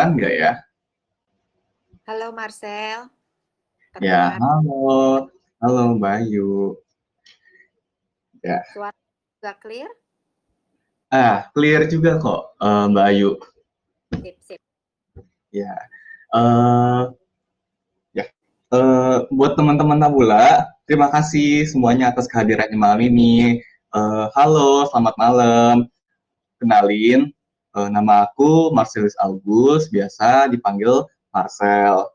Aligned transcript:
kedengeran 0.00 0.16
nggak 0.16 0.34
ya? 0.34 0.52
Halo 2.08 2.26
Marcel. 2.32 3.00
Ya, 4.00 4.40
halo. 4.40 5.28
Halo 5.60 5.80
Mbak 6.00 6.12
Ayu. 6.24 6.80
Ya. 8.40 8.64
Suara 8.72 8.96
juga 9.36 9.52
clear? 9.60 9.90
Ah, 11.12 11.50
clear 11.52 11.84
juga 11.90 12.16
kok 12.16 12.56
uh, 12.56 12.88
Mbak 12.88 13.06
Ayu. 13.12 13.30
Sip, 14.24 14.36
sip. 14.40 14.60
Ya. 15.52 15.74
Uh, 16.32 17.12
ya. 18.16 18.24
Uh, 18.72 19.28
buat 19.28 19.58
teman-teman 19.58 20.00
Tabula, 20.00 20.64
terima 20.88 21.12
kasih 21.12 21.68
semuanya 21.68 22.08
atas 22.08 22.24
kehadirannya 22.24 22.78
malam 22.78 23.04
ini. 23.04 23.60
Uh, 23.92 24.32
halo, 24.32 24.88
selamat 24.88 25.14
malam. 25.20 25.76
Kenalin, 26.56 27.32
uh, 27.74 27.88
nama 27.90 28.26
aku 28.26 28.74
Marcelis 28.74 29.14
August, 29.20 29.90
biasa 29.94 30.50
dipanggil 30.50 31.06
Marcel. 31.30 32.10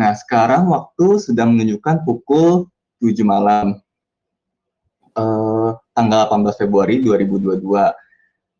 Nah, 0.00 0.12
sekarang 0.16 0.72
waktu 0.72 1.20
sudah 1.20 1.44
menunjukkan 1.44 2.08
pukul 2.08 2.72
7 3.04 3.20
malam, 3.24 3.80
uh, 5.16 5.76
tanggal 5.92 6.28
18 6.28 6.60
Februari 6.64 7.04
2022. 7.04 7.92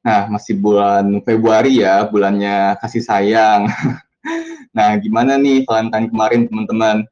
Nah, 0.01 0.23
masih 0.33 0.57
bulan 0.57 1.21
Februari 1.25 1.81
ya, 1.81 2.05
bulannya 2.09 2.77
kasih 2.81 3.05
sayang. 3.05 3.69
nah, 4.77 4.97
gimana 5.01 5.37
nih 5.41 5.65
Valentine 5.65 6.09
kemarin, 6.09 6.49
teman-teman? 6.49 7.05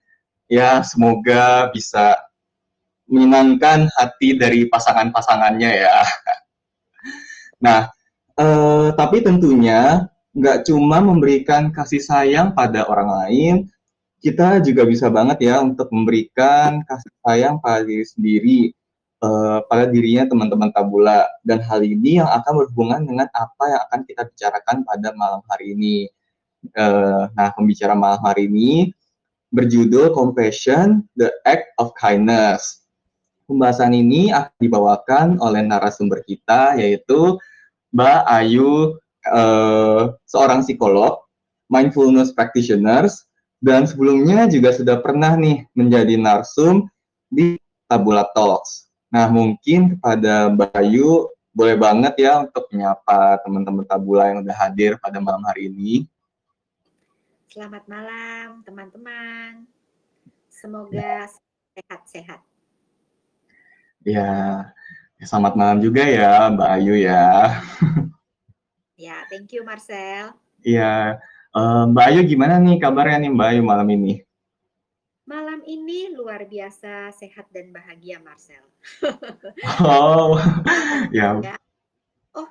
Ya, 0.48 0.80
semoga 0.80 1.68
bisa 1.72 2.16
menyenangkan 3.08 3.88
hati 3.96 4.36
dari 4.36 4.68
pasangan-pasangannya 4.68 5.70
ya. 5.84 6.04
nah, 7.64 7.88
Uh, 8.38 8.94
tapi 8.94 9.18
tentunya 9.18 10.06
nggak 10.30 10.70
cuma 10.70 11.02
memberikan 11.02 11.74
kasih 11.74 11.98
sayang 11.98 12.54
pada 12.54 12.86
orang 12.86 13.10
lain, 13.10 13.54
kita 14.22 14.62
juga 14.62 14.86
bisa 14.86 15.10
banget 15.10 15.50
ya 15.50 15.58
untuk 15.58 15.90
memberikan 15.90 16.86
kasih 16.86 17.12
sayang 17.26 17.58
pada 17.58 17.82
diri 17.82 18.06
sendiri, 18.06 18.60
uh, 19.26 19.58
pada 19.66 19.90
dirinya 19.90 20.30
teman-teman 20.30 20.70
tabula. 20.70 21.26
Dan 21.42 21.58
hal 21.66 21.82
ini 21.82 22.22
yang 22.22 22.30
akan 22.30 22.62
berhubungan 22.62 23.02
dengan 23.10 23.26
apa 23.34 23.64
yang 23.66 23.80
akan 23.90 24.00
kita 24.06 24.22
bicarakan 24.30 24.76
pada 24.86 25.08
malam 25.18 25.42
hari 25.50 25.74
ini. 25.74 26.06
Uh, 26.78 27.30
nah, 27.34 27.50
pembicara 27.54 27.94
malam 27.98 28.22
hari 28.22 28.46
ini 28.46 28.94
berjudul 29.50 30.14
Compassion, 30.14 31.06
The 31.18 31.34
Act 31.42 31.74
of 31.82 31.90
Kindness. 31.98 32.86
Pembahasan 33.48 33.96
ini 33.96 34.28
akan 34.28 34.54
dibawakan 34.60 35.26
oleh 35.40 35.64
narasumber 35.64 36.20
kita, 36.26 36.76
yaitu 36.76 37.40
Mbak 37.92 38.20
Ayu 38.28 38.96
uh, 39.32 40.12
seorang 40.28 40.60
psikolog, 40.64 41.24
mindfulness 41.72 42.32
practitioners, 42.36 43.28
dan 43.58 43.88
sebelumnya 43.88 44.46
juga 44.46 44.70
sudah 44.76 45.00
pernah 45.02 45.34
nih 45.34 45.66
menjadi 45.74 46.14
narsum 46.20 46.86
di 47.28 47.58
Tabula 47.88 48.28
Talks. 48.36 48.92
Nah, 49.08 49.26
mungkin 49.32 49.96
kepada 49.96 50.52
Mbak 50.52 50.72
Ayu 50.76 51.32
boleh 51.56 51.74
banget 51.74 52.28
ya 52.28 52.44
untuk 52.44 52.68
menyapa 52.70 53.40
teman-teman 53.42 53.84
Tabula 53.88 54.30
yang 54.30 54.44
sudah 54.44 54.56
hadir 54.56 54.92
pada 55.00 55.18
malam 55.18 55.42
hari 55.48 55.72
ini. 55.72 56.04
Selamat 57.48 57.88
malam, 57.88 58.60
teman-teman. 58.62 59.64
Semoga 60.52 61.26
sehat-sehat. 61.72 62.40
Ya, 64.06 64.14
Ya, 64.14 64.32
selamat 65.18 65.58
malam 65.58 65.78
juga 65.82 66.06
ya 66.06 66.46
Mbak 66.54 66.70
Ayu 66.78 66.94
ya. 66.94 67.58
Ya, 68.98 69.22
thank 69.30 69.50
you 69.54 69.62
Marcel. 69.66 70.34
Iya, 70.62 71.18
uh, 71.54 71.86
Mbak 71.90 72.06
Ayu 72.10 72.20
gimana 72.26 72.58
nih 72.58 72.78
kabarnya 72.82 73.26
nih 73.26 73.30
Mbak 73.34 73.48
Ayu 73.54 73.62
malam 73.62 73.88
ini? 73.90 74.22
Malam 75.22 75.60
ini 75.66 76.14
luar 76.14 76.46
biasa 76.46 77.14
sehat 77.14 77.50
dan 77.54 77.70
bahagia 77.70 78.18
Marcel. 78.22 78.62
oh, 79.82 80.38
ya. 81.14 81.38
ya. 81.42 81.54
Oh, 82.34 82.50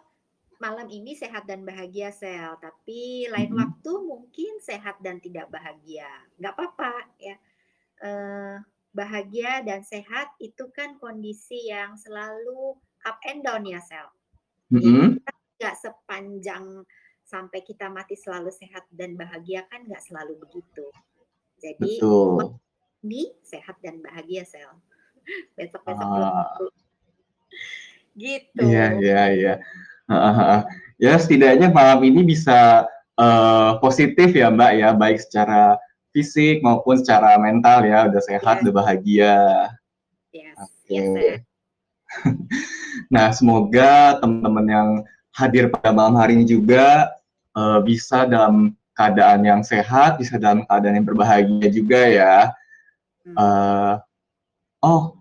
malam 0.59 0.88
ini 0.88 1.19
sehat 1.19 1.47
dan 1.47 1.67
bahagia 1.67 2.16
sel, 2.16 2.56
tapi 2.63 3.27
lain 3.27 3.51
-hmm. 3.51 3.59
waktu 3.63 3.91
mungkin 4.07 4.59
sehat 4.63 5.00
dan 5.03 5.19
tidak 5.19 5.51
bahagia. 5.51 6.07
Nggak 6.39 6.53
apa-apa 6.53 6.94
ya. 7.19 7.35
Uh, 7.97 8.56
bahagia 8.96 9.64
dan 9.64 9.84
sehat 9.84 10.31
itu 10.40 10.70
kan 10.74 10.96
kondisi 10.98 11.70
yang 11.70 11.96
selalu 12.00 12.75
up 13.06 13.18
and 13.28 13.44
down 13.44 13.64
ya 13.64 13.80
sel. 13.84 14.08
Mm 14.72 14.81
-hmm. 14.81 15.08
Nggak 15.58 15.75
sepanjang 15.80 16.84
sampai 17.28 17.59
kita 17.64 17.92
mati 17.92 18.16
selalu 18.16 18.52
sehat 18.52 18.88
dan 18.96 19.20
bahagia 19.20 19.68
kan 19.68 19.84
nggak 19.84 20.03
selalu 20.03 20.40
begitu. 20.48 20.88
Jadi 21.59 22.00
Betul. 22.00 22.56
ini 23.03 23.34
sehat 23.44 23.75
dan 23.84 24.00
bahagia 24.00 24.48
sel. 24.48 24.72
Besok 25.59 25.84
besok 25.84 26.08
ah. 26.08 26.56
gitu. 28.18 28.62
Iya 28.64 28.86
iya 28.98 29.22
iya. 29.36 29.54
ya 30.98 31.14
setidaknya 31.19 31.68
malam 31.69 32.00
ini 32.08 32.24
bisa 32.24 32.88
uh, 33.19 33.75
positif 33.84 34.31
ya 34.31 34.48
Mbak 34.48 34.72
ya 34.80 34.90
baik 34.96 35.19
secara 35.19 35.75
fisik 36.17 36.66
maupun 36.66 36.97
secara 36.97 37.38
mental 37.38 37.85
ya 37.85 38.09
udah 38.09 38.22
sehat, 38.25 38.66
udah 38.66 38.73
bahagia. 38.73 39.38
Yes. 40.33 40.57
Okay. 40.89 41.38
Yes, 41.38 41.45
nah, 43.13 43.29
semoga 43.29 44.17
teman-teman 44.17 44.66
yang 44.66 44.89
hadir 45.29 45.69
pada 45.69 45.94
malam 45.94 46.17
hari 46.17 46.41
ini 46.41 46.50
juga 46.50 47.13
uh, 47.53 47.77
bisa 47.85 48.25
dalam 48.25 48.73
keadaan 48.97 49.45
yang 49.45 49.61
sehat, 49.61 50.17
bisa 50.17 50.41
dalam 50.41 50.66
keadaan 50.66 50.97
yang 50.97 51.06
berbahagia 51.06 51.69
juga 51.69 52.01
ya. 52.09 52.35
Uh, 53.38 54.01
oh, 54.81 55.13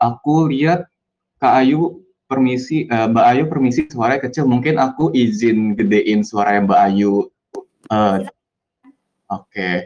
aku 0.00 0.48
lihat 0.48 0.88
Kak 1.36 1.60
Ayu 1.60 2.00
permisi, 2.24 2.88
uh, 2.88 3.10
Mbak 3.10 3.26
Ayu 3.26 3.42
permisi 3.50 3.80
suaranya 3.90 4.24
kecil. 4.24 4.48
Mungkin 4.48 4.80
aku 4.80 5.12
izin 5.12 5.76
gedein 5.76 6.24
suara 6.24 6.56
Mbak 6.64 6.80
Ayu. 6.88 7.28
Uh, 7.92 8.24
Oke. 9.28 9.50
Okay. 9.50 9.76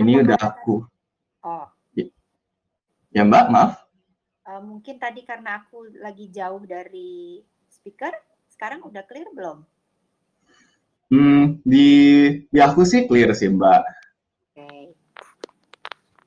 Ini 0.00 0.24
udah 0.24 0.38
aku. 0.40 0.86
Oh. 1.44 1.66
Ya 3.12 3.28
Mbak, 3.28 3.44
maaf. 3.52 3.72
Uh, 4.48 4.62
mungkin 4.64 4.96
tadi 4.96 5.20
karena 5.22 5.60
aku 5.60 5.92
lagi 6.00 6.32
jauh 6.32 6.64
dari 6.64 7.44
speaker, 7.68 8.10
sekarang 8.48 8.80
udah 8.88 9.04
clear 9.04 9.28
belum? 9.36 9.68
Hmm, 11.12 11.60
di 11.60 11.88
di 12.48 12.58
aku 12.58 12.88
sih 12.88 13.04
clear 13.04 13.36
sih 13.36 13.52
Mbak. 13.52 13.82
Oke. 13.84 14.56
Okay. 14.56 14.82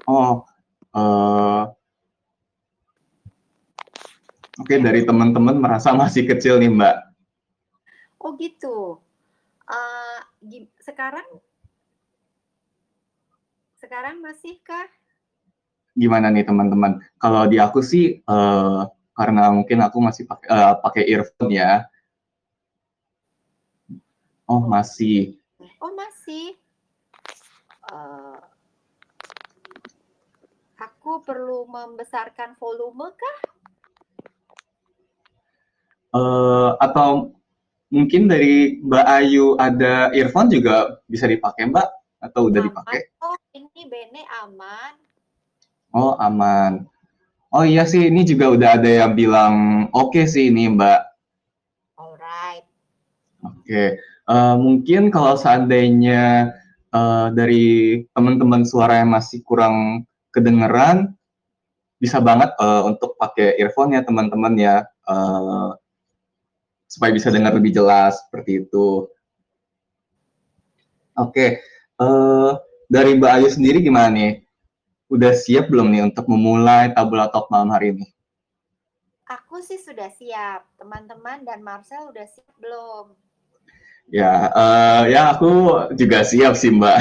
Oh, 0.06 0.46
uh, 0.94 1.74
Oke, 4.56 4.72
okay, 4.72 4.80
dari 4.80 5.04
teman-teman 5.04 5.60
merasa 5.60 5.92
masih 5.92 6.24
kecil 6.24 6.62
nih 6.64 6.72
Mbak. 6.72 6.98
Oh 8.24 8.38
gitu. 8.40 9.04
Uh, 9.68 10.20
sekarang 10.80 11.26
sekarang 13.86 14.18
masihkah? 14.18 14.90
Gimana 15.94 16.34
nih 16.34 16.42
teman-teman? 16.42 17.06
Kalau 17.22 17.46
di 17.46 17.62
aku 17.62 17.86
sih 17.86 18.18
uh, 18.26 18.90
karena 19.14 19.54
mungkin 19.54 19.86
aku 19.86 20.02
masih 20.02 20.26
pakai 20.26 20.50
uh, 20.50 20.74
pakai 20.82 21.06
earphone 21.06 21.54
ya. 21.54 21.86
Oh 24.50 24.66
masih. 24.66 25.38
Oh 25.78 25.94
masih. 25.94 26.58
Uh, 27.86 28.42
aku 30.82 31.22
perlu 31.22 31.70
membesarkan 31.70 32.58
volume 32.58 33.14
kah? 33.14 33.38
Uh, 36.10 36.74
atau 36.82 37.38
mungkin 37.94 38.26
dari 38.26 38.82
Mbak 38.82 39.06
Ayu 39.22 39.54
ada 39.62 40.10
earphone 40.10 40.50
juga 40.50 40.98
bisa 41.06 41.30
dipakai 41.30 41.70
Mbak 41.70 41.90
atau 42.26 42.50
udah 42.50 42.62
dipakai? 42.66 43.14
Oh 43.22 43.35
ini 43.56 43.88
Bene 43.88 44.28
aman. 44.44 45.00
Oh, 45.96 46.20
aman. 46.20 46.84
Oh 47.56 47.64
iya 47.64 47.88
sih, 47.88 48.12
ini 48.12 48.28
juga 48.28 48.52
udah 48.52 48.70
ada 48.76 48.92
yang 49.08 49.16
bilang 49.16 49.88
oke 49.96 50.12
okay 50.12 50.28
sih 50.28 50.52
ini, 50.52 50.68
Mbak. 50.68 51.02
Alright. 51.96 52.68
Oke, 53.48 53.64
okay. 53.64 53.88
uh, 54.28 54.36
eh, 54.36 54.56
mungkin 54.60 55.08
kalau 55.08 55.40
seandainya 55.40 56.52
uh, 56.92 57.32
dari 57.32 58.04
teman-teman 58.12 58.68
suara 58.68 59.00
yang 59.00 59.16
masih 59.16 59.40
kurang 59.48 60.04
kedengeran, 60.36 61.16
bisa 61.96 62.20
banget 62.20 62.52
uh, 62.60 62.84
untuk 62.84 63.16
pakai 63.16 63.56
earphone 63.56 63.96
ya 63.96 64.04
teman-teman 64.04 64.60
ya, 64.60 64.84
uh, 65.08 65.80
supaya 66.92 67.16
bisa 67.16 67.32
dengar 67.32 67.56
lebih 67.56 67.72
jelas 67.72 68.20
seperti 68.28 68.68
itu. 68.68 69.08
Oke, 71.16 71.32
okay. 71.32 71.50
uh, 72.04 72.60
dari 72.90 73.18
Mbak 73.18 73.32
Ayu 73.42 73.50
sendiri 73.52 73.82
gimana 73.82 74.10
nih? 74.14 74.32
Udah 75.10 75.34
siap 75.38 75.70
belum 75.70 75.94
nih 75.94 76.04
untuk 76.10 76.26
memulai 76.26 76.90
tabula 76.94 77.30
talk 77.30 77.50
malam 77.54 77.70
hari 77.70 77.94
ini? 77.94 78.08
Aku 79.26 79.62
sih 79.62 79.82
sudah 79.82 80.10
siap. 80.14 80.66
Teman-teman 80.78 81.46
dan 81.46 81.62
Marcel 81.66 82.10
udah 82.10 82.26
siap 82.30 82.54
belum? 82.62 83.14
Ya, 84.14 84.54
uh, 84.54 85.04
ya 85.10 85.34
aku 85.34 85.82
juga 85.98 86.22
siap 86.22 86.54
sih 86.54 86.70
Mbak. 86.70 86.98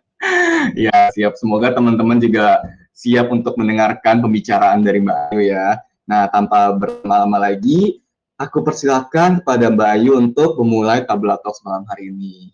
ya, 0.88 1.12
siap. 1.12 1.36
Semoga 1.36 1.76
teman-teman 1.76 2.16
juga 2.16 2.64
siap 2.96 3.28
untuk 3.28 3.56
mendengarkan 3.60 4.24
pembicaraan 4.24 4.80
dari 4.80 5.04
Mbak 5.04 5.18
Ayu 5.32 5.52
ya. 5.52 5.76
Nah, 6.08 6.28
tanpa 6.32 6.72
berlama-lama 6.72 7.52
lagi, 7.52 8.00
aku 8.40 8.64
persilakan 8.64 9.44
kepada 9.44 9.68
Mbak 9.68 9.90
Ayu 9.92 10.16
untuk 10.16 10.56
memulai 10.60 11.04
tabla 11.04 11.36
talks 11.40 11.60
malam 11.64 11.84
hari 11.84 12.08
ini. 12.08 12.48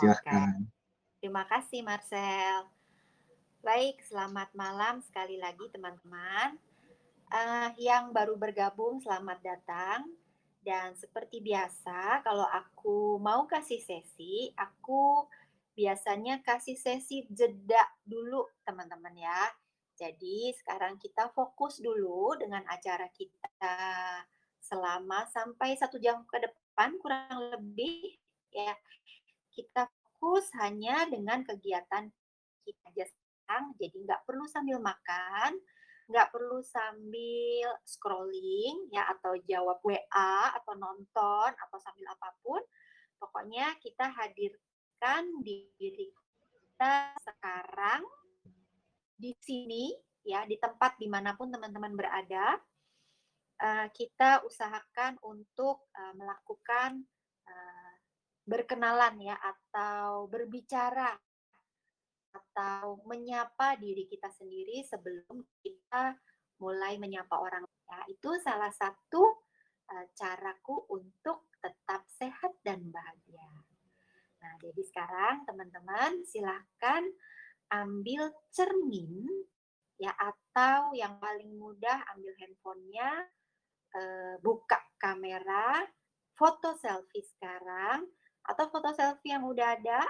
Silakan. 0.00 0.64
Okay. 0.64 0.79
Terima 1.20 1.44
kasih 1.44 1.84
Marcel. 1.84 2.64
Baik, 3.60 4.00
selamat 4.08 4.56
malam 4.56 5.04
sekali 5.04 5.36
lagi 5.36 5.68
teman-teman. 5.68 6.56
Uh, 7.28 7.68
yang 7.76 8.08
baru 8.16 8.40
bergabung, 8.40 9.04
selamat 9.04 9.36
datang. 9.44 10.08
Dan 10.64 10.96
seperti 10.96 11.44
biasa, 11.44 12.24
kalau 12.24 12.48
aku 12.48 13.20
mau 13.20 13.44
kasih 13.44 13.84
sesi, 13.84 14.48
aku 14.56 15.28
biasanya 15.76 16.40
kasih 16.40 16.80
sesi 16.80 17.28
jeda 17.28 17.84
dulu, 18.00 18.48
teman-teman 18.64 19.12
ya. 19.12 19.44
Jadi 20.00 20.56
sekarang 20.56 20.96
kita 20.96 21.28
fokus 21.36 21.84
dulu 21.84 22.32
dengan 22.40 22.64
acara 22.64 23.12
kita 23.12 23.76
selama 24.56 25.28
sampai 25.28 25.76
satu 25.76 26.00
jam 26.00 26.24
ke 26.24 26.40
depan 26.40 26.96
kurang 26.96 27.52
lebih 27.52 28.16
ya. 28.56 28.72
Kita 29.52 29.84
fokus 30.20 30.52
hanya 30.60 31.08
dengan 31.08 31.40
kegiatan 31.48 32.12
kita 32.60 32.92
aja 32.92 33.08
sekarang, 33.08 33.72
jadi 33.80 33.96
nggak 34.04 34.20
perlu 34.28 34.44
sambil 34.44 34.76
makan, 34.76 35.56
nggak 36.12 36.28
perlu 36.28 36.60
sambil 36.60 37.72
scrolling 37.88 38.92
ya 38.92 39.08
atau 39.16 39.40
jawab 39.48 39.80
WA 39.80 40.52
atau 40.60 40.76
nonton 40.76 41.50
atau 41.56 41.78
sambil 41.80 42.04
apa 42.12 42.36
pun. 42.44 42.60
Pokoknya 43.16 43.80
kita 43.80 44.12
hadirkan 44.12 45.40
diri 45.40 46.12
kita 46.52 47.16
sekarang 47.24 48.04
di 49.16 49.32
sini 49.40 49.88
ya 50.20 50.44
di 50.44 50.60
tempat 50.60 51.00
di 51.00 51.08
mana 51.08 51.32
pun 51.32 51.48
teman-teman 51.48 51.96
berada. 51.96 52.60
Uh, 53.60 53.88
kita 53.96 54.44
usahakan 54.44 55.16
untuk 55.24 55.88
uh, 55.96 56.12
melakukan 56.16 57.08
uh, 57.48 57.79
berkenalan 58.50 59.14
ya 59.22 59.38
atau 59.38 60.26
berbicara 60.26 61.14
atau 62.34 62.98
menyapa 63.06 63.78
diri 63.78 64.10
kita 64.10 64.26
sendiri 64.34 64.82
sebelum 64.82 65.46
kita 65.62 66.18
mulai 66.58 66.98
menyapa 66.98 67.38
orang 67.38 67.62
ya 67.86 68.02
itu 68.10 68.34
salah 68.42 68.74
satu 68.74 69.22
uh, 69.86 70.06
caraku 70.18 70.90
untuk 70.90 71.46
tetap 71.62 72.02
sehat 72.10 72.58
dan 72.66 72.90
bahagia. 72.90 73.46
Nah, 74.40 74.52
jadi 74.58 74.82
sekarang 74.82 75.44
teman-teman 75.44 76.24
silahkan 76.26 77.04
ambil 77.70 78.34
cermin 78.50 79.28
ya 80.00 80.10
atau 80.16 80.96
yang 80.96 81.20
paling 81.20 81.54
mudah 81.60 82.02
ambil 82.16 82.32
handphonenya, 82.40 83.10
uh, 83.94 84.34
buka 84.40 84.80
kamera, 84.96 85.84
foto 86.32 86.72
selfie 86.80 87.26
sekarang 87.36 88.08
atau 88.46 88.64
foto 88.72 88.90
selfie 88.96 89.36
yang 89.36 89.44
udah 89.44 89.76
ada 89.76 90.00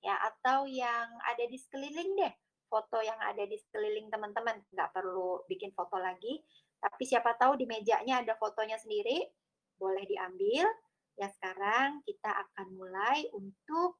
ya 0.00 0.16
atau 0.22 0.64
yang 0.68 1.08
ada 1.26 1.44
di 1.44 1.58
sekeliling 1.58 2.16
deh. 2.16 2.34
Foto 2.66 2.98
yang 2.98 3.18
ada 3.22 3.46
di 3.46 3.54
sekeliling 3.54 4.10
teman-teman 4.10 4.58
nggak 4.74 4.90
perlu 4.90 5.46
bikin 5.46 5.70
foto 5.74 5.98
lagi. 5.98 6.42
Tapi 6.76 7.02
siapa 7.06 7.34
tahu 7.38 7.56
di 7.56 7.66
mejanya 7.66 8.22
ada 8.22 8.34
fotonya 8.36 8.76
sendiri 8.76 9.22
boleh 9.78 10.04
diambil. 10.06 10.66
Ya 11.16 11.32
sekarang 11.32 12.04
kita 12.04 12.28
akan 12.28 12.76
mulai 12.76 13.24
untuk 13.32 13.96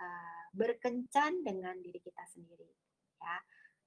uh, 0.00 0.44
berkencan 0.56 1.44
dengan 1.44 1.76
diri 1.82 2.00
kita 2.00 2.24
sendiri 2.32 2.70
ya. 3.20 3.36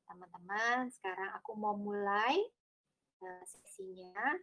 Teman-teman 0.07 0.87
sekarang 0.93 1.33
aku 1.35 1.51
mau 1.57 1.75
mulai 1.75 2.37
uh, 3.23 3.43
sesinya. 3.47 4.37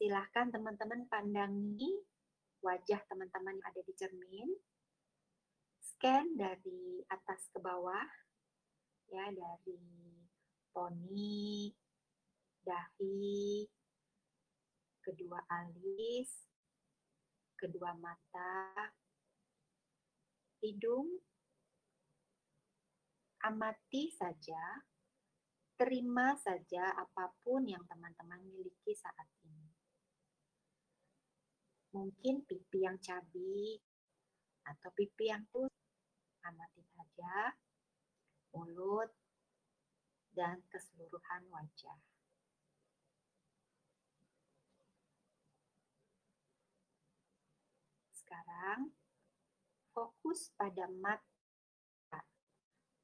Silahkan 0.00 0.48
teman-teman 0.48 1.04
pandangi 1.12 1.92
wajah 2.60 3.00
teman-teman 3.08 3.56
yang 3.56 3.66
ada 3.68 3.80
di 3.84 3.92
cermin 3.96 4.50
scan 5.80 6.32
dari 6.32 7.04
atas 7.12 7.52
ke 7.52 7.60
bawah, 7.60 8.08
ya 9.12 9.28
dari 9.32 9.80
poni, 10.72 11.68
dahi, 12.64 13.68
kedua 15.04 15.44
alis, 15.44 16.48
kedua 17.56 17.92
mata, 18.00 18.92
hidung, 20.64 21.20
amati 23.44 24.08
saja, 24.12 24.84
terima 25.76 26.36
saja 26.40 26.96
apa 26.96 27.32
pun 27.44 27.64
yang 27.64 27.84
teman-teman 27.88 28.40
miliki 28.48 28.92
saat. 28.96 29.39
Mungkin 31.90 32.46
pipi 32.46 32.86
yang 32.86 33.02
cabi 33.02 33.82
atau 34.62 34.90
pipi 34.94 35.26
yang 35.26 35.42
putih 35.50 35.74
amati 36.46 36.82
saja 36.94 37.50
mulut 38.54 39.10
dan 40.30 40.62
keseluruhan 40.70 41.42
wajah. 41.50 41.98
Sekarang 48.14 48.94
fokus 49.90 50.54
pada 50.54 50.86
mata. 51.02 51.26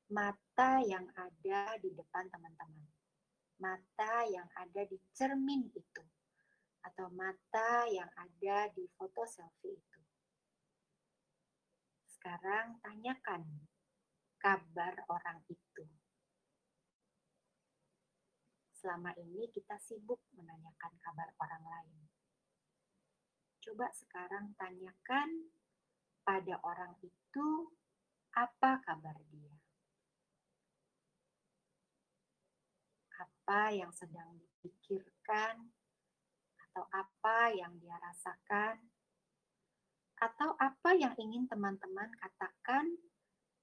Mata 0.07 0.79
yang 0.87 1.11
ada 1.19 1.75
di 1.83 1.91
depan 1.91 2.31
teman-teman. 2.31 2.87
Mata 3.59 4.23
yang 4.31 4.47
ada 4.55 4.87
di 4.87 4.95
cermin 5.11 5.67
itu. 5.75 6.03
Atau 6.87 7.11
mata 7.11 7.83
yang 7.91 8.07
ada 8.15 8.71
di 8.71 8.87
foto 8.95 9.27
selfie 9.27 9.75
itu. 9.75 10.01
Sekarang 12.15 12.79
tanyakan 12.79 13.43
kabar 14.39 14.95
orang 15.11 15.43
itu. 15.51 15.83
Selama 18.79 19.11
ini 19.19 19.51
kita 19.51 19.75
sibuk 19.83 20.23
menanyakan 20.39 20.95
kabar 21.03 21.35
orang 21.43 21.65
lain. 21.67 21.99
Coba 23.67 23.91
sekarang 23.91 24.55
tanyakan 24.55 25.51
pada 26.23 26.55
orang 26.63 26.95
itu 27.03 27.75
apa 28.31 28.79
kabar 28.87 29.19
dia. 29.31 29.55
Apa 33.19 33.75
yang 33.75 33.91
sedang 33.91 34.39
dipikirkan 34.39 35.76
atau 36.77 36.93
apa 36.93 37.57
yang 37.57 37.73
dia 37.81 37.97
rasakan 37.97 38.77
atau 40.21 40.53
apa 40.61 40.93
yang 40.93 41.17
ingin 41.17 41.49
teman-teman 41.49 42.13
katakan 42.21 43.01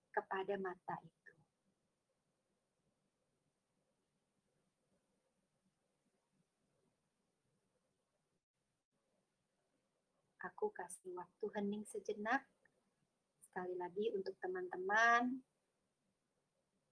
kepada 0.10 0.58
mata 0.58 0.98
itu. 1.06 1.34
Aku 10.50 10.74
kasih 10.74 11.14
waktu 11.14 11.46
hening 11.54 11.86
sejenak. 11.86 12.42
Sekali 13.46 13.78
lagi 13.78 14.10
untuk 14.18 14.34
teman-teman 14.42 15.38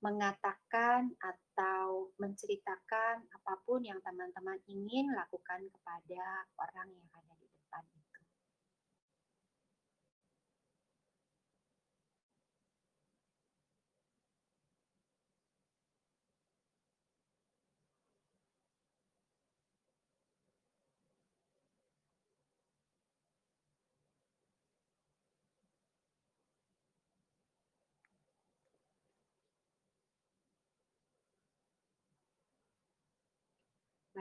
mengatakan 0.02 1.14
atau 1.22 2.10
menceritakan 2.18 3.22
apa 3.22 3.54
pun 3.66 3.86
yang 3.86 4.02
teman-teman 4.02 4.58
ingin 4.66 5.14
lakukan 5.14 5.62
kepada 5.70 6.50
orang 6.58 6.90
yang 6.90 7.10
ada 7.14 7.34
di 7.38 7.48
depan 7.54 7.86
itu. 7.94 8.22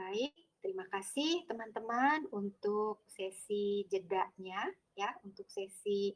Baik, 0.01 0.33
terima 0.65 0.81
kasih 0.89 1.45
teman-teman 1.45 2.25
untuk 2.33 3.05
sesi 3.05 3.85
jedanya 3.85 4.65
ya, 4.97 5.13
untuk 5.21 5.45
sesi 5.45 6.09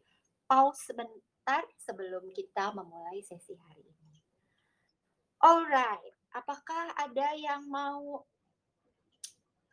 pause 0.50 0.90
sebentar 0.90 1.62
sebelum 1.78 2.34
kita 2.34 2.74
memulai 2.74 3.22
sesi 3.22 3.54
hari 3.54 3.86
ini. 3.86 4.18
Alright, 5.38 6.18
apakah 6.34 6.98
ada 6.98 7.38
yang 7.38 7.70
mau 7.70 8.26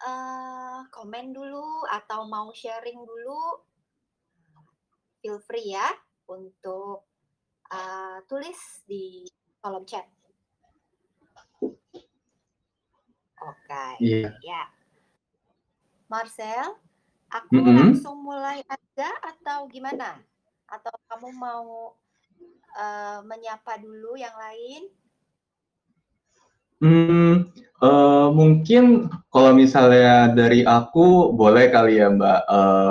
uh, 0.04 0.84
komen 0.92 1.32
dulu 1.32 1.88
atau 1.88 2.28
mau 2.28 2.52
sharing 2.52 3.00
dulu? 3.00 3.64
feel 5.22 5.40
free 5.46 5.72
ya 5.72 5.88
untuk 6.28 7.06
uh, 7.72 8.18
tulis 8.28 8.60
di 8.84 9.24
kolom 9.62 9.86
chat. 9.86 10.04
Oke, 13.42 13.66
okay. 13.66 13.90
Iya. 13.98 14.30
ya. 14.38 14.62
Marcel, 16.06 16.78
aku 17.32 17.58
Mm-mm. 17.58 17.74
langsung 17.74 18.22
mulai 18.22 18.62
aja 18.68 19.10
atau 19.24 19.66
gimana? 19.66 20.20
Atau 20.70 20.92
kamu 21.10 21.28
mau 21.34 21.96
uh, 22.76 23.18
menyapa 23.26 23.80
dulu 23.80 24.14
yang 24.14 24.36
lain? 24.36 24.82
Hmm, 26.82 27.34
uh, 27.78 28.28
mungkin 28.34 29.06
kalau 29.30 29.54
misalnya 29.54 30.34
dari 30.34 30.66
aku 30.66 31.30
boleh 31.34 31.70
kali 31.70 32.02
ya 32.02 32.10
Mbak. 32.10 32.40
Uh, 32.46 32.90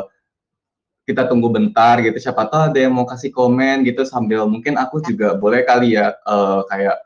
kita 1.04 1.28
tunggu 1.28 1.52
bentar 1.52 2.00
gitu. 2.00 2.16
Siapa 2.16 2.48
tahu 2.48 2.72
ada 2.72 2.80
yang 2.80 2.96
mau 2.96 3.04
kasih 3.04 3.36
komen 3.36 3.84
gitu 3.84 4.08
sambil 4.08 4.48
mungkin 4.48 4.80
aku 4.80 5.04
juga 5.04 5.36
boleh 5.36 5.68
kali 5.68 6.00
ya 6.00 6.16
uh, 6.24 6.64
kayak 6.72 7.04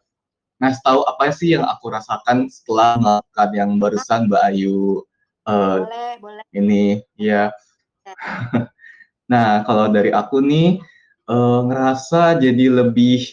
ngasih 0.65 0.81
tahu 0.81 1.01
apa 1.05 1.29
sih 1.29 1.53
yang 1.53 1.65
aku 1.69 1.93
rasakan 1.93 2.50
setelah 2.50 2.98
melakukan 2.98 3.50
yang 3.53 3.69
barusan 3.77 4.25
Mbak 4.25 4.43
Ayu 4.50 5.05
uh, 5.45 5.86
boleh, 5.86 6.13
boleh. 6.19 6.43
ini 6.57 7.05
ya. 7.15 7.53
nah 9.31 9.62
kalau 9.65 9.89
dari 9.93 10.10
aku 10.10 10.41
nih 10.41 10.81
uh, 11.29 11.65
ngerasa 11.69 12.41
jadi 12.41 12.84
lebih 12.84 13.25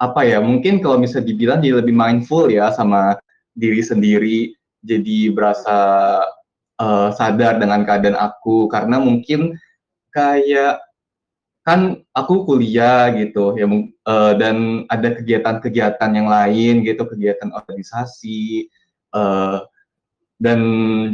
apa 0.00 0.26
ya 0.26 0.42
mungkin 0.42 0.82
kalau 0.82 0.98
bisa 0.98 1.22
dibilang 1.22 1.62
jadi 1.62 1.78
lebih 1.78 1.94
mindful 1.94 2.50
ya 2.50 2.74
sama 2.74 3.16
diri 3.54 3.80
sendiri 3.84 4.50
jadi 4.82 5.30
berasa 5.30 5.78
uh, 6.82 7.08
sadar 7.14 7.62
dengan 7.62 7.86
keadaan 7.86 8.18
aku 8.18 8.66
karena 8.66 8.98
mungkin 8.98 9.54
kayak 10.10 10.82
kan 11.62 12.02
aku 12.10 12.42
kuliah 12.42 13.14
gitu 13.14 13.54
ya 13.54 13.70
uh, 13.70 14.32
dan 14.34 14.82
ada 14.90 15.14
kegiatan-kegiatan 15.14 16.10
yang 16.10 16.26
lain 16.26 16.82
gitu 16.82 17.06
kegiatan 17.06 17.54
organisasi 17.54 18.66
uh, 19.14 19.62
dan 20.42 20.58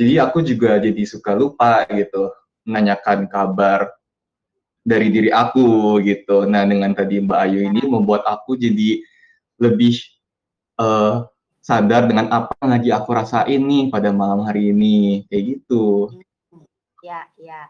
jadi 0.00 0.24
aku 0.24 0.40
juga 0.40 0.80
jadi 0.80 1.04
suka 1.04 1.36
lupa 1.36 1.84
gitu 1.92 2.32
menanyakan 2.64 3.28
kabar 3.28 3.92
dari 4.88 5.12
diri 5.12 5.28
aku 5.28 6.00
gitu. 6.00 6.48
Nah 6.48 6.64
dengan 6.64 6.96
tadi 6.96 7.20
Mbak 7.20 7.40
Ayu 7.44 7.60
ini 7.68 7.84
membuat 7.84 8.24
aku 8.24 8.56
jadi 8.56 9.04
lebih 9.60 10.00
uh, 10.80 11.28
sadar 11.60 12.08
dengan 12.08 12.32
apa 12.32 12.56
yang 12.64 12.72
lagi 12.72 12.88
aku 12.88 13.12
rasain 13.12 13.60
nih 13.60 13.92
pada 13.92 14.08
malam 14.16 14.48
hari 14.48 14.72
ini 14.72 15.28
kayak 15.28 15.60
gitu. 15.60 16.08
Ya 17.04 17.28
ya 17.36 17.68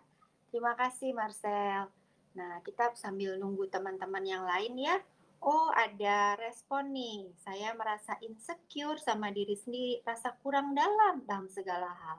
terima 0.55 0.79
kasih 0.79 1.11
Marcel 1.11 1.91
Nah, 2.39 2.63
kita 2.63 2.95
sambil 2.95 3.35
nunggu 3.35 3.67
teman-teman 3.67 4.23
yang 4.23 4.47
lain 4.47 4.79
ya. 4.79 4.95
Oh, 5.43 5.75
ada 5.75 6.39
respon 6.39 6.95
nih. 6.95 7.35
Saya 7.43 7.75
merasa 7.75 8.15
insecure 8.23 8.99
sama 9.03 9.35
diri 9.35 9.59
sendiri, 9.59 9.99
rasa 10.07 10.39
kurang 10.39 10.71
dalam 10.79 11.27
dalam 11.27 11.51
segala 11.51 11.91
hal. 11.91 12.19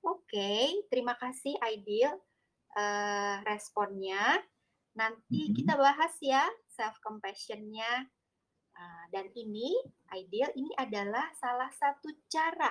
Oke, 0.00 0.32
okay, 0.32 0.64
terima 0.88 1.12
kasih 1.20 1.52
Aidil 1.60 2.08
uh, 2.76 3.36
responnya. 3.44 4.40
Nanti 4.96 5.36
mm 5.36 5.46
-hmm. 5.52 5.56
kita 5.60 5.74
bahas 5.76 6.16
ya 6.24 6.48
self 6.72 6.96
compassionnya. 7.04 8.08
Uh, 8.78 9.04
dan 9.10 9.26
ini 9.34 9.74
Aidil 10.14 10.48
ini 10.54 10.70
adalah 10.78 11.28
salah 11.34 11.68
satu 11.74 12.08
cara 12.30 12.70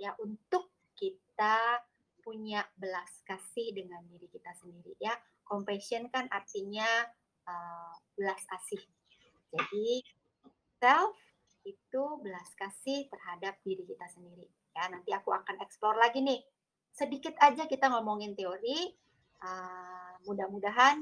ya 0.00 0.16
untuk 0.24 0.72
kita 0.96 1.84
punya 2.24 2.64
belas 2.80 3.20
kasih 3.28 3.76
dengan 3.76 4.00
diri 4.08 4.24
kita 4.32 4.56
sendiri 4.56 4.96
ya 4.96 5.12
compassion 5.48 6.12
kan 6.12 6.28
artinya 6.28 6.86
uh, 7.48 7.92
belas 8.14 8.38
kasih. 8.44 8.82
Jadi 9.56 10.04
self 10.78 11.16
itu 11.64 12.02
belas 12.20 12.48
kasih 12.54 13.08
terhadap 13.08 13.56
diri 13.64 13.82
kita 13.88 14.06
sendiri. 14.12 14.46
Ya, 14.76 14.86
nanti 14.92 15.10
aku 15.10 15.34
akan 15.34 15.58
explore 15.64 15.98
lagi 15.98 16.22
nih. 16.22 16.44
Sedikit 16.92 17.34
aja 17.40 17.66
kita 17.66 17.88
ngomongin 17.90 18.36
teori. 18.36 18.92
Uh, 19.38 20.18
mudah-mudahan 20.26 20.98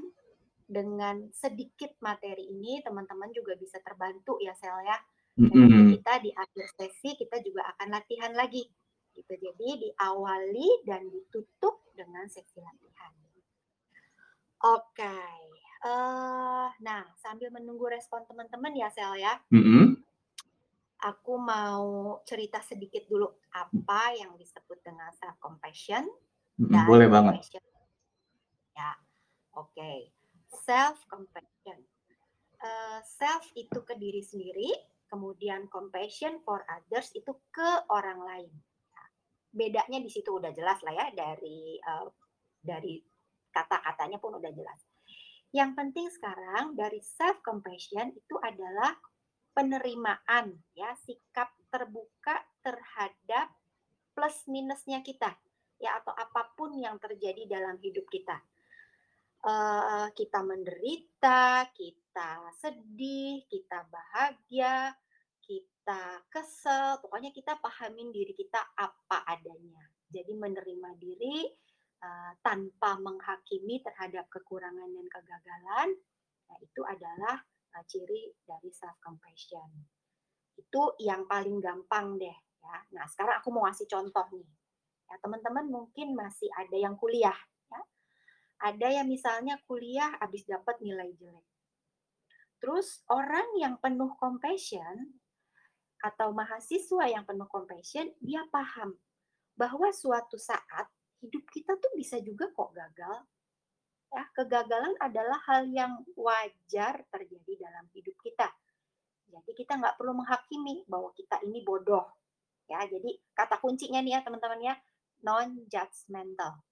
dengan 0.68 1.32
sedikit 1.32 1.96
materi 2.04 2.52
ini 2.52 2.84
teman-teman 2.84 3.32
juga 3.32 3.56
bisa 3.56 3.80
terbantu 3.80 4.36
ya 4.42 4.52
Sel 4.56 4.76
ya. 4.84 4.98
Dan 5.36 5.52
mm 5.52 5.68
-hmm. 5.68 5.88
kita 6.00 6.14
di 6.24 6.30
akhir 6.32 6.66
sesi 6.80 7.12
kita 7.16 7.40
juga 7.44 7.68
akan 7.76 7.88
latihan 7.92 8.32
lagi. 8.32 8.64
Gitu. 9.16 9.32
Jadi 9.32 9.88
diawali 9.88 10.84
dan 10.84 11.08
ditutup 11.08 11.84
dengan 11.96 12.28
sesi 12.28 12.60
latihan. 12.60 13.12
Oke. 14.64 15.04
Okay. 15.04 15.36
Uh, 15.84 16.72
nah, 16.80 17.04
sambil 17.20 17.52
menunggu 17.52 17.86
respon 17.86 18.24
teman-teman 18.24 18.72
ya, 18.72 18.88
Sel 18.88 19.20
ya. 19.20 19.36
Mm 19.52 19.62
-hmm. 19.62 19.84
Aku 21.12 21.36
mau 21.36 22.18
cerita 22.24 22.64
sedikit 22.64 23.04
dulu 23.04 23.28
apa 23.52 24.16
yang 24.16 24.32
disebut 24.40 24.80
dengan 24.80 25.12
self 25.20 25.36
compassion. 25.36 26.08
Mm 26.56 26.72
-hmm. 26.72 26.84
Boleh 26.88 27.08
banget. 27.12 27.60
Ya, 28.72 28.96
oke. 29.52 29.76
Okay. 29.76 30.10
Self 30.64 31.04
compassion. 31.12 31.84
Uh, 32.56 32.98
self 33.04 33.44
itu 33.52 33.84
ke 33.84 33.94
diri 34.00 34.24
sendiri, 34.24 34.72
kemudian 35.12 35.68
compassion 35.68 36.40
for 36.40 36.64
others 36.72 37.12
itu 37.12 37.36
ke 37.52 37.70
orang 37.92 38.16
lain. 38.24 38.52
Nah, 38.96 39.08
bedanya 39.52 40.00
di 40.00 40.08
situ 40.08 40.40
udah 40.40 40.56
jelas 40.56 40.80
lah 40.80 40.96
ya 40.96 41.06
dari 41.12 41.76
uh, 41.84 42.08
dari 42.64 42.96
kata-katanya 43.56 44.20
pun 44.20 44.36
udah 44.36 44.52
jelas. 44.52 44.80
Yang 45.56 45.70
penting 45.72 46.06
sekarang 46.12 46.76
dari 46.76 47.00
self 47.00 47.40
compassion 47.40 48.12
itu 48.12 48.36
adalah 48.44 48.92
penerimaan 49.56 50.52
ya, 50.76 50.92
sikap 51.08 51.48
terbuka 51.72 52.44
terhadap 52.60 53.48
plus 54.12 54.44
minusnya 54.52 55.00
kita 55.00 55.32
ya 55.80 55.96
atau 56.00 56.12
apa 56.12 56.52
pun 56.56 56.76
yang 56.76 57.00
terjadi 57.00 57.48
dalam 57.48 57.80
hidup 57.80 58.04
kita. 58.12 58.36
Uh, 59.46 60.10
kita 60.16 60.42
menderita, 60.42 61.70
kita 61.70 62.50
sedih, 62.58 63.46
kita 63.46 63.86
bahagia, 63.86 64.90
kita 65.44 66.24
kesel, 66.32 66.98
pokoknya 66.98 67.30
kita 67.30 67.54
pahamin 67.62 68.10
diri 68.10 68.34
kita 68.34 68.58
apa 68.74 69.22
adanya. 69.28 69.84
Jadi 70.10 70.32
menerima 70.34 70.90
diri, 70.98 71.46
uh, 72.02 72.32
tanpa 72.44 72.98
menghakimi 73.00 73.80
terhadap 73.80 74.28
kekurangan 74.32 74.88
dan 74.90 75.06
kegagalan, 75.08 75.88
nah 76.48 76.58
itu 76.60 76.82
adalah 76.84 77.36
uh, 77.76 77.84
ciri 77.86 78.32
dari 78.44 78.70
self 78.72 78.98
compassion. 79.00 79.68
Itu 80.56 80.96
yang 81.00 81.28
paling 81.28 81.60
gampang 81.60 82.16
deh 82.16 82.36
ya. 82.66 82.76
Nah, 82.96 83.06
sekarang 83.06 83.38
aku 83.40 83.48
mau 83.54 83.68
ngasih 83.68 83.86
contoh 83.86 84.26
nih. 84.34 84.48
Ya, 85.06 85.14
teman-teman 85.22 85.66
mungkin 85.70 86.18
masih 86.18 86.50
ada 86.50 86.74
yang 86.74 86.98
kuliah 86.98 87.36
ya. 87.70 87.80
Ada 88.72 89.02
yang 89.02 89.06
misalnya 89.06 89.60
kuliah 89.68 90.16
habis 90.18 90.42
dapat 90.48 90.80
nilai 90.82 91.14
jelek. 91.14 91.46
Terus 92.58 93.04
orang 93.12 93.46
yang 93.60 93.76
penuh 93.78 94.16
compassion 94.16 95.20
atau 96.00 96.32
mahasiswa 96.32 97.04
yang 97.06 97.24
penuh 97.28 97.46
compassion, 97.46 98.10
dia 98.18 98.42
paham 98.48 98.96
bahwa 99.56 99.88
suatu 99.92 100.36
saat 100.36 100.88
hidup 101.24 101.44
kita 101.48 101.76
tuh 101.78 101.92
bisa 101.96 102.20
juga 102.20 102.50
kok 102.52 102.72
gagal. 102.76 103.24
Ya, 104.12 104.22
kegagalan 104.32 104.94
adalah 105.02 105.40
hal 105.50 105.66
yang 105.68 105.92
wajar 106.14 107.04
terjadi 107.10 107.52
dalam 107.58 107.90
hidup 107.92 108.14
kita. 108.22 108.48
Jadi 109.26 109.50
kita 109.52 109.76
nggak 109.76 109.98
perlu 109.98 110.14
menghakimi 110.14 110.86
bahwa 110.86 111.10
kita 111.12 111.42
ini 111.42 111.66
bodoh. 111.66 112.06
Ya, 112.70 112.82
jadi 112.86 113.18
kata 113.34 113.58
kuncinya 113.58 113.98
nih 114.02 114.18
ya 114.18 114.20
teman-teman 114.22 114.62
ya, 114.62 114.74
non-judgmental 115.26 116.62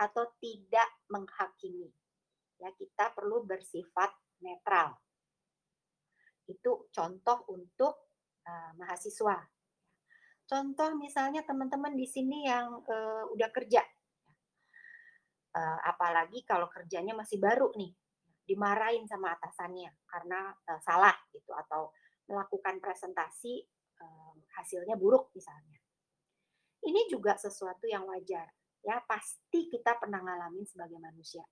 atau 0.00 0.24
tidak 0.42 0.88
menghakimi. 1.08 1.90
Ya, 2.58 2.74
kita 2.74 3.14
perlu 3.14 3.46
bersifat 3.46 4.12
netral. 4.42 4.98
Itu 6.50 6.90
contoh 6.90 7.46
untuk 7.48 8.10
uh, 8.44 8.72
mahasiswa. 8.76 9.59
Contoh 10.50 10.98
misalnya 10.98 11.46
teman-teman 11.46 11.94
di 11.94 12.10
sini 12.10 12.42
yang 12.42 12.82
uh, 12.82 13.22
udah 13.30 13.50
kerja, 13.54 13.86
uh, 15.54 15.78
apalagi 15.86 16.42
kalau 16.42 16.66
kerjanya 16.66 17.14
masih 17.14 17.38
baru 17.38 17.70
nih, 17.78 17.94
dimarahin 18.42 19.06
sama 19.06 19.30
atasannya 19.38 19.94
karena 20.10 20.50
uh, 20.50 20.80
salah 20.82 21.14
gitu 21.30 21.54
atau 21.54 21.94
melakukan 22.26 22.82
presentasi 22.82 23.62
hasilnya 24.56 24.96
buruk 24.96 25.28
misalnya. 25.36 25.76
Ini 26.80 27.12
juga 27.12 27.36
sesuatu 27.36 27.84
yang 27.84 28.08
wajar 28.08 28.48
ya 28.80 28.96
pasti 29.04 29.68
kita 29.68 30.00
pernah 30.00 30.24
ngalamin 30.24 30.64
sebagai 30.64 30.96
manusia. 30.96 31.44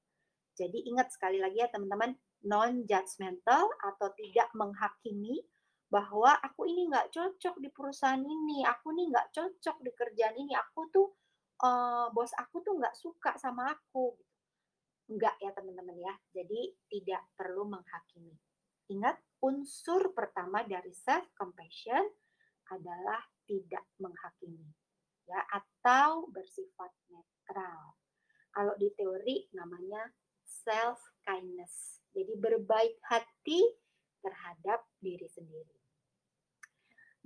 Jadi 0.57 0.89
ingat 0.89 1.13
sekali 1.15 1.39
lagi 1.39 1.61
ya 1.61 1.69
teman-teman 1.71 2.17
non 2.49 2.83
judgmental 2.89 3.69
atau 3.85 4.09
tidak 4.17 4.49
menghakimi 4.57 5.45
bahwa 5.89 6.37
aku 6.45 6.69
ini 6.69 6.93
nggak 6.93 7.09
cocok 7.09 7.57
di 7.61 7.69
perusahaan 7.73 8.21
ini, 8.21 8.65
aku 8.65 8.93
ini 8.93 9.09
nggak 9.09 9.33
cocok 9.33 9.77
di 9.81 9.91
kerjaan 9.97 10.37
ini, 10.37 10.53
aku 10.53 10.81
tuh 10.93 11.09
uh, 11.65 12.13
bos 12.13 12.33
aku 12.37 12.61
tuh 12.61 12.77
nggak 12.77 12.97
suka 12.97 13.35
sama 13.41 13.73
aku. 13.73 14.13
enggak 15.09 15.41
ya 15.41 15.49
teman-teman 15.57 15.97
ya. 15.97 16.15
Jadi 16.37 16.77
tidak 16.93 17.33
perlu 17.33 17.65
menghakimi. 17.65 18.37
Ingat, 18.93 19.17
unsur 19.41 20.13
pertama 20.13 20.61
dari 20.69 20.93
self 20.93 21.33
compassion 21.33 22.05
adalah 22.69 23.25
tidak 23.49 23.89
menghakimi 23.97 24.69
ya 25.29 25.41
atau 25.49 26.29
bersifat 26.29 26.93
netral. 27.09 27.97
Kalau 28.53 28.75
di 28.77 28.89
teori 28.93 29.49
namanya 29.57 30.05
self 30.45 31.01
kindness. 31.25 32.05
Jadi 32.13 32.37
berbaik 32.41 32.97
hati 33.05 33.61
terhadap 34.25 34.89
diri 34.99 35.29
sendiri. 35.29 35.78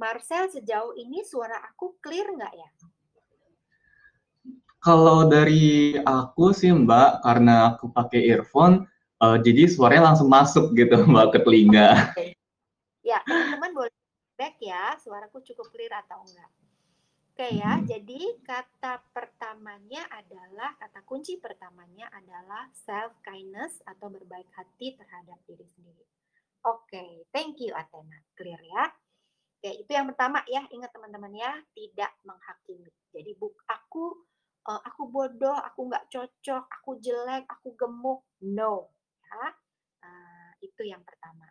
Marcel, 0.00 0.49
sejauh 0.49 0.96
ini 0.96 1.22
suara 1.22 1.61
aku 1.68 1.96
clear 2.00 2.32
nggak 2.32 2.54
ya? 2.56 2.70
Kalau 4.82 5.30
dari 5.30 5.94
aku 6.02 6.50
sih 6.50 6.75
Mbak, 6.75 7.22
karena 7.22 7.75
aku 7.75 7.94
pakai 7.94 8.26
earphone, 8.34 8.82
uh, 9.22 9.38
jadi 9.38 9.70
suaranya 9.70 10.11
langsung 10.12 10.26
masuk 10.26 10.75
gitu 10.75 10.99
Mbak 11.12 11.26
ke 11.34 11.38
telinga. 11.46 11.88
Ya, 13.06 13.22
teman-teman 13.22 13.70
boleh 13.75 13.94
back 14.34 14.58
ya, 14.58 14.99
suaraku 14.99 15.38
cukup 15.46 15.70
clear 15.70 15.94
atau 15.94 16.22
enggak. 16.26 16.50
Oke 17.32 17.49
ya, 17.56 17.80
hmm. 17.80 17.88
jadi 17.88 18.20
kata 18.44 19.00
pertamanya 19.16 20.04
adalah, 20.12 20.76
kata 20.76 21.00
kunci 21.08 21.40
pertamanya 21.40 22.04
adalah 22.12 22.68
self 22.76 23.16
kindness 23.25 23.80
atau 23.88 24.12
berbaik 24.12 24.52
hati 24.52 24.92
terhadap 25.00 25.40
diri 25.49 25.64
sendiri. 25.64 26.04
Oke, 26.68 27.25
thank 27.32 27.56
you 27.56 27.72
Athena. 27.72 28.20
Clear 28.37 28.61
ya? 28.61 28.84
Oke, 29.62 29.78
itu 29.78 29.95
yang 29.95 30.11
pertama 30.11 30.42
ya, 30.50 30.66
ingat 30.75 30.90
teman-teman 30.90 31.31
ya, 31.38 31.54
tidak 31.71 32.11
menghakimi. 32.26 32.90
Jadi 33.14 33.31
buk 33.38 33.62
aku 33.71 34.11
uh, 34.66 34.83
aku 34.83 35.07
bodoh, 35.07 35.54
aku 35.54 35.87
nggak 35.87 36.11
cocok, 36.11 36.66
aku 36.66 36.99
jelek, 36.99 37.47
aku 37.47 37.71
gemuk. 37.78 38.26
No, 38.42 38.90
ya. 39.23 39.54
Uh, 40.02 40.50
itu 40.66 40.83
yang 40.83 41.07
pertama. 41.07 41.47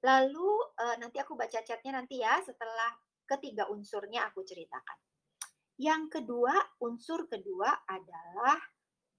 Lalu 0.00 0.48
uh, 0.80 0.96
nanti 0.96 1.20
aku 1.20 1.36
baca 1.36 1.60
chatnya 1.60 2.00
nanti 2.00 2.24
ya 2.24 2.40
setelah 2.40 2.88
ketiga 3.28 3.68
unsurnya 3.68 4.32
aku 4.32 4.40
ceritakan. 4.40 4.96
Yang 5.76 6.24
kedua, 6.24 6.56
unsur 6.80 7.28
kedua 7.28 7.84
adalah 7.84 8.56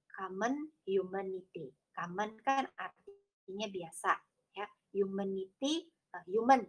common 0.10 0.74
humanity. 0.90 1.70
Common 1.94 2.34
kan 2.42 2.66
artinya 2.82 3.70
biasa, 3.70 4.18
ya. 4.58 4.66
Humanity, 4.98 5.86
uh, 6.18 6.26
human, 6.26 6.66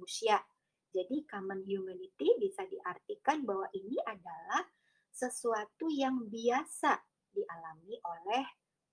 manusia. 0.00 0.40
Jadi 0.88 1.28
common 1.28 1.60
humanity 1.68 2.40
bisa 2.40 2.64
diartikan 2.64 3.44
bahwa 3.44 3.68
ini 3.76 4.00
adalah 4.08 4.64
sesuatu 5.12 5.92
yang 5.92 6.24
biasa 6.24 6.96
dialami 7.28 8.00
oleh 8.00 8.44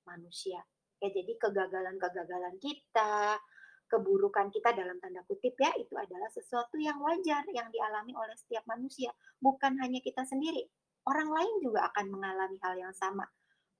manusia. 0.03 0.59
Ya, 0.99 1.07
jadi 1.07 1.39
kegagalan-kegagalan 1.39 2.59
kita, 2.59 3.39
keburukan 3.87 4.51
kita 4.51 4.75
dalam 4.75 4.99
tanda 4.99 5.23
kutip 5.23 5.55
ya, 5.55 5.71
itu 5.79 5.95
adalah 5.95 6.27
sesuatu 6.35 6.75
yang 6.75 6.99
wajar 6.99 7.47
yang 7.55 7.71
dialami 7.71 8.11
oleh 8.11 8.35
setiap 8.35 8.67
manusia, 8.67 9.09
bukan 9.39 9.79
hanya 9.79 10.03
kita 10.03 10.27
sendiri. 10.27 10.67
Orang 11.07 11.31
lain 11.31 11.63
juga 11.63 11.87
akan 11.87 12.11
mengalami 12.11 12.59
hal 12.67 12.75
yang 12.75 12.91
sama. 12.91 13.23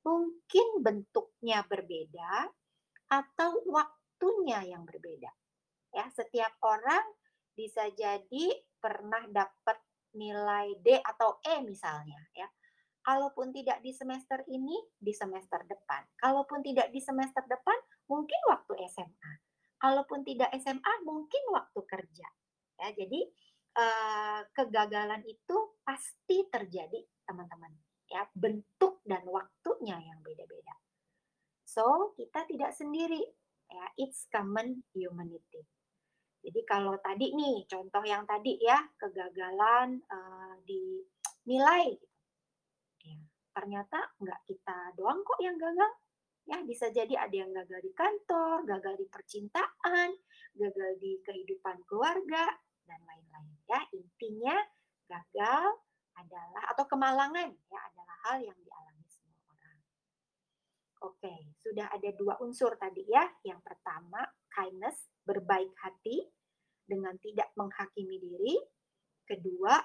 Mungkin 0.08 0.80
bentuknya 0.80 1.68
berbeda 1.68 2.48
atau 3.12 3.60
waktunya 3.68 4.64
yang 4.64 4.88
berbeda. 4.88 5.28
Ya, 5.98 6.06
setiap 6.14 6.54
orang 6.62 7.02
bisa 7.58 7.90
jadi 7.98 8.54
pernah 8.78 9.26
dapat 9.34 9.82
nilai 10.14 10.78
D 10.86 11.02
atau 11.02 11.42
E 11.42 11.66
misalnya 11.66 12.22
ya. 12.38 12.46
Kalaupun 13.02 13.56
tidak 13.56 13.80
di 13.80 13.96
semester 13.96 14.44
ini, 14.52 14.76
di 15.00 15.16
semester 15.16 15.64
depan. 15.64 16.04
Kalaupun 16.20 16.60
tidak 16.60 16.92
di 16.92 17.00
semester 17.00 17.40
depan, 17.48 17.80
mungkin 18.12 18.36
waktu 18.52 18.84
SMA. 18.92 19.34
Kalaupun 19.80 20.28
tidak 20.28 20.52
SMA, 20.60 20.94
mungkin 21.08 21.44
waktu 21.56 21.80
kerja. 21.88 22.28
Ya, 22.76 22.88
jadi 22.92 23.22
eh, 23.80 24.42
kegagalan 24.52 25.24
itu 25.24 25.80
pasti 25.88 26.52
terjadi, 26.52 27.00
teman-teman. 27.24 27.72
Ya, 28.12 28.28
bentuk 28.36 29.00
dan 29.08 29.24
waktunya 29.24 29.96
yang 30.04 30.20
beda-beda. 30.20 30.76
So, 31.64 32.12
kita 32.20 32.44
tidak 32.44 32.76
sendiri. 32.76 33.24
Ya, 33.72 33.88
it's 33.96 34.28
common 34.28 34.84
humanity. 34.92 35.64
Jadi 36.48 36.64
kalau 36.64 36.96
tadi 37.04 37.36
nih 37.36 37.68
contoh 37.68 38.00
yang 38.08 38.24
tadi 38.24 38.56
ya 38.64 38.80
kegagalan 38.96 40.00
uh, 40.08 40.56
di 40.64 41.04
nilai, 41.44 41.92
gitu. 41.92 42.08
ya, 43.04 43.20
ternyata 43.52 44.16
nggak 44.16 44.48
kita 44.48 44.96
doang 44.96 45.20
kok 45.28 45.44
yang 45.44 45.60
gagal. 45.60 45.92
Ya 46.48 46.64
bisa 46.64 46.88
jadi 46.88 47.20
ada 47.20 47.36
yang 47.36 47.52
gagal 47.52 47.84
di 47.84 47.92
kantor, 47.92 48.64
gagal 48.64 48.96
di 48.96 49.12
percintaan, 49.12 50.16
gagal 50.56 50.92
di 51.04 51.20
kehidupan 51.20 51.84
keluarga 51.84 52.48
dan 52.88 53.00
lain-lain. 53.04 53.52
Ya 53.68 53.84
intinya 53.92 54.56
gagal 55.12 55.84
adalah 56.16 56.64
atau 56.72 56.88
kemalangan 56.88 57.52
ya 57.68 57.80
adalah 57.92 58.16
hal 58.32 58.38
yang 58.40 58.60
dialami 58.64 59.04
semua 59.12 59.52
orang. 59.52 59.80
Oke, 61.12 61.52
sudah 61.60 61.92
ada 61.92 62.08
dua 62.16 62.40
unsur 62.40 62.80
tadi 62.80 63.04
ya. 63.04 63.28
Yang 63.44 63.68
pertama 63.68 64.24
kindness, 64.48 65.12
berbaik 65.28 65.76
hati 65.84 66.37
dengan 66.88 67.14
tidak 67.20 67.52
menghakimi 67.60 68.18
diri. 68.18 68.56
Kedua, 69.28 69.76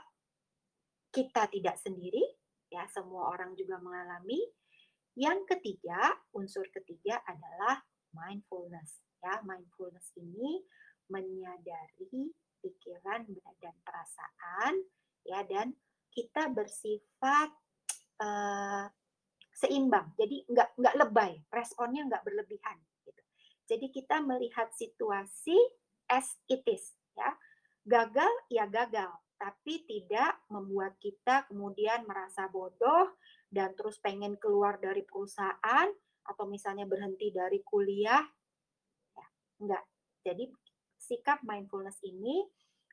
kita 1.12 1.50
tidak 1.50 1.76
sendiri, 1.82 2.22
ya 2.70 2.86
semua 2.88 3.34
orang 3.34 3.52
juga 3.58 3.82
mengalami. 3.82 4.40
Yang 5.12 5.44
ketiga, 5.58 6.14
unsur 6.32 6.64
ketiga 6.72 7.20
adalah 7.28 7.84
mindfulness. 8.16 9.02
Ya, 9.20 9.42
mindfulness 9.44 10.14
ini 10.16 10.64
menyadari 11.10 12.32
pikiran 12.62 13.26
dan 13.60 13.74
perasaan, 13.82 14.74
ya 15.26 15.42
dan 15.44 15.74
kita 16.14 16.48
bersifat 16.48 17.50
uh, 18.22 18.86
seimbang. 19.52 20.14
Jadi 20.16 20.46
nggak 20.48 20.78
nggak 20.78 20.96
lebay, 20.96 21.32
responnya 21.52 22.06
nggak 22.08 22.24
berlebihan. 22.24 22.78
Gitu. 23.04 23.22
Jadi 23.68 23.86
kita 23.92 24.22
melihat 24.24 24.70
situasi 24.72 25.58
as 26.12 26.36
it 26.52 26.60
is 26.68 26.92
ya. 27.16 27.32
Gagal 27.82 28.30
ya 28.52 28.68
gagal, 28.68 29.10
tapi 29.40 29.82
tidak 29.88 30.44
membuat 30.52 31.00
kita 31.02 31.48
kemudian 31.50 32.06
merasa 32.06 32.46
bodoh 32.46 33.18
dan 33.50 33.74
terus 33.74 33.98
pengen 33.98 34.38
keluar 34.38 34.78
dari 34.78 35.02
perusahaan 35.02 35.88
atau 36.22 36.44
misalnya 36.46 36.86
berhenti 36.86 37.34
dari 37.34 37.58
kuliah. 37.66 38.22
Ya, 39.18 39.26
enggak. 39.58 39.84
Jadi 40.22 40.46
sikap 40.94 41.42
mindfulness 41.42 41.98
ini 42.06 42.46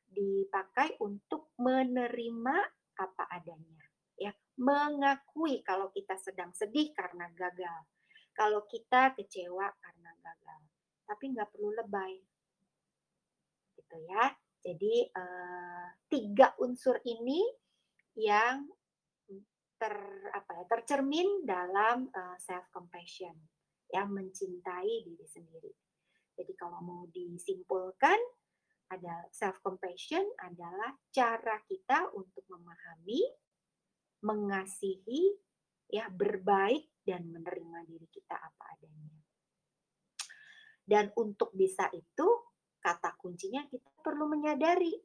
dipakai 0.09 0.97
untuk 1.05 1.53
menerima 1.61 2.57
apa 2.97 3.23
adanya. 3.29 3.85
Ya, 4.17 4.33
mengakui 4.57 5.61
kalau 5.61 5.93
kita 5.93 6.17
sedang 6.17 6.49
sedih 6.57 6.97
karena 6.97 7.29
gagal. 7.37 7.85
Kalau 8.33 8.65
kita 8.65 9.13
kecewa 9.13 9.69
karena 9.77 10.11
gagal. 10.17 10.61
Tapi 11.05 11.23
nggak 11.29 11.53
perlu 11.53 11.77
lebay 11.77 12.17
gitu 13.89 14.05
ya. 14.05 14.29
Jadi 14.61 15.09
uh, 15.17 15.87
tiga 16.05 16.53
unsur 16.61 17.01
ini 17.09 17.41
yang 18.21 18.69
ter 19.79 19.95
apa 20.35 20.51
ya 20.59 20.63
tercermin 20.67 21.47
dalam 21.47 22.11
uh, 22.11 22.35
eh, 22.35 22.37
self 22.43 22.67
compassion 22.69 23.33
ya 23.89 24.05
mencintai 24.05 25.07
diri 25.07 25.25
sendiri. 25.25 25.73
Jadi 26.37 26.53
kalau 26.53 26.83
mau 26.85 27.03
disimpulkan 27.09 28.19
ada 28.93 29.25
self 29.33 29.57
compassion 29.65 30.21
adalah 30.37 30.93
cara 31.09 31.57
kita 31.65 32.11
untuk 32.13 32.43
memahami, 32.51 33.21
mengasihi, 34.25 35.33
ya 35.89 36.11
berbaik 36.11 36.91
dan 37.01 37.25
menerima 37.31 37.85
diri 37.87 38.07
kita 38.11 38.35
apa 38.35 38.63
adanya. 38.75 39.15
Dan 40.83 41.05
untuk 41.15 41.53
bisa 41.53 41.87
itu 41.93 42.48
kata 42.79 43.15
kuncinya 43.19 43.67
kita 43.67 43.91
perlu 43.99 44.31
menyadari 44.31 44.95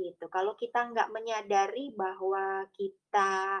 gitu. 0.00 0.26
Kalau 0.32 0.56
kita 0.56 0.90
nggak 0.90 1.12
menyadari 1.12 1.92
bahwa 1.92 2.64
kita 2.72 3.60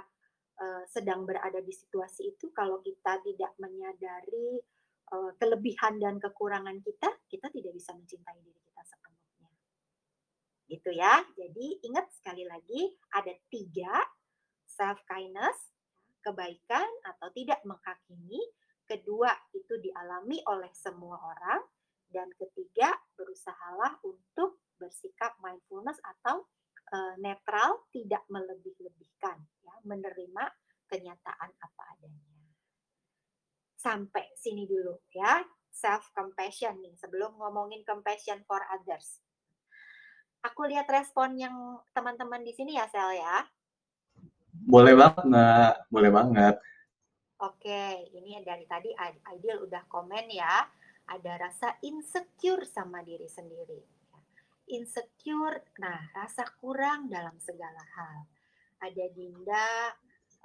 uh, 0.56 0.84
sedang 0.88 1.28
berada 1.28 1.60
di 1.60 1.72
situasi 1.72 2.32
itu, 2.36 2.48
kalau 2.56 2.80
kita 2.80 3.20
tidak 3.20 3.52
menyadari 3.60 4.56
uh, 5.12 5.32
kelebihan 5.36 6.00
dan 6.00 6.16
kekurangan 6.16 6.80
kita, 6.80 7.12
kita 7.28 7.52
tidak 7.52 7.72
bisa 7.76 7.92
mencintai 7.92 8.40
diri 8.40 8.60
kita 8.64 8.82
sepenuhnya. 8.88 9.50
Gitu 10.64 10.90
ya. 10.96 11.14
Jadi 11.36 11.66
ingat 11.84 12.08
sekali 12.16 12.48
lagi 12.48 12.96
ada 13.12 13.32
tiga 13.52 13.92
self 14.64 15.02
kindness, 15.04 15.76
kebaikan 16.24 16.88
atau 17.04 17.28
tidak 17.36 17.60
menghakimi. 17.68 18.40
Kedua 18.90 19.30
itu 19.54 19.78
dialami 19.78 20.42
oleh 20.50 20.72
semua 20.74 21.14
orang 21.14 21.62
dan 22.10 22.30
ketiga, 22.36 22.94
berusahalah 23.14 23.98
untuk 24.02 24.62
bersikap 24.78 25.34
mindfulness 25.42 25.98
atau 26.02 26.46
uh, 26.90 27.14
netral, 27.18 27.86
tidak 27.94 28.22
melebih-lebihkan, 28.30 29.38
ya, 29.62 29.74
menerima 29.86 30.44
kenyataan 30.90 31.50
apa 31.54 31.82
adanya. 31.96 32.26
sini 34.36 34.68
dulu 34.68 35.00
ya, 35.14 35.40
self 35.70 36.12
compassion 36.12 36.76
nih 36.82 36.92
sebelum 36.98 37.38
ngomongin 37.40 37.80
compassion 37.86 38.42
for 38.44 38.60
others. 38.68 39.22
Aku 40.44 40.64
lihat 40.68 40.88
respon 40.88 41.36
yang 41.36 41.52
teman-teman 41.92 42.40
di 42.40 42.52
sini 42.52 42.76
ya 42.76 42.88
Sel 42.88 43.16
ya. 43.16 43.44
Boleh 44.52 44.96
banget. 44.96 45.74
Boleh 45.92 46.10
banget. 46.12 46.56
Oke, 47.40 48.08
ini 48.12 48.36
dari 48.44 48.68
tadi 48.68 48.92
Ideal 49.36 49.64
udah 49.64 49.84
komen 49.88 50.28
ya. 50.28 50.64
Ada 51.08 51.32
rasa 51.40 51.68
insecure 51.86 52.68
sama 52.68 53.00
diri 53.00 53.26
sendiri. 53.30 53.80
Insecure, 54.70 55.74
nah 55.82 55.98
rasa 56.14 56.46
kurang 56.60 57.10
dalam 57.10 57.34
segala 57.42 57.82
hal. 57.98 58.28
Ada 58.78 59.06
Dinda 59.10 59.90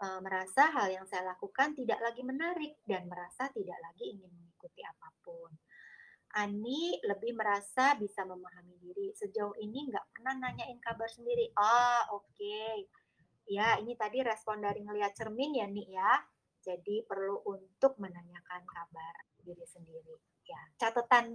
e, 0.01 0.05
merasa 0.19 0.73
hal 0.73 0.89
yang 0.89 1.05
saya 1.05 1.35
lakukan 1.35 1.77
tidak 1.77 2.01
lagi 2.01 2.25
menarik 2.25 2.81
dan 2.83 3.05
merasa 3.05 3.47
tidak 3.53 3.77
lagi 3.79 4.17
ingin 4.17 4.31
mengikuti 4.33 4.81
apa 4.81 5.13
pun. 5.21 5.53
Ani 6.35 6.99
lebih 7.05 7.37
merasa 7.37 7.95
bisa 7.95 8.27
memahami 8.27 8.75
diri. 8.81 9.13
Sejauh 9.15 9.55
ini 9.61 9.87
nggak 9.87 10.05
pernah 10.11 10.35
nanyain 10.35 10.81
kabar 10.83 11.07
sendiri. 11.07 11.53
Ah, 11.55 12.09
oke. 12.11 12.27
Okay. 12.35 12.89
Ya, 13.45 13.77
ini 13.77 13.93
tadi 13.93 14.25
respon 14.25 14.59
dari 14.59 14.81
ngelihat 14.81 15.13
cermin 15.13 15.53
ya, 15.55 15.69
nih 15.69 15.95
ya. 15.95 16.13
Jadi 16.65 17.05
perlu 17.05 17.45
untuk 17.45 17.95
menanyakan 18.01 18.65
kabar 18.65 19.15
diri 19.45 19.63
sendiri. 19.69 20.34
Ya, 20.45 20.61
catatan 20.77 21.33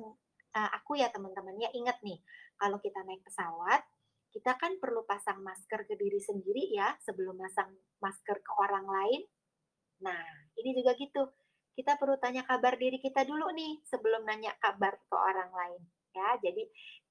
uh, 0.55 0.71
aku 0.79 0.95
ya 0.99 1.11
teman-teman 1.11 1.59
ya 1.59 1.71
ingat 1.75 1.99
nih, 2.07 2.23
kalau 2.55 2.79
kita 2.79 3.03
naik 3.03 3.27
pesawat, 3.27 3.83
kita 4.31 4.55
kan 4.55 4.79
perlu 4.79 5.03
pasang 5.03 5.43
masker 5.43 5.83
ke 5.91 5.99
diri 5.99 6.23
sendiri 6.23 6.71
ya 6.71 6.95
sebelum 7.03 7.35
pasang 7.35 7.75
masker 7.99 8.39
ke 8.39 8.53
orang 8.63 8.87
lain. 8.87 9.23
Nah, 10.07 10.23
ini 10.55 10.79
juga 10.79 10.95
gitu 10.95 11.27
kita 11.75 11.97
perlu 11.99 12.19
tanya 12.19 12.45
kabar 12.47 12.77
diri 12.79 12.99
kita 12.99 13.25
dulu 13.27 13.51
nih 13.55 13.83
sebelum 13.87 14.27
nanya 14.27 14.55
kabar 14.59 14.95
ke 15.01 15.17
orang 15.17 15.51
lain 15.51 15.83
ya. 16.15 16.39
Jadi 16.43 16.63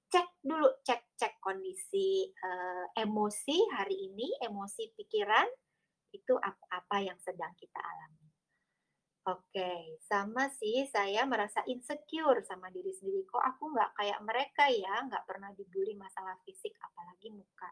cek 0.09 0.41
dulu, 0.41 0.67
cek 0.81 1.15
cek 1.15 1.33
kondisi 1.43 2.27
uh, 2.27 2.85
emosi 2.97 3.57
hari 3.77 4.09
ini, 4.09 4.27
emosi 4.41 4.95
pikiran 4.97 5.47
itu 6.09 6.33
apa, 6.41 6.65
apa 6.73 6.97
yang 7.05 7.17
sedang 7.21 7.53
kita 7.55 7.77
alami. 7.77 8.18
Oke, 9.29 9.99
sama 10.09 10.49
sih 10.59 10.87
saya 10.95 11.21
merasa 11.31 11.59
insecure 11.73 12.39
sama 12.49 12.67
diri 12.75 12.89
sendiri. 12.97 13.21
Kok 13.27 13.43
aku 13.51 13.63
nggak 13.75 13.91
kayak 13.99 14.19
mereka 14.25 14.65
ya, 14.71 15.05
nggak 15.05 15.23
pernah 15.29 15.51
dibully 15.57 15.93
masalah 15.93 16.35
fisik, 16.45 16.73
apalagi 16.81 17.27
muka. 17.29 17.69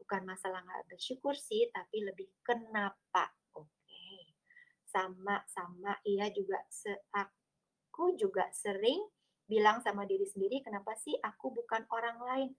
Bukan 0.00 0.22
masalah 0.26 0.60
nggak 0.66 0.84
bersyukur 0.90 1.34
sih, 1.36 1.68
tapi 1.70 2.02
lebih 2.02 2.26
kenapa? 2.42 3.30
Sama-sama 4.96 5.92
ia 6.08 6.32
juga 6.32 6.56
se 6.72 6.88
aku 7.12 8.16
juga 8.16 8.48
sering 8.48 9.04
bilang 9.44 9.84
sama 9.84 10.08
diri 10.08 10.24
sendiri 10.24 10.64
kenapa 10.64 10.96
sih 10.96 11.12
aku 11.20 11.52
bukan 11.52 11.84
orang 11.92 12.16
lain? 12.22 12.50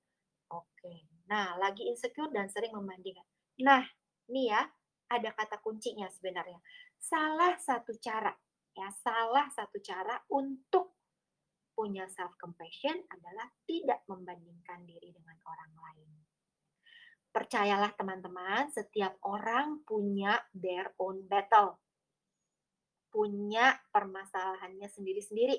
Oke 0.53 1.07
nah 1.27 1.57
lagi 1.59 1.83
insecure 1.89 2.31
dan 2.31 2.47
sering 2.47 2.71
membandingkan. 2.77 3.25
Nah 3.65 3.83
ini 4.29 4.53
ya 4.53 4.63
ada 5.09 5.33
kata 5.33 5.59
kuncinya 5.65 6.07
sebenarnya 6.13 6.61
salah 6.97 7.55
satu 7.57 7.95
cara 8.01 8.33
ya 8.77 8.89
salah 9.01 9.47
satu 9.53 9.77
cara 9.81 10.17
untuk 10.33 10.97
punya 11.77 12.09
self 12.09 12.33
compassion 12.41 12.97
adalah 13.13 13.47
tidak 13.69 14.01
membandingkan 14.09 14.85
diri 14.85 15.13
dengan 15.13 15.37
orang 15.45 15.73
lain 15.77 16.09
percayalah 17.29 17.93
teman-teman 17.93 18.69
setiap 18.73 19.17
orang 19.21 19.85
punya 19.85 20.41
their 20.57 20.89
own 20.97 21.25
battle 21.29 21.77
punya 23.17 23.73
permasalahannya 23.89 24.85
sendiri-sendiri. 24.85 25.57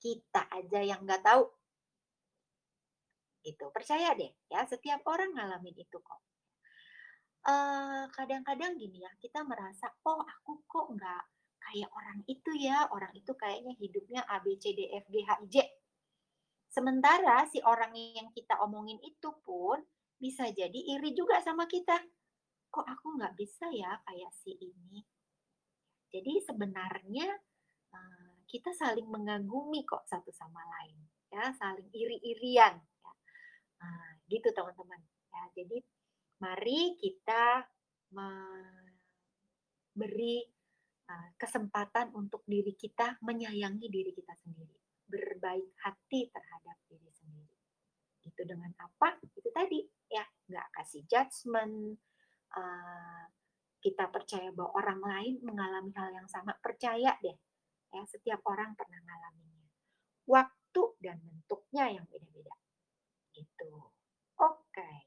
Kita 0.00 0.48
aja 0.48 0.80
yang 0.80 1.04
nggak 1.04 1.20
tahu. 1.20 1.44
Itu 3.44 3.70
percaya 3.70 4.16
deh 4.16 4.32
ya, 4.50 4.64
setiap 4.66 5.04
orang 5.06 5.36
ngalamin 5.36 5.76
itu 5.76 6.00
kok. 6.00 6.20
Kadang-kadang 8.10 8.74
uh, 8.74 8.78
gini 8.78 9.06
ya, 9.06 9.12
kita 9.22 9.46
merasa, 9.46 9.86
oh 10.02 10.18
aku 10.18 10.66
kok 10.66 10.86
nggak 10.98 11.22
kayak 11.62 11.90
orang 11.94 12.20
itu 12.26 12.50
ya, 12.58 12.86
orang 12.90 13.10
itu 13.14 13.32
kayaknya 13.38 13.74
hidupnya 13.78 14.20
A, 14.26 14.42
B, 14.42 14.58
C, 14.58 14.74
D, 14.74 14.90
F, 14.90 15.06
G, 15.10 15.22
H, 15.22 15.30
I, 15.42 15.46
J. 15.50 15.56
Sementara 16.66 17.46
si 17.46 17.62
orang 17.62 17.94
yang 17.94 18.28
kita 18.34 18.58
omongin 18.62 18.98
itu 19.00 19.30
pun 19.46 19.78
bisa 20.18 20.50
jadi 20.50 20.80
iri 20.98 21.14
juga 21.14 21.38
sama 21.40 21.64
kita. 21.70 21.96
Kok 22.68 22.86
aku 22.86 23.06
nggak 23.16 23.34
bisa 23.38 23.70
ya 23.70 23.94
kayak 24.04 24.32
si 24.34 24.52
ini? 24.58 25.00
Jadi 26.10 26.42
sebenarnya 26.42 27.28
uh, 27.94 28.36
kita 28.50 28.74
saling 28.74 29.06
mengagumi 29.06 29.86
kok 29.86 30.06
satu 30.06 30.30
sama 30.34 30.62
lain, 30.78 30.98
ya, 31.30 31.50
saling 31.54 31.88
iri-irian. 31.94 32.74
Ya. 32.76 33.12
Nah, 33.80 34.18
gitu 34.26 34.50
teman-teman. 34.50 35.00
Ya, 35.30 35.42
jadi 35.62 35.82
mari 36.40 36.96
kita 37.00 37.64
memberi 38.12 38.56
uh, 41.08 41.30
kesempatan 41.40 42.12
untuk 42.12 42.44
diri 42.44 42.76
kita 42.76 43.16
menyayangi 43.24 43.88
diri 43.88 44.12
kita 44.12 44.36
sendiri, 44.44 44.76
berbaik 45.08 45.72
hati 45.80 46.28
terhadap 46.28 46.76
diri 46.90 47.10
sendiri. 47.12 47.56
Itu 48.26 48.42
dengan 48.44 48.74
apa? 48.82 49.16
Itu 49.22 49.48
tadi 49.54 49.80
ya, 50.10 50.24
nggak 50.50 50.68
kasih 50.76 51.02
judgement, 51.08 51.96
uh, 52.52 53.24
kita 53.80 54.10
percaya 54.10 54.50
bahwa 54.50 54.74
orang 54.82 55.00
lain 55.00 55.34
mengalami 55.46 55.94
hal 55.94 56.10
yang 56.10 56.26
sama, 56.26 56.52
percaya 56.58 57.14
deh, 57.22 57.36
ya 57.94 58.02
setiap 58.04 58.42
orang 58.50 58.74
pernah 58.74 58.98
mengalaminya. 58.98 59.70
Waktu 60.26 60.82
dan 60.98 61.22
bentuknya 61.22 61.94
yang 61.94 62.04
beda-beda. 62.10 62.54
Gitu. 63.30 63.70
Oke. 64.42 64.74
Okay. 64.74 65.05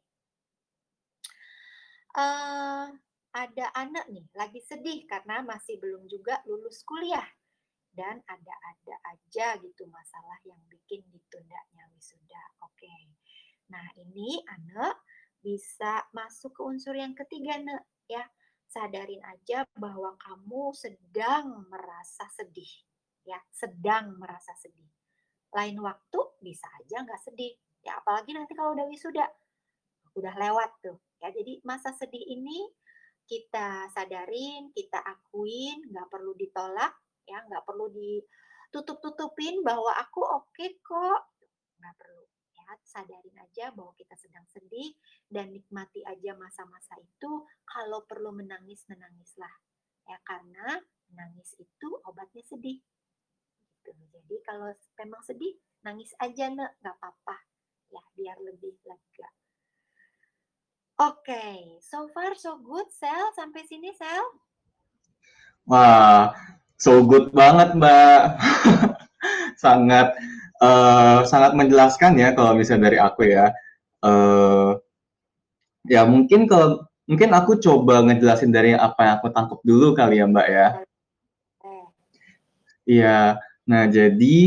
Uh, 2.17 2.89
ada 3.29 3.65
anak 3.77 4.09
nih 4.09 4.25
lagi 4.33 4.57
sedih 4.65 5.05
karena 5.05 5.45
masih 5.45 5.77
belum 5.77 6.09
juga 6.09 6.41
lulus 6.49 6.81
kuliah 6.81 7.25
dan 7.93 8.17
ada-ada 8.25 8.95
aja 9.13 9.61
gitu 9.61 9.85
masalah 9.89 10.37
yang 10.45 10.59
bikin 10.69 11.05
ditundanya 11.13 11.83
wisuda. 11.93 12.43
Oke. 12.65 12.85
Okay. 12.85 13.01
Nah, 13.69 13.85
ini 14.01 14.41
anak 14.49 14.97
bisa 15.39 16.09
masuk 16.09 16.57
ke 16.57 16.61
unsur 16.65 16.97
yang 16.97 17.13
ketiga, 17.13 17.61
Nek, 17.61 17.85
ya 18.09 18.25
sadarin 18.69 19.21
aja 19.25 19.65
bahwa 19.77 20.13
kamu 20.21 20.73
sedang 20.77 21.65
merasa 21.73 22.29
sedih 22.37 22.69
ya 23.25 23.37
sedang 23.49 24.13
merasa 24.21 24.53
sedih 24.61 24.89
lain 25.53 25.81
waktu 25.81 26.19
bisa 26.41 26.69
aja 26.77 27.01
nggak 27.01 27.21
sedih 27.25 27.53
ya 27.81 27.97
apalagi 27.97 28.37
nanti 28.37 28.53
kalau 28.53 28.77
udah 28.77 28.85
wisuda 28.85 29.25
udah 30.13 30.33
lewat 30.37 30.69
tuh 30.85 30.97
ya 31.19 31.29
jadi 31.35 31.59
masa 31.67 31.91
sedih 31.95 32.23
ini 32.23 32.63
kita 33.29 33.91
sadarin 33.93 34.73
kita 34.73 34.99
akuin 35.03 35.85
nggak 35.91 36.07
perlu 36.09 36.33
ditolak 36.33 36.95
ya 37.29 37.43
nggak 37.45 37.63
perlu 37.67 37.91
ditutup 37.93 38.97
tutupin 39.03 39.61
bahwa 39.61 39.93
aku 39.99 40.23
oke 40.23 40.49
okay 40.55 40.79
kok 40.81 41.21
nggak 41.79 41.95
perlu 41.99 42.19
sadarin 42.89 43.37
aja 43.37 43.73
bahwa 43.73 43.93
kita 43.97 44.13
sedang 44.17 44.45
sedih 44.49 44.93
dan 45.29 45.49
nikmati 45.53 46.05
aja 46.05 46.33
masa-masa 46.37 46.97
itu. 47.01 47.45
Kalau 47.65 48.05
perlu 48.05 48.33
menangis, 48.33 48.85
menangislah. 48.89 49.53
Ya 50.09 50.17
karena 50.25 50.81
menangis 51.09 51.53
itu 51.57 51.89
obatnya 52.05 52.41
sedih. 52.45 52.81
Gitu. 53.81 53.91
Jadi 53.93 54.35
kalau 54.45 54.69
memang 55.01 55.21
sedih, 55.25 55.53
nangis 55.85 56.13
aja 56.17 56.49
nek, 56.49 56.77
nggak 56.81 56.95
apa-apa. 56.97 57.37
Ya 57.89 58.01
biar 58.13 58.37
lebih 58.41 58.77
lega. 58.85 59.29
Oke, 60.99 61.31
okay. 61.31 61.79
so 61.79 62.11
far 62.11 62.35
so 62.35 62.59
good, 62.59 62.83
Sel. 62.91 63.31
Sampai 63.31 63.63
sini, 63.63 63.95
Sel. 63.95 64.25
Wah, 65.63 66.35
so 66.75 66.99
good 67.07 67.31
banget, 67.31 67.71
Mbak. 67.71 68.21
Sangat 69.63 70.11
uh, 70.59 71.23
sangat 71.23 71.55
menjelaskan 71.55 72.19
ya 72.19 72.35
kalau 72.35 72.55
misalnya 72.55 72.91
dari 72.91 72.97
aku 72.99 73.21
ya. 73.27 73.51
Uh, 73.99 74.79
ya 75.87 76.03
mungkin 76.03 76.47
kalau 76.47 76.83
mungkin 77.07 77.31
aku 77.31 77.59
coba 77.59 78.03
ngejelasin 78.03 78.51
dari 78.51 78.75
apa 78.75 78.99
yang 79.03 79.13
aku 79.19 79.27
tangkap 79.31 79.59
dulu 79.63 79.95
kali 79.95 80.19
ya 80.19 80.25
Mbak 80.27 80.47
ya. 80.51 80.67
Iya. 82.83 83.19
Nah 83.67 83.83
jadi 83.87 84.37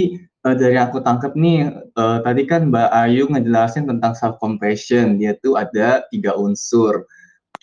uh, 0.46 0.56
dari 0.58 0.76
aku 0.78 1.02
tangkap 1.02 1.32
nih 1.38 1.70
uh, 1.96 2.18
tadi 2.22 2.42
kan 2.46 2.70
Mbak 2.70 2.90
Ayu 2.90 3.30
ngejelasin 3.30 3.86
tentang 3.86 4.12
self 4.14 4.38
compassion 4.42 5.18
dia 5.18 5.38
tuh 5.38 5.58
ada 5.58 6.06
tiga 6.10 6.34
unsur. 6.36 7.06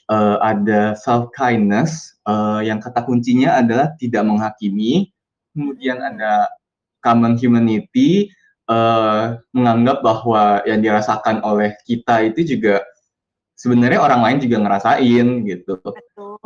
Uh, 0.09 0.41
ada 0.41 0.97
self 0.97 1.29
kindness 1.37 2.17
uh, 2.25 2.65
yang 2.65 2.81
kata 2.81 3.05
kuncinya 3.05 3.61
adalah 3.61 3.93
tidak 4.01 4.25
menghakimi. 4.25 5.13
Kemudian 5.53 6.01
hmm. 6.01 6.09
ada 6.17 6.49
common 7.05 7.37
humanity 7.37 8.33
uh, 8.69 9.37
menganggap 9.53 10.01
bahwa 10.01 10.65
yang 10.65 10.81
dirasakan 10.81 11.45
oleh 11.45 11.77
kita 11.85 12.25
itu 12.25 12.57
juga 12.57 12.81
sebenarnya 13.53 13.99
orang 13.99 14.21
lain 14.23 14.39
juga 14.39 14.57
ngerasain 14.63 15.27
gitu 15.45 15.75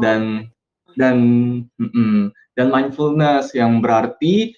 dan 0.02 0.50
dan 0.98 1.16
mm, 1.78 2.34
dan 2.58 2.68
mindfulness 2.70 3.54
yang 3.54 3.82
berarti 3.82 4.54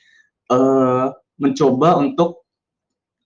uh, 0.51 1.11
mencoba 1.35 1.99
untuk 1.99 2.45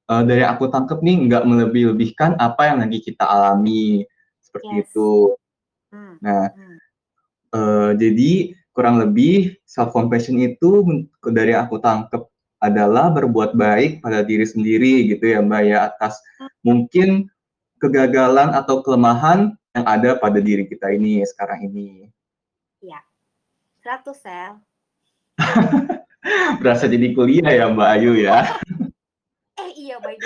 uh, 0.10 0.24
dari 0.26 0.41
aku 0.41 0.67
tangkep 0.67 1.00
nih 1.06 1.17
nggak 1.30 1.43
melebih-lebihkan 1.45 2.36
apa 2.41 2.74
yang 2.74 2.78
lagi 2.82 3.00
kita 3.06 3.24
alami 3.24 4.04
seperti 4.41 4.74
yes. 4.82 4.84
itu. 4.89 5.12
Hmm. 5.93 6.15
Nah, 6.22 6.50
hmm. 6.50 6.78
Uh, 7.50 7.91
jadi 7.98 8.54
kurang 8.78 9.02
lebih 9.02 9.58
self 9.65 9.89
compassion 9.89 10.38
itu 10.38 10.86
dari 11.34 11.58
aku 11.58 11.82
tangkep 11.82 12.30
adalah 12.62 13.10
berbuat 13.10 13.58
baik 13.58 14.06
pada 14.06 14.22
diri 14.22 14.45
sendiri 14.45 15.10
gitu 15.10 15.34
ya 15.34 15.39
Mbak 15.41 15.62
ya 15.65 15.78
atas 15.89 16.22
hmm. 16.38 16.50
mungkin 16.62 17.10
kegagalan 17.80 18.54
atau 18.54 18.84
kelemahan 18.84 19.56
yang 19.74 19.86
ada 19.88 20.19
pada 20.19 20.38
diri 20.43 20.67
kita 20.67 20.91
ini 20.93 21.24
sekarang 21.26 21.72
ini. 21.72 22.12
Iya. 22.84 23.00
100 23.82 24.13
sel. 24.13 24.52
Berasa 26.60 26.91
jadi 26.91 27.15
kuliah 27.15 27.49
ya 27.49 27.65
Mbak 27.71 27.89
Ayu 27.95 28.13
ya. 28.19 28.43
eh 29.63 29.69
iya 29.75 29.99
baik 29.99 30.19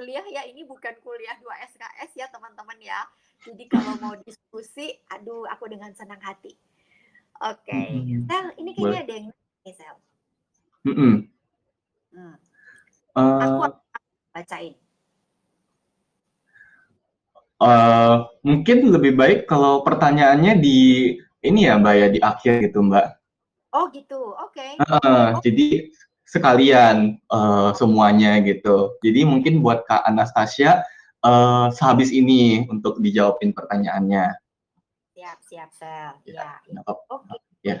kuliah 0.00 0.24
ya 0.32 0.42
ini 0.48 0.64
bukan 0.64 0.96
kuliah 1.04 1.36
2 1.44 1.44
SKS 1.76 2.10
ya 2.16 2.26
teman-teman 2.32 2.78
ya. 2.80 3.04
Jadi 3.44 3.64
kalau 3.68 3.96
mau 4.00 4.14
diskusi, 4.24 4.96
aduh 5.12 5.44
aku 5.48 5.68
dengan 5.68 5.92
senang 5.96 6.20
hati. 6.24 6.56
Oke, 7.40 7.72
okay. 7.72 7.88
hmm. 7.88 8.28
Sel, 8.28 8.46
ini 8.60 8.70
kayaknya 8.76 9.00
ada 9.00 9.12
yang 9.16 9.26
nih 9.64 9.74
Sel. 9.76 9.96
Mm 10.84 10.94
-hmm. 10.96 11.14
hmm. 12.12 12.34
Uh, 13.16 13.40
aku 13.40 13.56
bacain. 14.32 14.74
Uh, 17.60 18.24
mungkin 18.40 18.88
lebih 18.88 19.12
baik 19.16 19.40
kalau 19.44 19.84
pertanyaannya 19.84 20.56
di 20.60 21.12
ini 21.44 21.68
ya 21.68 21.76
Mbak 21.76 21.94
ya 21.96 22.08
di 22.08 22.20
akhir 22.24 22.52
gitu 22.64 22.80
Mbak. 22.84 23.19
Oh 23.70 23.86
gitu, 23.94 24.34
oke. 24.34 24.54
Okay. 24.54 24.74
Uh, 24.82 24.98
oh. 24.98 25.28
Jadi 25.42 25.94
sekalian 26.26 27.18
uh, 27.30 27.74
semuanya 27.74 28.38
gitu. 28.42 28.94
Jadi 29.02 29.26
mungkin 29.26 29.62
buat 29.62 29.82
Kak 29.86 30.06
Anastasia 30.06 30.86
uh, 31.26 31.70
sehabis 31.74 32.14
ini 32.14 32.66
untuk 32.70 32.98
dijawabin 33.02 33.50
pertanyaannya. 33.54 34.34
Siap, 35.14 35.38
siap, 35.46 35.70
Sel. 35.74 36.10
Ya, 36.26 36.62
ya. 36.64 36.80
Oke. 36.86 37.04
Okay. 37.10 37.38
Ya. 37.60 37.76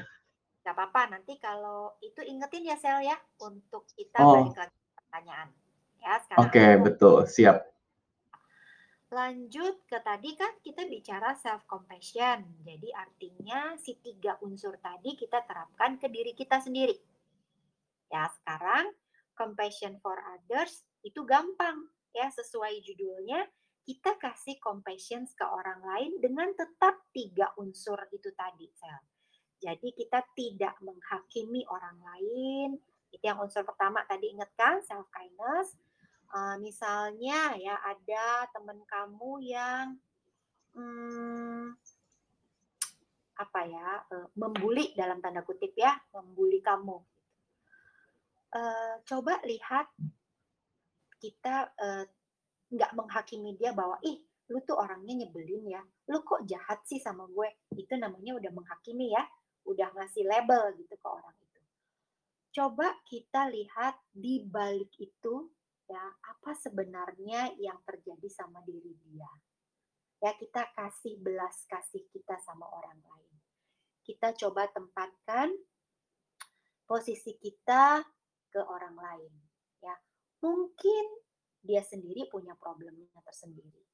Gak 0.60 0.76
apa-apa, 0.76 1.16
nanti 1.16 1.40
kalau 1.40 1.96
itu 2.04 2.20
ingetin 2.26 2.68
ya, 2.68 2.76
Sel 2.76 3.00
ya, 3.06 3.16
untuk 3.40 3.88
kita 3.96 4.18
oh. 4.20 4.44
balik 4.44 4.66
lagi 4.66 4.78
pertanyaan. 4.98 5.48
Ya, 6.00 6.16
Oke, 6.36 6.48
okay, 6.48 6.70
betul. 6.80 7.28
Siap. 7.28 7.69
Lanjut 9.10 9.82
ke 9.90 9.98
tadi 10.06 10.38
kan 10.38 10.54
kita 10.62 10.86
bicara 10.86 11.34
self 11.34 11.66
compassion. 11.66 12.46
Jadi 12.62 12.94
artinya 12.94 13.74
si 13.74 13.98
tiga 13.98 14.38
unsur 14.38 14.78
tadi 14.78 15.18
kita 15.18 15.42
terapkan 15.42 15.98
ke 15.98 16.06
diri 16.06 16.30
kita 16.30 16.62
sendiri. 16.62 16.94
Ya, 18.06 18.30
sekarang 18.30 18.94
compassion 19.34 19.98
for 19.98 20.14
others 20.14 20.86
itu 21.02 21.26
gampang 21.26 21.90
ya 22.14 22.30
sesuai 22.30 22.78
judulnya 22.86 23.50
kita 23.82 24.14
kasih 24.14 24.62
compassion 24.62 25.26
ke 25.26 25.42
orang 25.42 25.82
lain 25.82 26.22
dengan 26.22 26.54
tetap 26.54 27.10
tiga 27.10 27.50
unsur 27.58 27.98
itu 28.14 28.30
tadi, 28.38 28.70
sel. 28.78 29.02
Jadi 29.58 29.90
kita 29.90 30.22
tidak 30.38 30.78
menghakimi 30.86 31.66
orang 31.66 31.98
lain. 31.98 32.78
Itu 33.10 33.26
yang 33.26 33.42
unsur 33.42 33.66
pertama 33.66 34.06
tadi 34.06 34.30
ingatkan 34.30 34.78
self 34.86 35.10
kindness 35.10 35.74
Uh, 36.30 36.56
misalnya 36.62 37.58
ya 37.58 37.74
ada 37.82 38.46
teman 38.54 38.78
kamu 38.86 39.32
yang 39.50 39.98
hmm, 40.78 41.74
apa 43.34 43.60
ya 43.66 43.88
uh, 44.14 44.30
membuli 44.38 44.94
dalam 44.94 45.18
tanda 45.18 45.42
kutip 45.42 45.74
ya 45.74 45.90
membuli 46.14 46.62
kamu. 46.62 47.02
Uh, 48.50 48.94
coba 49.06 49.42
lihat 49.42 49.90
kita 51.18 51.74
nggak 52.70 52.92
uh, 52.94 52.96
menghakimi 52.96 53.58
dia 53.58 53.74
bahwa 53.74 53.98
ih 54.06 54.22
lu 54.50 54.58
tuh 54.66 54.74
orangnya 54.82 55.26
nyebelin 55.26 55.78
ya, 55.78 55.82
lu 56.10 56.26
kok 56.26 56.42
jahat 56.42 56.82
sih 56.82 56.98
sama 56.98 57.22
gue. 57.30 57.70
Itu 57.78 57.94
namanya 57.94 58.34
udah 58.34 58.50
menghakimi 58.50 59.14
ya, 59.14 59.22
udah 59.62 59.94
ngasih 59.94 60.26
label 60.26 60.74
gitu 60.74 60.94
ke 60.98 61.06
orang 61.06 61.34
itu. 61.38 61.60
Coba 62.50 62.98
kita 63.06 63.46
lihat 63.46 63.94
di 64.10 64.42
balik 64.42 64.90
itu 64.98 65.46
apa 65.98 66.54
sebenarnya 66.54 67.56
yang 67.58 67.78
terjadi 67.82 68.28
sama 68.30 68.62
diri 68.62 68.94
dia. 69.02 69.30
Ya 70.20 70.36
kita 70.36 70.70
kasih 70.76 71.18
belas 71.18 71.64
kasih 71.66 72.06
kita 72.12 72.36
sama 72.44 72.68
orang 72.68 73.00
lain. 73.00 73.34
Kita 74.04 74.36
coba 74.36 74.68
tempatkan 74.68 75.50
posisi 76.84 77.34
kita 77.40 78.04
ke 78.52 78.60
orang 78.60 78.94
lain. 78.94 79.32
Ya 79.80 79.96
mungkin 80.44 81.04
dia 81.64 81.80
sendiri 81.82 82.28
punya 82.28 82.54
problemnya 82.54 83.08
tersendiri. 83.24 83.84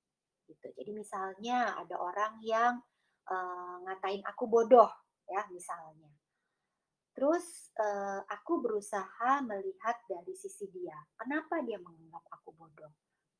Gitu. 0.46 0.66
Jadi 0.74 0.90
misalnya 0.94 1.74
ada 1.74 1.98
orang 1.98 2.38
yang 2.42 2.78
uh, 3.26 3.76
ngatain 3.82 4.22
aku 4.22 4.46
bodoh, 4.46 4.90
ya 5.26 5.42
misalnya 5.50 6.10
Terus 7.16 7.72
uh, 7.80 8.20
aku 8.28 8.60
berusaha 8.60 9.40
melihat 9.40 9.96
dari 10.04 10.36
sisi 10.36 10.68
dia. 10.68 11.00
Kenapa 11.16 11.64
dia 11.64 11.80
menganggap 11.80 12.20
aku 12.28 12.52
bodoh? 12.52 12.92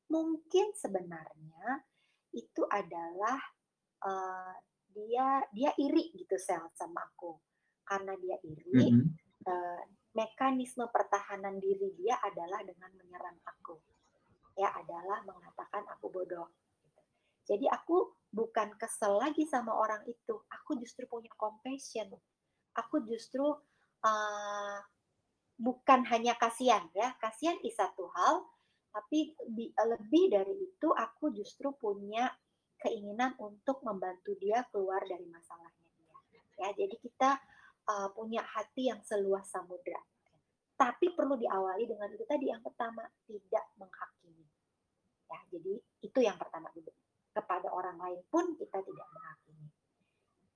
Mungkin 0.09 0.73
sebenarnya 0.73 1.85
itu 2.33 2.65
adalah 2.65 3.37
uh, 4.01 4.57
dia 4.89 5.45
dia 5.53 5.77
iri 5.77 6.09
gitu 6.17 6.41
sel 6.41 6.73
sama 6.73 7.05
aku. 7.05 7.37
Karena 7.85 8.17
dia 8.17 8.41
iri, 8.41 8.89
mm 8.89 8.97
-hmm. 8.97 9.07
uh, 9.45 9.81
mekanisme 10.17 10.89
pertahanan 10.89 11.61
diri 11.61 11.93
dia 12.01 12.17
adalah 12.25 12.65
dengan 12.65 12.89
menyerang 12.97 13.37
aku. 13.45 13.77
Ya 14.57 14.73
adalah 14.73 15.21
mengatakan 15.21 15.85
aku 15.93 16.09
bodoh. 16.09 16.49
Gitu. 16.81 17.01
Jadi 17.45 17.69
aku 17.69 18.09
bukan 18.33 18.73
kesel 18.81 19.21
lagi 19.21 19.45
sama 19.45 19.69
orang 19.69 20.01
itu. 20.09 20.33
Aku 20.49 20.81
justru 20.81 21.05
punya 21.05 21.29
compassion 21.37 22.09
aku 22.77 23.01
justru 23.03 23.43
uh, 24.05 24.77
bukan 25.57 26.05
hanya 26.13 26.37
kasihan 26.37 26.85
ya 26.93 27.17
kasihan 27.17 27.57
is 27.65 27.73
satu 27.73 28.07
hal 28.13 28.45
tapi 28.93 29.33
lebih 29.77 30.33
dari 30.33 30.53
itu 30.57 30.89
aku 30.89 31.29
justru 31.29 31.69
punya 31.77 32.33
keinginan 32.81 33.33
untuk 33.41 33.81
membantu 33.81 34.37
dia 34.37 34.65
keluar 34.69 35.01
dari 35.05 35.25
masalahnya 35.29 35.85
dia. 35.97 36.17
Ya 36.57 36.69
jadi 36.73 36.95
kita 36.97 37.37
uh, 37.89 38.09
punya 38.13 38.41
hati 38.41 38.89
yang 38.89 39.01
seluas 39.05 39.45
samudra. 39.49 40.01
Tapi 40.77 41.13
perlu 41.13 41.37
diawali 41.37 41.89
dengan 41.89 42.09
itu 42.13 42.25
tadi 42.25 42.53
yang 42.53 42.61
pertama 42.61 43.05
tidak 43.25 43.65
menghakimi. 43.81 44.45
Ya 45.29 45.39
jadi 45.53 45.73
itu 46.05 46.19
yang 46.21 46.37
pertama 46.37 46.69
dulu. 46.73 46.89
Kepada 47.33 47.69
orang 47.69 48.01
lain 48.01 48.21
pun 48.33 48.57
kita 48.57 48.81
tidak 48.81 49.07
menghakimi 49.13 49.46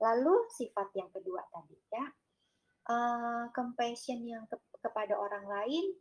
lalu 0.02 0.34
sifat 0.50 0.90
yang 0.98 1.08
kedua 1.14 1.46
tadi 1.54 1.78
ya. 1.94 2.06
Uh, 2.82 3.46
compassion 3.54 4.26
yang 4.26 4.42
ke 4.50 4.58
kepada 4.82 5.14
orang 5.14 5.46
lain 5.46 5.94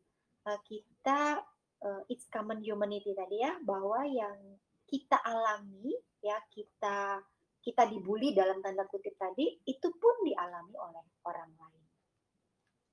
uh, 0.50 0.58
kita 0.66 1.38
uh, 1.86 2.02
it's 2.10 2.26
common 2.34 2.58
humanity 2.66 3.14
tadi 3.14 3.46
ya 3.46 3.54
bahwa 3.62 4.02
yang 4.10 4.58
kita 4.90 5.22
alami 5.22 5.94
ya 6.26 6.42
kita 6.50 7.22
kita 7.62 7.86
dibully 7.86 8.34
dalam 8.34 8.58
tanda 8.66 8.90
kutip 8.90 9.14
tadi 9.22 9.62
itu 9.70 9.88
pun 9.94 10.16
dialami 10.26 10.74
oleh 10.74 11.06
orang 11.30 11.54
lain. 11.54 11.86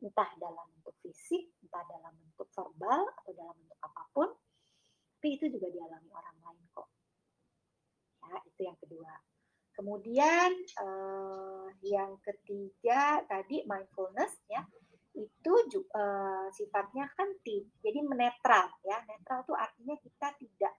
Entah 0.04 0.30
dalam 0.36 0.68
bentuk 0.76 0.94
fisik 1.00 1.56
entah 1.64 1.80
dalam 1.88 2.12
bentuk 2.12 2.52
verbal 2.52 3.08
atau 3.24 3.32
dalam 3.32 3.56
bentuk 3.56 3.80
apa 3.80 4.02
pun 4.12 4.28
tapi 5.18 5.34
itu 5.34 5.50
juga 5.50 5.66
dialami 5.72 6.12
orang 6.12 6.36
lain 6.44 6.62
kok. 6.76 6.88
Ya 8.28 8.36
itu 8.44 8.60
yang 8.68 8.76
kedua 8.76 9.12
Kemudian 9.78 10.50
uh, 10.82 11.70
yang 11.86 12.18
ketiga 12.18 13.22
tadi 13.30 13.62
mindfulness 13.62 14.42
ya 14.50 14.66
itu 15.14 15.54
uh, 15.94 16.50
sifatnya 16.50 17.06
kan 17.14 17.30
jadi 17.46 18.02
netral 18.10 18.66
ya. 18.82 18.98
Netral 19.06 19.46
itu 19.46 19.54
artinya 19.54 19.96
kita 20.02 20.28
tidak 20.34 20.74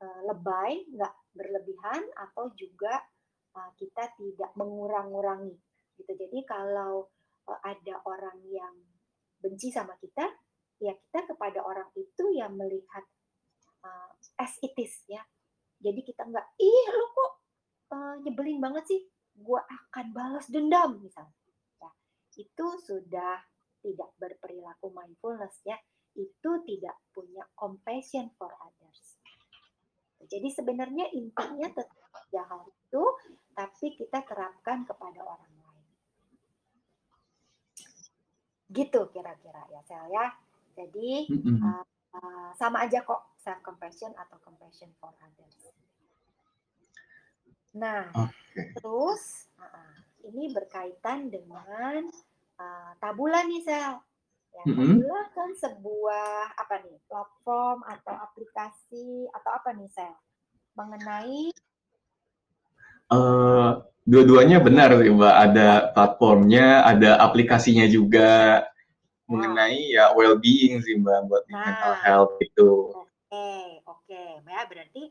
uh, 0.00 0.20
lebay 0.32 0.80
nggak 0.96 1.14
berlebihan 1.36 2.08
atau 2.16 2.48
juga 2.56 3.04
uh, 3.52 3.70
kita 3.76 4.16
tidak 4.16 4.50
mengurang-urangi 4.56 5.52
gitu. 6.00 6.12
Jadi 6.16 6.40
kalau 6.48 7.12
uh, 7.52 7.60
ada 7.64 8.00
orang 8.08 8.40
yang 8.48 8.74
benci 9.40 9.68
sama 9.68 9.92
kita 10.00 10.24
ya 10.80 10.92
kita 10.92 11.36
kepada 11.36 11.60
orang 11.64 11.88
itu 11.96 12.32
yang 12.32 12.56
melihat 12.56 13.04
uh, 13.84 14.12
as 14.40 14.56
it 14.64 14.72
is 14.80 15.04
ya. 15.08 15.20
Jadi 15.80 16.00
kita 16.00 16.24
nggak 16.24 16.56
ih 16.56 16.86
lu 16.96 17.06
kok 17.12 17.45
uh, 17.92 18.14
nyebelin 18.22 18.58
banget 18.58 18.84
sih, 18.88 19.00
gue 19.36 19.60
akan 19.60 20.06
balas 20.16 20.46
dendam 20.48 20.98
misalnya. 21.02 21.36
Ya, 21.82 21.90
itu 22.40 22.66
sudah 22.82 23.42
tidak 23.84 24.10
berperilaku 24.18 24.90
mindfulness 24.90 25.62
ya, 25.62 25.76
itu 26.16 26.50
tidak 26.66 26.96
punya 27.12 27.44
compassion 27.54 28.32
for 28.34 28.50
others. 28.58 29.20
Jadi 30.26 30.48
sebenarnya 30.50 31.12
intinya 31.12 31.68
tetap 31.70 32.00
tiga 32.26 32.42
hal 32.48 32.66
itu, 32.66 33.04
tapi 33.52 33.86
kita 33.94 34.24
terapkan 34.24 34.82
kepada 34.88 35.20
orang 35.22 35.52
lain. 35.54 35.86
Gitu 38.72 39.00
kira-kira 39.14 39.62
ya 39.70 39.80
Sel 39.86 40.10
ya. 40.10 40.26
Jadi 40.76 41.30
mm 41.30 41.40
-hmm. 41.40 41.58
uh, 41.62 41.84
uh, 42.18 42.50
sama 42.58 42.84
aja 42.88 43.04
kok 43.06 43.38
self 43.38 43.62
compassion 43.62 44.10
atau 44.18 44.40
compassion 44.42 44.90
for 44.98 45.14
others. 45.22 45.70
Nah, 47.76 48.08
okay. 48.16 48.72
terus 48.80 49.52
uh, 49.60 49.92
ini 50.24 50.48
berkaitan 50.56 51.28
dengan 51.28 52.08
uh, 52.56 52.90
tabula 52.96 53.44
nih 53.44 53.62
Sel. 53.62 54.00
Ya, 54.56 54.62
mm 54.64 54.72
-hmm. 54.72 54.88
Tabula 54.96 55.22
kan 55.36 55.50
sebuah 55.60 56.56
apa 56.56 56.74
nih 56.80 56.96
platform 57.04 57.84
atau 57.84 58.14
aplikasi 58.16 59.28
atau 59.28 59.50
apa 59.52 59.76
nih 59.76 59.92
Sel 59.92 60.16
mengenai 60.76 61.52
uh, 63.12 63.84
dua-duanya 64.08 64.64
benar 64.64 64.96
sih 64.96 65.12
Mbak. 65.12 65.36
Ada 65.52 65.68
platformnya, 65.92 66.88
ada 66.88 67.20
aplikasinya 67.20 67.84
juga 67.84 68.64
nah. 68.64 69.28
mengenai 69.28 69.92
ya 69.92 70.16
well-being 70.16 70.80
sih 70.80 70.96
Mbak 70.96 71.18
buat 71.28 71.44
nah. 71.52 71.60
mental 71.60 71.94
health 72.00 72.34
itu. 72.40 72.70
Oke, 72.88 73.04
okay, 73.28 73.64
oke. 73.84 74.00
Okay. 74.08 74.30
Ya 74.48 74.64
berarti 74.64 75.02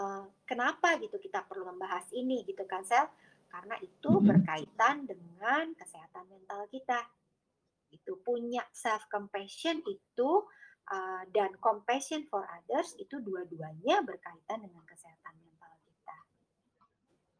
uh, 0.00 0.24
kenapa 0.46 0.96
gitu 1.02 1.18
kita 1.18 1.42
perlu 1.44 1.66
membahas 1.74 2.06
ini 2.14 2.46
gitu 2.46 2.62
kan 2.64 2.86
Sel? 2.86 3.10
Karena 3.50 3.76
itu 3.82 4.08
mm 4.08 4.18
-hmm. 4.22 4.28
berkaitan 4.30 4.96
dengan 5.04 5.74
kesehatan 5.74 6.24
mental 6.30 6.64
kita. 6.70 7.02
Itu 7.90 8.22
punya 8.22 8.62
self 8.70 9.10
compassion 9.10 9.82
itu 9.84 10.30
uh, 10.90 11.22
dan 11.34 11.54
compassion 11.58 12.24
for 12.30 12.46
others 12.46 12.94
itu 12.96 13.18
dua-duanya 13.18 14.02
berkaitan 14.06 14.62
dengan 14.62 14.82
kesehatan 14.86 15.34
mental 15.42 15.72
kita. 15.82 16.16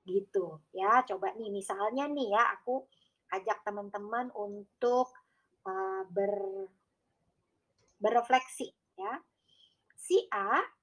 Gitu 0.07 0.47
ya. 0.75 1.03
Coba 1.07 1.33
nih 1.39 1.51
misalnya 1.55 2.11
nih 2.11 2.35
ya 2.35 2.59
aku 2.59 2.87
ajak 3.35 3.63
teman-teman 3.67 4.31
untuk 4.35 5.11
uh, 5.67 6.03
ber 6.11 6.35
berefleksi 7.99 8.71
ya. 8.99 9.23
Si 9.97 10.23
A 10.31 10.76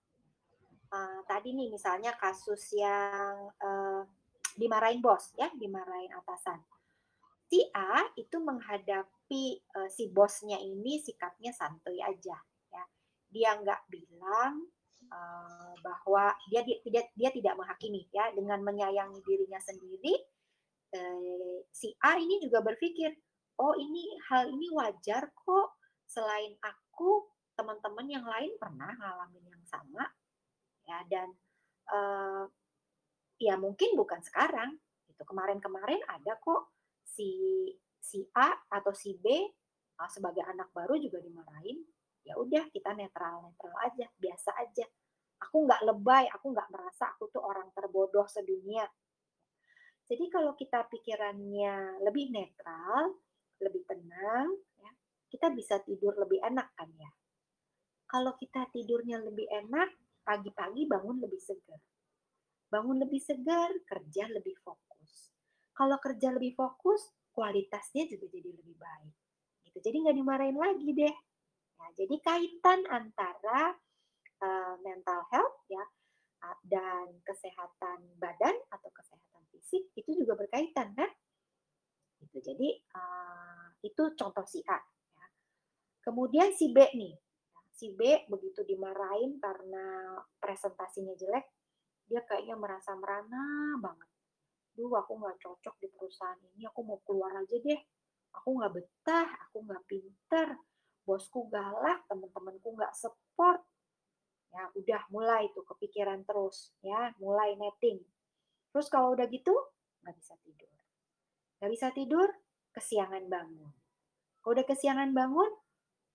uh, 0.93 1.19
tadi 1.25 1.57
nih 1.57 1.73
misalnya 1.73 2.13
kasus 2.15 2.77
yang 2.77 3.49
uh, 3.57 4.05
dimarahin 4.53 5.01
bos 5.01 5.33
ya, 5.33 5.49
dimarahin 5.57 6.13
atasan. 6.13 6.61
Si 7.49 7.61
A 7.73 8.05
itu 8.17 8.37
menghadapi 8.37 9.43
uh, 9.77 9.89
si 9.89 10.09
bosnya 10.13 10.57
ini 10.61 11.01
sikapnya 11.01 11.53
santuy 11.53 11.97
aja 12.01 12.37
ya. 12.69 12.83
Dia 13.33 13.57
nggak 13.57 13.89
bilang 13.89 14.69
uh, 15.09 15.73
bahwa 15.81 16.33
dia 16.49 16.61
tidak 16.65 17.09
dia 17.17 17.29
tidak 17.33 17.53
menghakimi 17.57 18.09
ya 18.13 18.29
dengan 18.33 18.61
menyayangi 18.61 19.19
dirinya 19.25 19.57
sendiri. 19.61 20.13
Uh, 20.93 21.65
si 21.73 21.89
A 22.05 22.21
ini 22.21 22.37
juga 22.37 22.61
berpikir, 22.61 23.09
oh 23.57 23.73
ini 23.73 24.13
hal 24.29 24.49
ini 24.49 24.69
wajar 24.73 25.33
kok. 25.33 25.81
Selain 26.05 26.53
aku, 26.61 27.25
teman-teman 27.57 28.05
yang 28.05 28.21
lain 28.21 28.53
pernah 28.61 28.93
ngalamin 28.93 29.49
yang 29.49 29.65
sama 29.65 30.05
ya 30.83 30.99
dan 31.07 31.31
uh, 31.91 32.45
ya 33.39 33.55
mungkin 33.59 33.95
bukan 33.99 34.23
sekarang 34.23 34.79
itu 35.07 35.23
kemarin-kemarin 35.23 35.99
ada 36.07 36.39
kok 36.39 36.73
si 37.03 37.69
si 37.99 38.23
A 38.35 38.51
atau 38.71 38.91
si 38.91 39.15
B 39.15 39.27
uh, 39.99 40.09
sebagai 40.09 40.43
anak 40.43 40.71
baru 40.75 40.99
juga 40.99 41.23
dimarahin 41.23 41.79
ya 42.23 42.39
udah 42.39 42.71
kita 42.71 42.95
netral 42.95 43.51
netral 43.51 43.75
aja 43.83 44.07
biasa 44.15 44.51
aja. 44.63 44.87
Aku 45.43 45.67
nggak 45.67 45.83
lebay 45.83 46.31
aku 46.31 46.55
nggak 46.55 46.71
merasa 46.71 47.11
aku 47.11 47.27
tuh 47.27 47.43
orang 47.43 47.67
terbodoh 47.75 48.23
sedunia. 48.27 48.87
Jadi 50.03 50.27
kalau 50.31 50.55
kita 50.55 50.87
pikirannya 50.87 52.03
lebih 52.03 52.31
netral 52.31 53.19
lebih 53.59 53.87
tenang 53.87 54.51
ya 54.75 54.91
kita 55.31 55.51
bisa 55.51 55.79
tidur 55.83 56.15
lebih 56.15 56.39
enak 56.43 56.71
kan 56.75 56.91
ya. 56.95 57.11
Kalau 58.07 58.35
kita 58.37 58.69
tidurnya 58.71 59.19
lebih 59.19 59.47
enak 59.49 59.89
pagi-pagi 60.23 60.87
bangun 60.87 61.19
lebih 61.19 61.39
segar 61.39 61.79
bangun 62.73 62.97
lebih 63.05 63.21
segar, 63.21 63.69
kerja 63.85 64.25
lebih 64.33 64.57
fokus. 64.65 65.29
Kalau 65.77 66.01
kerja 66.01 66.33
lebih 66.33 66.57
fokus, 66.57 67.13
kualitasnya 67.29 68.09
juga 68.09 68.25
jadi 68.33 68.49
lebih 68.49 68.73
baik. 68.81 69.13
Gitu. 69.69 69.77
Jadi 69.77 69.97
nggak 70.01 70.17
dimarahin 70.17 70.57
lagi 70.57 70.89
deh. 70.89 71.15
Nah, 71.77 71.89
jadi 71.93 72.15
kaitan 72.25 72.81
antara 72.89 73.77
uh, 74.41 74.75
mental 74.81 75.21
health 75.29 75.61
ya 75.69 75.85
dan 76.67 77.07
kesehatan 77.23 78.19
badan 78.19 78.57
atau 78.67 78.89
kesehatan 78.91 79.43
fisik 79.53 79.93
itu 79.93 80.25
juga 80.25 80.33
berkaitan 80.33 80.97
kan? 80.97 81.09
Gitu. 82.25 82.41
Jadi 82.41 82.69
uh, 82.97 83.69
itu 83.85 84.03
contoh 84.17 84.45
si 84.49 84.65
A. 84.65 84.81
Ya. 85.13 85.25
Kemudian 86.01 86.49
si 86.57 86.73
B 86.73 86.81
nih, 86.97 87.13
si 87.73 87.89
B 87.97 88.29
begitu 88.29 88.61
dimarahin 88.61 89.41
karena 89.41 90.15
presentasinya 90.37 91.17
jelek, 91.17 91.45
dia 92.05 92.21
kayaknya 92.21 92.53
merasa 92.53 92.93
merana 92.93 93.73
banget. 93.81 94.09
Duh, 94.73 94.93
aku 94.93 95.17
nggak 95.17 95.37
cocok 95.41 95.75
di 95.81 95.87
perusahaan 95.89 96.37
ini, 96.53 96.65
aku 96.69 96.81
mau 96.85 97.01
keluar 97.01 97.33
aja 97.37 97.57
deh. 97.57 97.81
Aku 98.33 98.57
nggak 98.57 98.73
betah, 98.73 99.29
aku 99.49 99.61
nggak 99.65 99.83
pinter, 99.85 100.57
bosku 101.05 101.45
galak, 101.49 102.05
teman-temanku 102.09 102.73
nggak 102.73 102.93
support. 102.97 103.61
Ya, 104.53 104.69
udah 104.73 105.01
mulai 105.09 105.49
tuh 105.53 105.65
kepikiran 105.65 106.25
terus, 106.25 106.73
ya, 106.81 107.13
mulai 107.21 107.57
netting. 107.57 108.01
Terus 108.73 108.89
kalau 108.89 109.13
udah 109.13 109.25
gitu, 109.29 109.53
nggak 110.01 110.17
bisa 110.17 110.33
tidur. 110.41 110.73
Nggak 111.61 111.71
bisa 111.73 111.87
tidur, 111.93 112.29
kesiangan 112.73 113.29
bangun. 113.29 113.73
Kalau 114.41 114.53
udah 114.57 114.65
kesiangan 114.65 115.13
bangun, 115.13 115.51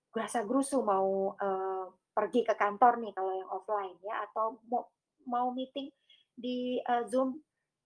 gerasa 0.09 0.41
gerusu 0.45 0.81
mau 0.81 1.33
uh, 1.37 1.85
pergi 2.11 2.41
ke 2.43 2.53
kantor 2.57 2.99
nih 2.99 3.13
kalau 3.13 3.33
yang 3.33 3.49
offline 3.49 3.95
ya 4.01 4.25
atau 4.25 4.59
mau 4.67 4.89
mau 5.29 5.53
meeting 5.53 5.87
di 6.33 6.81
uh, 6.83 7.05
Zoom 7.05 7.37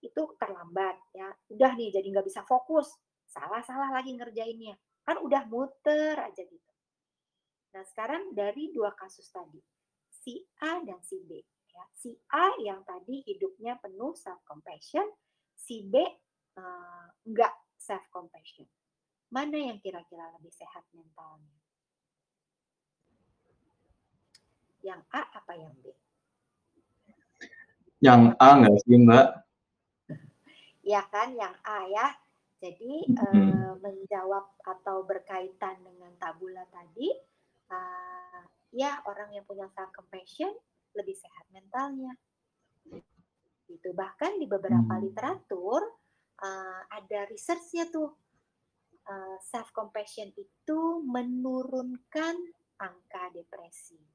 itu 0.03 0.21
terlambat 0.35 0.99
ya. 1.15 1.31
Udah 1.51 1.75
nih 1.79 1.91
jadi 1.95 2.07
nggak 2.11 2.27
bisa 2.27 2.43
fokus. 2.43 2.91
Salah-salah 3.27 3.89
lagi 3.91 4.13
ngerjainnya. 4.13 4.75
Kan 5.03 5.19
udah 5.23 5.47
muter 5.47 6.15
aja 6.19 6.43
gitu. 6.43 6.71
Nah, 7.73 7.83
sekarang 7.89 8.37
dari 8.37 8.69
dua 8.69 8.93
kasus 8.93 9.25
tadi, 9.33 9.57
si 10.11 10.37
A 10.61 10.77
dan 10.85 11.01
si 11.01 11.17
B. 11.25 11.41
Ya. 11.73 11.83
Si 11.97 12.13
A 12.29 12.53
yang 12.61 12.85
tadi 12.85 13.25
hidupnya 13.25 13.81
penuh 13.81 14.13
self-compassion, 14.13 15.09
si 15.57 15.81
B 15.89 15.97
uh, 16.61 17.07
nggak 17.25 17.53
self-compassion. 17.81 18.69
Mana 19.33 19.57
yang 19.57 19.81
kira-kira 19.81 20.29
lebih 20.37 20.53
sehat 20.53 20.85
mentalnya? 20.93 21.62
Yang 24.83 25.01
A 25.15 25.21
apa 25.31 25.53
yang 25.55 25.73
B? 25.79 25.95
Yang 28.03 28.21
A 28.35 28.49
nggak 28.59 28.77
sih 28.83 28.99
Mbak? 28.99 29.27
Ya 30.83 31.01
kan, 31.07 31.31
yang 31.39 31.55
A 31.63 31.87
ya. 31.87 32.07
Jadi 32.59 33.07
hmm. 33.11 33.19
uh, 33.19 33.73
menjawab 33.79 34.55
atau 34.63 35.03
berkaitan 35.07 35.79
dengan 35.83 36.11
tabula 36.19 36.63
tadi, 36.71 37.11
uh, 37.71 38.43
ya 38.75 38.99
orang 39.07 39.31
yang 39.35 39.47
punya 39.47 39.67
self 39.71 39.91
compassion 39.95 40.51
lebih 40.95 41.15
sehat 41.15 41.47
mentalnya. 41.55 42.11
Gitu. 43.67 43.89
Bahkan 43.95 44.39
di 44.39 44.47
beberapa 44.47 44.99
hmm. 44.99 45.03
literatur 45.03 45.83
uh, 46.43 46.81
ada 46.91 47.27
researchnya 47.31 47.87
tuh 47.87 48.11
uh, 49.07 49.37
self 49.39 49.71
compassion 49.71 50.31
itu 50.35 50.79
menurunkan 51.03 52.35
angka 52.79 53.23
depresi. 53.31 54.12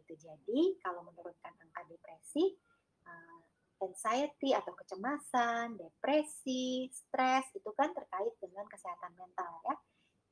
Gitu. 0.00 0.16
Jadi 0.16 0.80
kalau 0.80 1.04
menurunkan 1.04 1.52
angka 1.60 1.84
depresi 1.92 2.56
uh, 3.04 3.40
anxiety 3.84 4.56
atau 4.56 4.72
kecemasan, 4.72 5.76
depresi, 5.76 6.88
stres 6.88 7.52
itu 7.52 7.68
kan 7.76 7.92
terkait 7.92 8.32
dengan 8.40 8.64
kesehatan 8.68 9.12
mental 9.16 9.60
ya. 9.68 9.76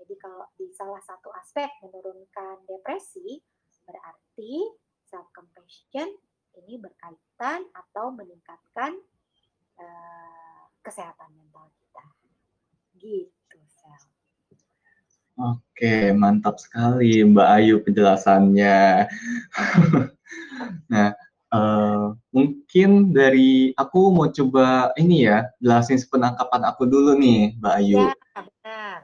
Jadi 0.01 0.15
kalau 0.17 0.47
di 0.57 0.73
salah 0.73 1.03
satu 1.05 1.29
aspek 1.37 1.69
menurunkan 1.85 2.65
depresi 2.65 3.45
berarti 3.85 4.73
self 5.05 5.29
compassion 5.37 6.09
ini 6.65 6.81
berkaitan 6.81 7.69
atau 7.77 8.13
meningkatkan 8.17 8.97
uh, 9.81 10.65
kesehatan 10.81 11.37
mental 11.37 11.69
kita. 11.77 12.05
Gitu, 12.97 13.59
Sel. 13.69 14.18
Oke, 15.39 16.11
mantap 16.19 16.59
sekali 16.59 17.23
Mbak 17.23 17.49
Ayu 17.63 17.75
penjelasannya. 17.87 19.07
nah, 20.93 21.15
Uh, 21.49 22.13
mungkin 22.29 23.17
dari 23.17 23.73
aku 23.81 24.13
mau 24.13 24.29
coba 24.29 24.93
ini 25.01 25.25
ya 25.25 25.49
jelasin 25.65 25.97
sepenangkapan 25.97 26.61
aku 26.69 26.85
dulu 26.85 27.17
nih, 27.17 27.57
Mbak 27.57 27.75
Ayu. 27.81 28.05
Ya, 28.05 28.13
benar. 28.37 28.99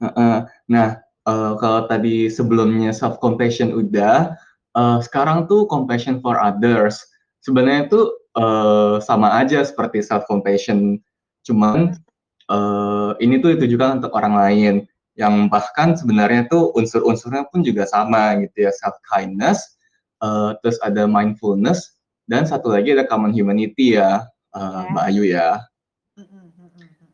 Uh, 0.00 0.08
uh, 0.16 0.36
nah, 0.64 0.88
uh, 1.28 1.52
kalau 1.60 1.84
tadi 1.92 2.32
sebelumnya 2.32 2.88
self 2.96 3.20
compassion 3.20 3.68
udah, 3.76 4.32
uh, 4.80 4.98
sekarang 5.04 5.44
tuh 5.44 5.68
compassion 5.68 6.24
for 6.24 6.40
others. 6.40 7.04
Sebenarnya 7.44 7.92
itu 7.92 8.16
uh, 8.40 8.96
sama 9.04 9.36
aja 9.36 9.60
seperti 9.60 10.00
self 10.00 10.24
compassion, 10.24 10.96
cuman 11.44 12.00
uh, 12.48 13.12
ini 13.20 13.44
tuh 13.44 13.60
ditujukan 13.60 14.00
untuk 14.00 14.16
orang 14.16 14.40
lain. 14.40 14.74
Yang 15.16 15.48
bahkan 15.48 15.96
sebenarnya 15.96 16.44
tuh 16.46 16.76
unsur-unsurnya 16.76 17.48
pun 17.48 17.64
juga 17.64 17.88
sama 17.88 18.36
gitu 18.44 18.68
ya 18.68 18.72
self 18.72 19.00
kindness 19.08 19.80
uh, 20.20 20.52
terus 20.60 20.76
ada 20.84 21.08
mindfulness 21.08 21.96
dan 22.28 22.44
satu 22.44 22.68
lagi 22.68 22.92
ada 22.92 23.08
common 23.08 23.32
humanity 23.32 23.96
ya 23.96 24.28
uh, 24.52 24.60
yeah. 24.60 24.80
Mbak 24.92 25.04
Ayu 25.08 25.24
ya 25.24 25.50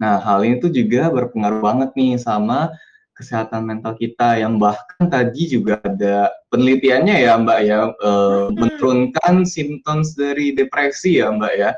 nah 0.02 0.18
hal 0.18 0.42
ini 0.42 0.58
tuh 0.58 0.74
juga 0.74 1.06
berpengaruh 1.14 1.62
banget 1.62 1.94
nih 1.94 2.18
sama 2.18 2.74
kesehatan 3.14 3.62
mental 3.70 3.94
kita 3.94 4.34
yang 4.34 4.58
bahkan 4.58 5.06
tadi 5.06 5.46
juga 5.46 5.78
ada 5.86 6.26
penelitiannya 6.50 7.22
ya 7.22 7.38
Mbak 7.38 7.58
ya 7.62 7.78
uh, 8.02 8.50
menurunkan 8.50 9.46
symptoms 9.46 10.18
dari 10.18 10.50
depresi 10.58 11.22
ya 11.22 11.30
Mbak 11.30 11.54
ya 11.54 11.70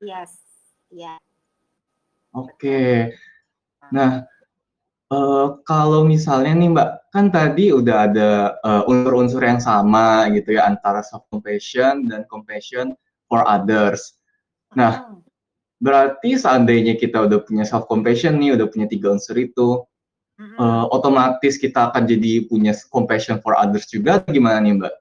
yes 0.00 0.32
ya 0.88 1.04
yeah. 1.12 1.16
oke 2.32 2.48
okay. 2.56 3.12
nah 3.92 4.24
Uh, 5.06 5.62
kalau 5.62 6.02
misalnya 6.02 6.50
nih 6.58 6.70
Mbak, 6.74 6.90
kan 7.14 7.30
tadi 7.30 7.70
udah 7.70 8.10
ada 8.10 8.30
uh, 8.66 8.82
unsur-unsur 8.90 9.38
yang 9.38 9.62
sama 9.62 10.26
gitu 10.34 10.58
ya 10.58 10.66
antara 10.66 10.98
self 11.06 11.22
compassion 11.30 12.10
dan 12.10 12.26
compassion 12.26 12.90
for 13.30 13.46
others. 13.46 14.18
Nah, 14.74 15.06
hmm. 15.06 15.22
berarti 15.78 16.34
seandainya 16.34 16.98
kita 16.98 17.22
udah 17.22 17.38
punya 17.46 17.62
self 17.62 17.86
compassion 17.86 18.34
nih, 18.34 18.58
udah 18.58 18.66
punya 18.66 18.90
tiga 18.90 19.14
unsur 19.14 19.38
itu, 19.38 19.86
uh, 20.58 20.84
otomatis 20.90 21.54
kita 21.54 21.94
akan 21.94 22.02
jadi 22.02 22.44
punya 22.50 22.74
compassion 22.90 23.38
for 23.38 23.54
others 23.54 23.86
juga 23.86 24.18
gimana 24.26 24.58
nih 24.58 24.74
Mbak? 24.74 24.94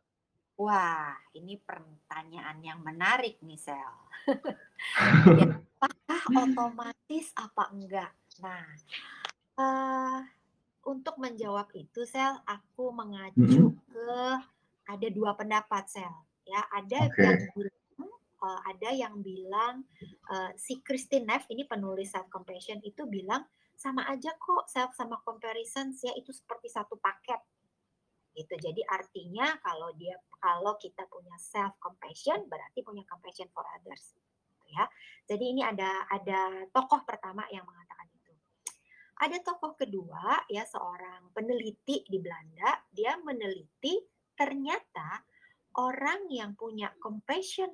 Wah, 0.62 1.18
ini 1.34 1.58
pertanyaan 1.60 2.62
yang 2.62 2.80
menarik 2.86 3.42
nih 3.42 3.58
Sel. 3.58 3.94
ya, 5.42 5.58
apakah 5.82 6.22
otomatis 6.46 7.34
apa 7.36 7.74
enggak? 7.74 8.12
Nah, 8.40 8.64
Uh, 9.56 10.22
untuk 10.86 11.16
menjawab 11.18 11.72
itu, 11.74 12.04
Sel, 12.06 12.38
aku 12.46 12.92
mengacu 12.92 13.72
-hmm. 13.72 13.74
ke 13.90 14.16
ada 14.86 15.08
dua 15.10 15.34
pendapat, 15.34 15.84
Sel. 15.90 16.14
Ya, 16.46 16.62
ada 16.70 17.10
okay. 17.10 17.26
yang 17.26 17.42
bilang, 17.58 18.12
uh, 18.46 18.60
ada 18.70 18.90
yang 18.94 19.16
bilang 19.26 19.76
uh, 20.30 20.52
si 20.54 20.84
Christine 20.86 21.26
Neff 21.26 21.50
ini 21.50 21.66
penulis 21.66 22.14
self 22.14 22.30
compassion 22.30 22.78
itu 22.86 23.10
bilang 23.10 23.42
sama 23.76 24.08
aja 24.08 24.32
kok 24.38 24.70
self 24.72 24.96
sama 24.96 25.20
comparison 25.26 25.92
ya 26.00 26.16
itu 26.16 26.32
seperti 26.32 26.72
satu 26.72 26.96
paket 26.96 27.42
gitu. 28.36 28.54
Jadi 28.60 28.84
artinya 28.86 29.56
kalau 29.64 29.96
dia 29.96 30.20
kalau 30.38 30.76
kita 30.76 31.08
punya 31.08 31.36
self 31.40 31.80
compassion 31.80 32.46
berarti 32.52 32.84
punya 32.84 33.02
compassion 33.08 33.48
for 33.56 33.64
others. 33.80 34.14
Gitu 34.52 34.76
ya. 34.76 34.86
Jadi 35.26 35.44
ini 35.56 35.62
ada 35.64 36.04
ada 36.12 36.68
tokoh 36.70 37.02
pertama 37.08 37.48
yang 37.50 37.64
mengatakan 37.64 37.95
ada 39.16 39.38
tokoh 39.40 39.80
kedua 39.80 40.44
ya 40.52 40.68
seorang 40.68 41.32
peneliti 41.32 42.04
di 42.04 42.20
Belanda, 42.20 42.76
dia 42.92 43.16
meneliti 43.22 43.96
ternyata 44.36 45.24
orang 45.80 46.28
yang 46.28 46.56
punya 46.60 46.92
compassion 47.00 47.72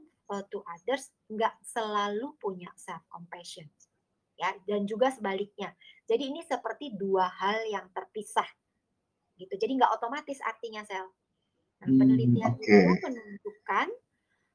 to 0.47 0.63
others 0.63 1.11
nggak 1.27 1.59
selalu 1.59 2.31
punya 2.39 2.71
self 2.79 3.03
compassion 3.11 3.67
ya 4.39 4.55
dan 4.65 4.87
juga 4.87 5.11
sebaliknya. 5.11 5.75
Jadi 6.07 6.31
ini 6.31 6.41
seperti 6.41 6.95
dua 6.95 7.27
hal 7.27 7.67
yang 7.67 7.91
terpisah 7.91 8.47
gitu. 9.35 9.53
Jadi 9.59 9.77
nggak 9.77 9.93
otomatis 9.97 10.39
artinya 10.41 10.81
sel. 10.87 11.05
Nah, 11.81 11.87
hmm, 11.89 11.99
penelitian 11.99 12.53
hmm, 12.53 12.61
okay. 12.61 12.81
itu 12.85 12.93
menunjukkan 13.05 13.87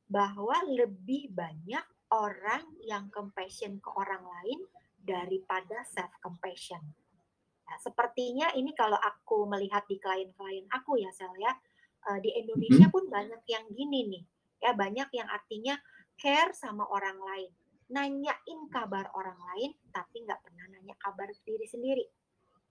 bahwa 0.07 0.57
lebih 0.70 1.34
banyak 1.34 1.87
orang 2.14 2.62
yang 2.87 3.11
compassion 3.11 3.82
ke 3.82 3.91
orang 3.99 4.22
lain 4.22 4.62
daripada 5.07 5.87
self 5.87 6.11
compassion. 6.19 6.83
Nah, 7.67 7.79
sepertinya 7.83 8.51
ini 8.55 8.75
kalau 8.75 8.99
aku 8.99 9.47
melihat 9.47 9.87
di 9.87 9.99
klien-klien 9.99 10.67
aku 10.71 10.99
ya 10.99 11.11
Sel 11.15 11.35
ya, 11.39 11.55
uh, 12.11 12.19
di 12.23 12.31
Indonesia 12.35 12.87
pun 12.91 13.07
banyak 13.07 13.43
yang 13.47 13.67
gini 13.71 14.07
nih. 14.11 14.25
Ya 14.63 14.73
banyak 14.75 15.11
yang 15.15 15.29
artinya 15.31 15.79
care 16.19 16.55
sama 16.55 16.87
orang 16.91 17.19
lain. 17.19 17.51
Nanyain 17.87 18.61
kabar 18.71 19.11
orang 19.15 19.39
lain 19.55 19.71
tapi 19.95 20.27
nggak 20.27 20.43
pernah 20.43 20.67
nanya 20.75 20.99
kabar 20.99 21.31
diri 21.47 21.67
sendiri. 21.67 22.07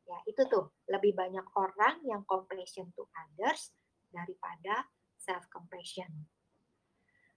Ya, 0.05 0.21
itu 0.29 0.45
tuh 0.45 0.75
lebih 0.85 1.17
banyak 1.17 1.45
orang 1.57 2.03
yang 2.05 2.21
compassion 2.29 2.93
to 2.93 3.09
others 3.15 3.73
daripada 4.13 4.85
self 5.17 5.49
compassion. 5.49 6.34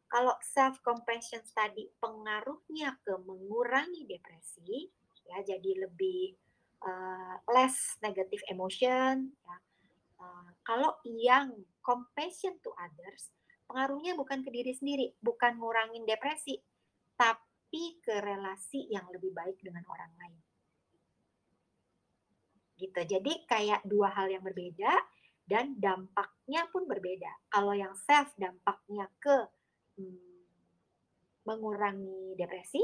Kalau 0.09 0.35
self 0.41 0.81
compassion 0.81 1.45
tadi 1.53 1.85
pengaruhnya 2.01 2.97
ke 3.05 3.13
mengurangi 3.21 4.09
depresi, 4.09 4.89
ya 5.29 5.45
jadi 5.45 5.85
lebih 5.85 6.33
uh, 6.81 7.37
less 7.53 8.01
negative 8.01 8.41
emotion. 8.49 9.29
Ya. 9.37 9.57
Uh, 10.19 10.51
kalau 10.65 10.97
yang 11.05 11.53
compassion 11.85 12.57
to 12.65 12.73
others, 12.81 13.31
pengaruhnya 13.69 14.17
bukan 14.17 14.41
ke 14.41 14.51
diri 14.51 14.73
sendiri, 14.73 15.13
bukan 15.21 15.61
ngurangin 15.61 16.09
depresi, 16.09 16.57
tapi 17.15 18.01
ke 18.01 18.25
relasi 18.25 18.89
yang 18.89 19.05
lebih 19.13 19.31
baik 19.37 19.61
dengan 19.61 19.85
orang 19.93 20.13
lain. 20.17 20.41
Gitu. 22.81 23.01
Jadi 23.05 23.45
kayak 23.45 23.85
dua 23.85 24.09
hal 24.15 24.33
yang 24.33 24.41
berbeda 24.41 24.93
dan 25.45 25.77
dampaknya 25.77 26.65
pun 26.73 26.89
berbeda. 26.89 27.29
Kalau 27.53 27.77
yang 27.77 27.93
self 27.93 28.33
dampaknya 28.39 29.11
ke 29.21 29.49
hmm, 29.99 30.19
mengurangi 31.45 32.39
depresi, 32.39 32.81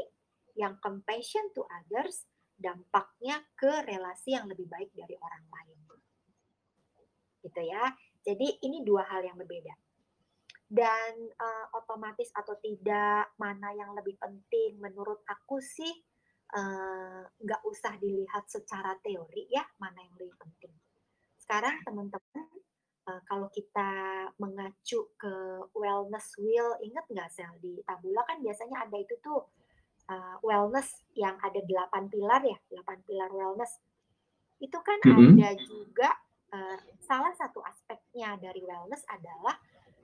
yang 0.55 0.79
compassion 0.79 1.51
to 1.55 1.67
others 1.67 2.27
dampaknya 2.55 3.43
ke 3.59 3.83
relasi 3.83 4.39
yang 4.39 4.47
lebih 4.47 4.71
baik 4.71 4.91
dari 4.95 5.19
orang 5.19 5.45
lain. 5.51 5.79
Gitu 7.43 7.63
ya. 7.67 7.91
Jadi 8.25 8.65
ini 8.65 8.81
dua 8.87 9.05
hal 9.05 9.27
yang 9.27 9.37
berbeda. 9.37 9.75
Dan 10.65 11.13
uh, 11.39 11.67
otomatis 11.77 12.33
atau 12.33 12.57
tidak 12.59 13.37
mana 13.37 13.75
yang 13.77 13.93
lebih 13.93 14.17
penting 14.17 14.81
menurut 14.81 15.23
aku 15.29 15.61
sih 15.61 15.93
nggak 17.35 17.63
uh, 17.67 17.71
usah 17.71 17.99
dilihat 17.99 18.47
secara 18.47 18.95
teori 19.03 19.51
ya 19.51 19.67
mana 19.83 19.99
yang 20.01 20.15
lebih 20.17 20.39
penting. 20.39 20.73
Sekarang 21.37 21.83
teman-teman 21.85 22.49
uh, 23.09 23.21
kalau 23.29 23.49
kita 23.53 23.91
mengacu 24.41 25.13
ke 25.21 25.35
wellness 25.77 26.35
wheel, 26.41 26.77
ingat 26.81 27.05
nggak 27.09 27.31
sel 27.33 27.53
di 27.61 27.81
tabula 27.85 28.25
kan 28.25 28.41
biasanya 28.41 28.89
ada 28.89 28.97
itu 28.97 29.15
tuh 29.21 29.45
uh, 30.09 30.37
wellness 30.41 31.05
yang 31.17 31.37
ada 31.41 31.61
delapan 31.65 32.09
pilar 32.09 32.43
ya, 32.45 32.59
delapan 32.73 32.99
pilar 33.05 33.31
wellness. 33.33 33.81
Itu 34.61 34.79
kan 34.81 34.99
mm 35.05 35.13
-hmm. 35.13 35.37
ada 35.41 35.51
juga 35.61 36.11
uh, 36.55 36.79
salah 37.05 37.33
satu 37.37 37.61
aspeknya 37.61 38.37
dari 38.41 38.65
wellness 38.65 39.05
adalah 39.13 39.57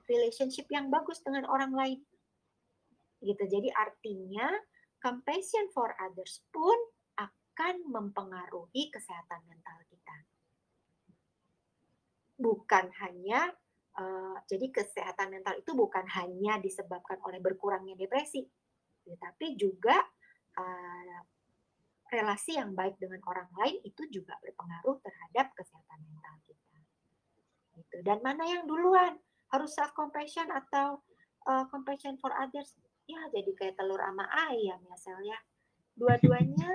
relationship 0.05 0.67
yang 0.69 0.91
bagus 0.91 1.21
dengan 1.23 1.47
orang 1.49 1.73
lain. 1.73 1.99
Gitu. 3.21 3.43
Jadi 3.45 3.69
artinya 3.69 4.49
compassion 5.01 5.69
for 5.73 5.93
others 6.01 6.41
pun 6.49 6.75
akan 7.17 7.85
mempengaruhi 7.85 8.89
kesehatan 8.89 9.41
mental 9.45 9.77
kita 9.89 10.15
bukan 12.41 12.89
hanya 12.99 13.53
uh, 13.97 14.37
jadi 14.49 14.67
kesehatan 14.73 15.31
mental 15.31 15.55
itu 15.57 15.71
bukan 15.77 16.03
hanya 16.17 16.57
disebabkan 16.59 17.21
oleh 17.23 17.39
berkurangnya 17.39 17.95
depresi, 17.95 18.43
tetapi 19.05 19.55
juga 19.55 19.97
uh, 20.57 21.19
relasi 22.11 22.59
yang 22.59 22.75
baik 22.75 22.99
dengan 22.99 23.23
orang 23.23 23.47
lain 23.55 23.79
itu 23.87 24.03
juga 24.11 24.35
berpengaruh 24.43 24.99
terhadap 24.99 25.55
kesehatan 25.55 25.99
mental 26.03 26.35
kita. 26.43 26.79
Gitu. 27.79 27.97
Dan 28.03 28.19
mana 28.19 28.43
yang 28.43 28.67
duluan? 28.67 29.15
Harus 29.51 29.75
self 29.75 29.91
compassion 29.95 30.47
atau 30.47 31.03
uh, 31.47 31.67
compassion 31.71 32.15
for 32.19 32.31
others? 32.35 32.75
Ya, 33.07 33.19
jadi 33.31 33.51
kayak 33.55 33.75
telur 33.75 33.99
sama 33.99 34.23
ayam 34.51 34.79
ya, 34.79 34.95
Sel 34.95 35.19
ya. 35.23 35.39
Dua-duanya 35.95 36.71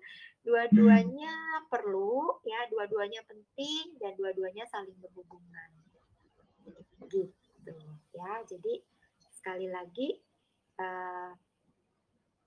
dua-duanya 0.44 1.64
perlu 1.72 2.38
ya. 2.44 2.68
Dua-duanya 2.68 3.24
penting 3.24 3.96
dan 3.98 4.14
dua-duanya 4.14 4.68
saling 4.68 4.94
berhubungan. 5.00 5.70
Gitu 7.08 7.74
ya. 8.14 8.44
Jadi 8.46 8.84
sekali 9.34 9.68
lagi 9.68 10.08
eh, 10.80 11.30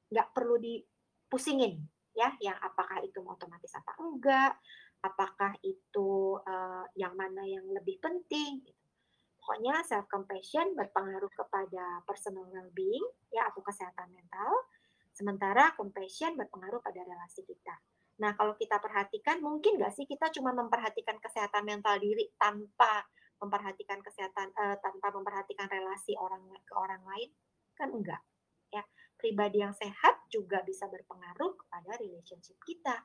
nggak 0.08 0.28
uh, 0.30 0.34
perlu 0.34 0.56
dipusingin 0.58 1.78
ya 2.18 2.34
yang 2.42 2.58
apakah 2.58 2.98
itu 3.06 3.22
otomatis 3.22 3.70
apa 3.78 3.94
enggak 4.02 4.54
apakah 5.06 5.54
itu 5.62 6.42
uh, 6.42 6.90
yang 6.98 7.14
mana 7.14 7.46
yang 7.46 7.70
lebih 7.70 8.02
penting 8.02 8.66
gitu. 8.66 8.82
pokoknya 9.38 9.86
self 9.86 10.10
compassion 10.10 10.74
berpengaruh 10.74 11.30
kepada 11.30 12.02
personal 12.10 12.50
well 12.50 12.66
being 12.74 13.06
ya 13.30 13.46
atau 13.54 13.62
kesehatan 13.62 14.10
mental 14.10 14.50
Sementara 15.18 15.74
compassion 15.74 16.38
berpengaruh 16.38 16.78
pada 16.86 17.02
relasi 17.02 17.42
kita. 17.42 17.74
Nah, 18.22 18.38
kalau 18.38 18.54
kita 18.54 18.78
perhatikan, 18.78 19.42
mungkin 19.42 19.82
nggak 19.82 19.90
sih 19.98 20.06
kita 20.06 20.30
cuma 20.30 20.54
memperhatikan 20.54 21.18
kesehatan 21.18 21.66
mental 21.66 21.98
diri 21.98 22.30
tanpa 22.38 23.02
memperhatikan 23.42 23.98
kesehatan, 24.06 24.54
uh, 24.54 24.78
tanpa 24.78 25.10
memperhatikan 25.10 25.66
relasi 25.66 26.14
orang 26.22 26.46
ke 26.62 26.74
orang 26.78 27.02
lain? 27.02 27.30
Kan 27.74 27.98
enggak. 27.98 28.22
Ya, 28.70 28.86
pribadi 29.18 29.66
yang 29.66 29.74
sehat 29.74 30.22
juga 30.30 30.62
bisa 30.62 30.86
berpengaruh 30.86 31.58
kepada 31.66 31.98
relationship 31.98 32.62
kita. 32.62 33.02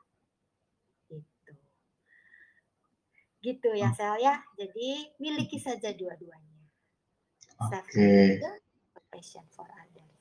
Gitu. 1.08 1.52
Gitu 3.40 3.70
ya, 3.72 3.88
hmm. 3.88 3.96
Sel 3.96 4.16
ya. 4.20 4.36
Jadi 4.60 5.16
miliki 5.16 5.56
saja 5.56 5.96
dua-duanya. 5.96 6.60
Oke. 7.56 7.80
Okay. 7.88 8.36
Passion 9.12 9.44
for 9.52 9.68
others. 9.68 10.11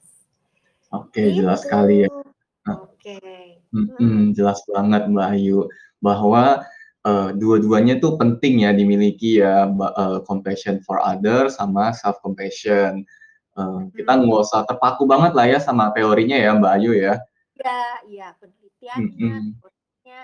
Oke, 0.92 1.08
okay, 1.08 1.26
gitu. 1.32 1.44
jelas 1.44 1.60
sekali 1.64 2.04
ya. 2.04 2.10
Oke. 2.12 3.16
Okay. 3.18 3.46
Hmm, 3.72 3.88
hmm, 3.96 4.22
jelas 4.36 4.60
banget 4.68 5.08
Mbak 5.08 5.28
Ayu 5.32 5.72
bahwa 6.04 6.68
uh, 7.08 7.30
dua-duanya 7.32 8.04
tuh 8.04 8.20
penting 8.20 8.68
ya 8.68 8.76
dimiliki 8.76 9.40
ya 9.40 9.72
uh, 9.72 10.20
compassion 10.28 10.84
for 10.84 11.00
others 11.00 11.56
sama 11.56 11.96
self 11.96 12.20
compassion. 12.20 13.08
Uh, 13.56 13.88
hmm. 13.88 13.96
Kita 13.96 14.20
nggak 14.20 14.42
usah 14.44 14.68
terpaku 14.68 15.08
banget 15.08 15.32
lah 15.32 15.48
ya 15.48 15.60
sama 15.64 15.96
teorinya 15.96 16.36
ya 16.36 16.52
Mbak 16.60 16.74
Ayu 16.84 16.92
ya. 17.00 17.16
Ya, 17.62 17.82
iya 18.10 18.28
penelitiannya, 18.36 19.56
hmm. 19.56 20.20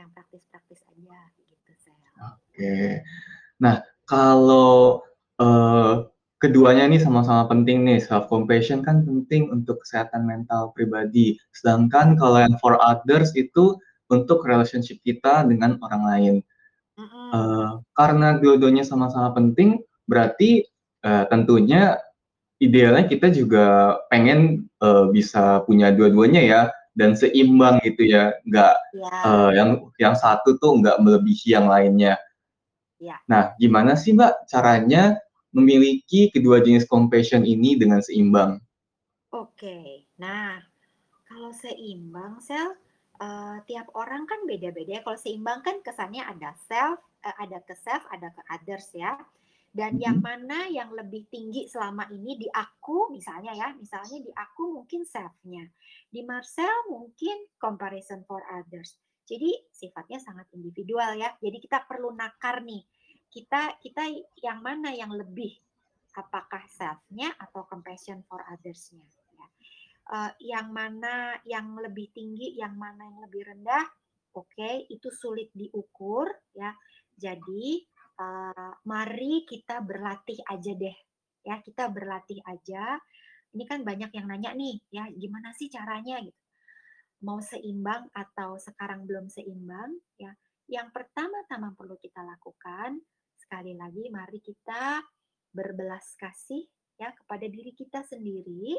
yang 0.00 0.08
praktis-praktis 0.16 0.80
aja 0.88 1.20
gitu 1.36 1.72
saya. 1.76 2.08
Oke. 2.32 2.56
Okay. 2.56 2.90
Nah 3.60 3.84
kalau 4.08 5.04
uh, 5.36 6.08
keduanya 6.36 6.84
ini 6.84 7.00
sama-sama 7.00 7.48
penting 7.48 7.88
nih 7.88 8.00
self 8.00 8.28
compassion 8.28 8.84
kan 8.84 9.04
penting 9.08 9.48
untuk 9.48 9.80
kesehatan 9.80 10.28
mental 10.28 10.72
pribadi 10.76 11.40
sedangkan 11.56 12.16
kalau 12.20 12.44
yang 12.44 12.56
for 12.60 12.76
others 12.76 13.32
itu 13.32 13.76
untuk 14.12 14.44
relationship 14.44 15.00
kita 15.00 15.48
dengan 15.48 15.80
orang 15.80 16.02
lain 16.04 16.34
mm-hmm. 17.00 17.28
uh, 17.32 17.68
karena 17.96 18.36
dua-duanya 18.36 18.84
sama-sama 18.84 19.32
penting 19.32 19.80
berarti 20.04 20.68
uh, 21.08 21.24
tentunya 21.32 21.96
idealnya 22.60 23.08
kita 23.08 23.32
juga 23.32 23.96
pengen 24.12 24.68
uh, 24.84 25.08
bisa 25.08 25.64
punya 25.64 25.88
dua-duanya 25.92 26.44
ya 26.44 26.62
dan 26.96 27.12
seimbang 27.12 27.80
gitu 27.84 28.08
ya 28.08 28.36
nggak 28.48 28.74
yeah. 28.96 29.12
Ya. 29.12 29.20
uh, 29.24 29.50
yang 29.52 29.70
yang 30.00 30.14
satu 30.16 30.56
tuh 30.60 30.80
nggak 30.80 31.00
melebihi 31.00 31.52
yang 31.52 31.68
lainnya 31.68 32.16
yeah. 33.00 33.20
nah 33.28 33.52
gimana 33.56 33.96
sih 33.96 34.16
mbak 34.16 34.48
caranya 34.48 35.20
memiliki 35.56 36.28
kedua 36.28 36.60
jenis 36.60 36.84
compassion 36.84 37.48
ini 37.48 37.80
dengan 37.80 38.04
seimbang? 38.04 38.60
Oke, 39.32 40.04
nah 40.20 40.60
kalau 41.24 41.50
seimbang, 41.56 42.38
sel 42.44 42.76
uh, 43.18 43.56
tiap 43.64 43.88
orang 43.96 44.28
kan 44.28 44.44
beda-beda. 44.44 45.00
Ya. 45.00 45.02
Kalau 45.02 45.16
seimbang 45.16 45.64
kan 45.64 45.80
kesannya 45.80 46.22
ada 46.22 46.52
self, 46.68 47.00
uh, 47.24 47.36
ada 47.40 47.58
ke 47.64 47.72
self, 47.72 48.04
ada 48.12 48.28
ke 48.30 48.42
others 48.52 48.92
ya. 48.92 49.16
Dan 49.76 49.96
mm 49.96 50.00
-hmm. 50.00 50.06
yang 50.06 50.18
mana 50.20 50.58
yang 50.72 50.90
lebih 50.92 51.28
tinggi 51.28 51.68
selama 51.68 52.08
ini 52.08 52.40
di 52.40 52.48
aku, 52.48 53.12
misalnya 53.12 53.52
ya, 53.52 53.72
misalnya 53.76 54.24
di 54.24 54.32
aku 54.32 54.72
mungkin 54.72 55.04
self-nya, 55.04 55.68
di 56.08 56.20
Marcel 56.24 56.88
mungkin 56.88 57.44
comparison 57.60 58.24
for 58.24 58.40
others. 58.48 58.96
Jadi 59.26 59.52
sifatnya 59.74 60.22
sangat 60.22 60.46
individual 60.54 61.18
ya. 61.18 61.34
Jadi 61.42 61.58
kita 61.58 61.82
perlu 61.84 62.14
nakar 62.14 62.62
nih 62.62 62.86
kita 63.30 63.76
kita 63.82 64.08
yang 64.40 64.62
mana 64.62 64.94
yang 64.94 65.12
lebih? 65.12 65.56
Apakah 66.16 66.64
self-nya 66.72 67.36
atau 67.36 67.68
compassion 67.68 68.24
for 68.24 68.40
others-nya? 68.48 69.04
Ya. 69.36 69.46
Uh, 70.06 70.30
yang 70.40 70.72
mana 70.72 71.36
yang 71.44 71.76
lebih 71.76 72.08
tinggi 72.16 72.56
yang 72.56 72.72
mana 72.78 73.04
yang 73.04 73.20
lebih 73.28 73.42
rendah? 73.52 73.84
Oke 74.36 74.56
okay, 74.56 74.74
itu 74.88 75.12
sulit 75.12 75.52
diukur 75.52 76.28
ya. 76.56 76.72
Jadi 77.16 77.84
uh, 78.20 78.72
mari 78.88 79.44
kita 79.44 79.84
berlatih 79.84 80.40
aja 80.48 80.72
deh 80.72 80.96
ya. 81.44 81.60
Kita 81.60 81.92
berlatih 81.92 82.40
aja. 82.48 82.96
Ini 83.52 83.64
kan 83.68 83.84
banyak 83.84 84.12
yang 84.16 84.26
nanya 84.28 84.56
nih 84.56 84.80
ya 84.88 85.04
gimana 85.12 85.52
sih 85.52 85.68
caranya 85.68 86.20
gitu. 86.24 86.40
Mau 87.24 87.40
seimbang 87.40 88.08
atau 88.16 88.56
sekarang 88.56 89.04
belum 89.04 89.28
seimbang 89.28 90.00
ya. 90.16 90.32
Yang 90.66 90.96
pertama-tama 90.96 91.76
perlu 91.76 92.00
kita 92.00 92.24
lakukan 92.24 93.00
sekali 93.46 93.78
lagi 93.78 94.10
mari 94.10 94.42
kita 94.42 95.06
berbelas 95.54 96.18
kasih 96.18 96.66
ya 96.98 97.14
kepada 97.14 97.46
diri 97.46 97.70
kita 97.78 98.02
sendiri 98.02 98.74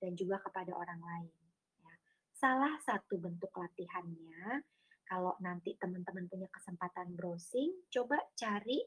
dan 0.00 0.16
juga 0.16 0.40
kepada 0.40 0.72
orang 0.72 0.96
lain. 1.04 1.36
Ya. 1.84 1.92
Salah 2.32 2.80
satu 2.80 3.20
bentuk 3.20 3.52
latihannya, 3.52 4.64
kalau 5.04 5.36
nanti 5.44 5.76
teman-teman 5.76 6.32
punya 6.32 6.48
kesempatan 6.48 7.12
browsing, 7.12 7.76
coba 7.92 8.16
cari 8.40 8.80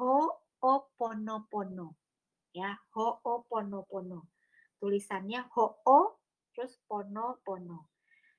Ho'oponopono. 0.00 1.92
Ya, 2.56 2.80
Ho'oponopono. 2.96 4.24
Tulisannya 4.80 5.52
Ho'o 5.52 6.16
terus 6.56 6.80
Pono-Pono. 6.88 7.92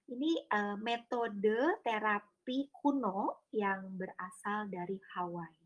Ini 0.10 0.50
uh, 0.50 0.78
metode 0.82 1.78
terapi 1.86 2.74
kuno 2.74 3.46
yang 3.54 3.94
berasal 3.94 4.66
dari 4.74 4.98
Hawaii 5.14 5.57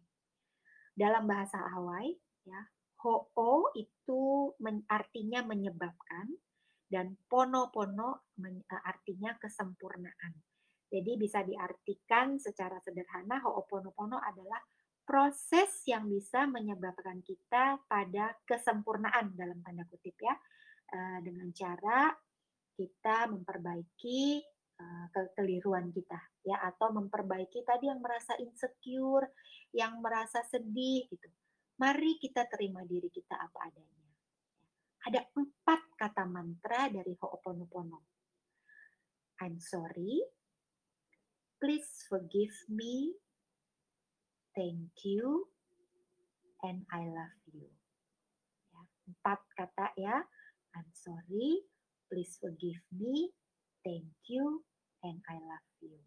dalam 0.91 1.23
bahasa 1.25 1.57
Hawaii 1.71 2.13
ya 2.45 2.61
ho'o 3.01 3.73
itu 3.73 4.53
men, 4.61 4.85
artinya 4.85 5.41
menyebabkan 5.41 6.29
dan 6.85 7.17
pono-pono 7.25 8.29
e, 8.37 8.75
artinya 8.85 9.33
kesempurnaan. 9.41 10.33
Jadi 10.91 11.11
bisa 11.15 11.41
diartikan 11.41 12.35
secara 12.37 12.77
sederhana 12.83 13.39
ho'oponopono 13.41 14.19
adalah 14.19 14.59
proses 15.01 15.81
yang 15.89 16.05
bisa 16.05 16.45
menyebabkan 16.45 17.23
kita 17.25 17.79
pada 17.89 18.37
kesempurnaan 18.45 19.33
dalam 19.33 19.63
tanda 19.65 19.87
kutip 19.89 20.19
ya 20.21 20.35
e, 20.93 20.97
dengan 21.25 21.49
cara 21.55 22.11
kita 22.77 23.31
memperbaiki 23.33 24.43
kekeliruan 25.11 25.91
kita 25.91 26.17
ya 26.45 26.57
atau 26.61 26.93
memperbaiki 26.95 27.61
tadi 27.67 27.91
yang 27.91 27.99
merasa 27.99 28.37
insecure, 28.39 29.33
yang 29.75 29.99
merasa 29.99 30.41
sedih 30.47 31.05
gitu. 31.11 31.29
Mari 31.81 32.21
kita 32.21 32.45
terima 32.45 32.85
diri 32.85 33.09
kita 33.09 33.35
apa 33.35 33.59
adanya. 33.67 34.01
Ada 35.01 35.21
empat 35.33 35.81
kata 35.97 36.23
mantra 36.29 36.93
dari 36.93 37.17
Ho'oponopono. 37.17 38.05
I'm 39.41 39.57
sorry, 39.57 40.21
please 41.57 42.05
forgive 42.05 42.53
me, 42.69 43.17
thank 44.53 44.93
you, 45.01 45.49
and 46.61 46.85
I 46.93 47.09
love 47.09 47.41
you. 47.49 47.65
Ya, 48.69 48.81
empat 49.09 49.41
kata 49.57 49.97
ya. 49.97 50.21
I'm 50.77 50.93
sorry, 50.93 51.65
please 52.05 52.37
forgive 52.37 52.85
me, 52.93 53.33
thank 53.81 54.13
you, 54.29 54.61
and 55.03 55.19
I 55.29 55.37
love 55.41 55.69
you. 55.81 55.97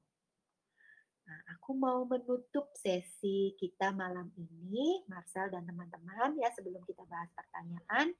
Nah, 1.24 1.40
aku 1.56 1.72
mau 1.72 2.04
menutup 2.04 2.68
sesi 2.76 3.56
kita 3.56 3.96
malam 3.96 4.28
ini, 4.36 5.02
Marcel 5.08 5.48
dan 5.48 5.64
teman-teman, 5.64 6.36
ya 6.36 6.52
sebelum 6.52 6.84
kita 6.84 7.00
bahas 7.08 7.32
pertanyaan, 7.32 8.12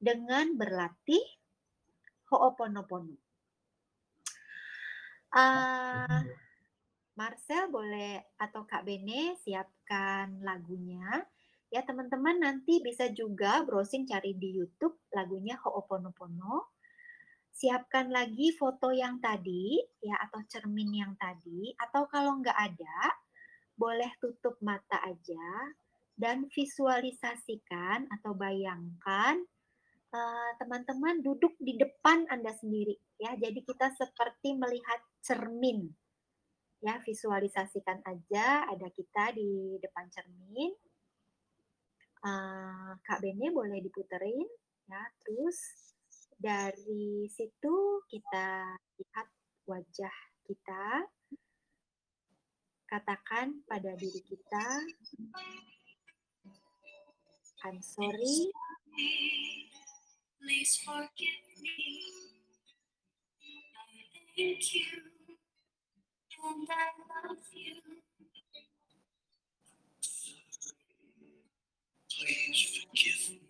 dengan 0.00 0.58
berlatih 0.58 1.22
Ho'oponopono. 2.30 3.14
Uh, 5.30 6.26
Marcel 7.14 7.70
boleh 7.70 8.34
atau 8.34 8.66
Kak 8.66 8.82
Bene 8.82 9.38
siapkan 9.38 10.42
lagunya. 10.42 11.22
Ya 11.70 11.86
teman-teman 11.86 12.42
nanti 12.42 12.82
bisa 12.82 13.06
juga 13.14 13.62
browsing 13.62 14.10
cari 14.10 14.34
di 14.34 14.58
YouTube 14.58 14.98
lagunya 15.14 15.54
Ho'oponopono 15.62 16.79
siapkan 17.50 18.08
lagi 18.08 18.54
foto 18.56 18.94
yang 18.94 19.20
tadi 19.20 19.76
ya 20.00 20.16
atau 20.28 20.40
cermin 20.48 20.90
yang 20.94 21.12
tadi 21.20 21.74
atau 21.76 22.08
kalau 22.08 22.40
nggak 22.40 22.56
ada 22.56 22.98
boleh 23.80 24.12
tutup 24.20 24.60
mata 24.60 25.00
aja 25.04 25.72
dan 26.20 26.44
visualisasikan 26.52 28.04
atau 28.12 28.36
bayangkan 28.36 29.40
eh, 30.12 30.50
teman-teman 30.60 31.16
uh, 31.16 31.22
duduk 31.24 31.56
di 31.56 31.80
depan 31.80 32.28
Anda 32.28 32.52
sendiri 32.52 32.92
ya. 33.16 33.32
Jadi 33.40 33.64
kita 33.64 33.88
seperti 33.96 34.52
melihat 34.52 35.00
cermin. 35.24 35.88
Ya, 36.80 36.96
visualisasikan 37.04 38.00
aja 38.08 38.68
ada 38.68 38.88
kita 38.92 39.32
di 39.36 39.80
depan 39.80 40.08
cermin. 40.12 40.72
Uh, 42.20 42.96
Kak 43.00 43.24
Bene 43.24 43.48
boleh 43.48 43.80
diputerin 43.80 44.48
ya. 44.88 45.00
Terus 45.24 45.56
dari 46.40 47.28
situ 47.28 48.00
kita 48.08 48.48
lihat 48.96 49.28
wajah 49.68 50.16
kita, 50.48 51.04
katakan 52.88 53.60
pada 53.68 53.92
diri 54.00 54.24
kita, 54.24 54.66
I'm 57.60 57.84
sorry. 57.84 58.48
Please 60.40 60.80
forgive 60.80 61.44
me. 61.60 61.76
Thank 64.32 64.74
you. 64.74 64.88
And 66.40 66.64
I 66.72 66.88
love 67.28 67.44
you. 67.52 67.76
Please 72.08 72.80
forgive 72.80 73.36
me. 73.44 73.49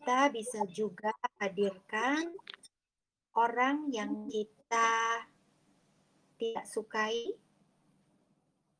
kita 0.00 0.32
bisa 0.32 0.64
juga 0.72 1.12
hadirkan 1.36 2.32
orang 3.36 3.92
yang 3.92 4.24
kita 4.32 5.28
tidak 6.40 6.64
sukai. 6.64 7.36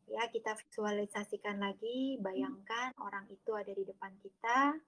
Ya, 0.09 0.25
kita 0.33 0.57
visualisasikan 0.57 1.61
lagi, 1.61 2.16
bayangkan 2.25 2.97
orang 3.05 3.29
itu 3.29 3.53
ada 3.53 3.68
di 3.68 3.85
depan 3.85 4.16
kita. 4.25 4.81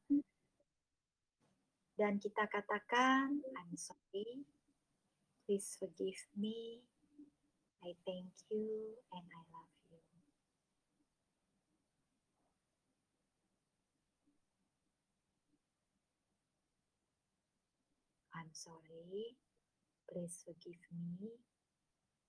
Dan 2.01 2.17
kita 2.17 2.49
katakan, 2.49 3.45
I'm 3.53 3.77
sorry, 3.77 4.49
please 5.45 5.77
forgive 5.77 6.17
me, 6.33 6.81
I 7.85 7.93
thank 8.09 8.33
you, 8.49 8.97
and 9.13 9.29
I 9.29 9.43
love 9.53 9.72
I'm 18.53 18.61
sorry. 18.61 19.33
Please 20.13 20.45
forgive 20.45 20.85
me. 20.93 21.41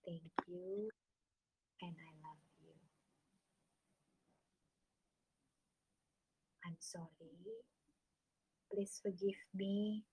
Thank 0.07 0.31
you. 0.47 0.87
And 1.83 1.91
I 1.99 2.11
love 2.23 2.39
you. 2.63 2.71
I'm 6.63 6.79
sorry. 6.79 7.59
Please 8.71 9.03
forgive 9.03 9.35
me. 9.51 10.07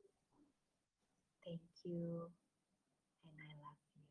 Thank 1.47 1.63
you. 1.87 2.27
And 3.23 3.37
I 3.39 3.51
love 3.63 3.79
you. 3.95 4.11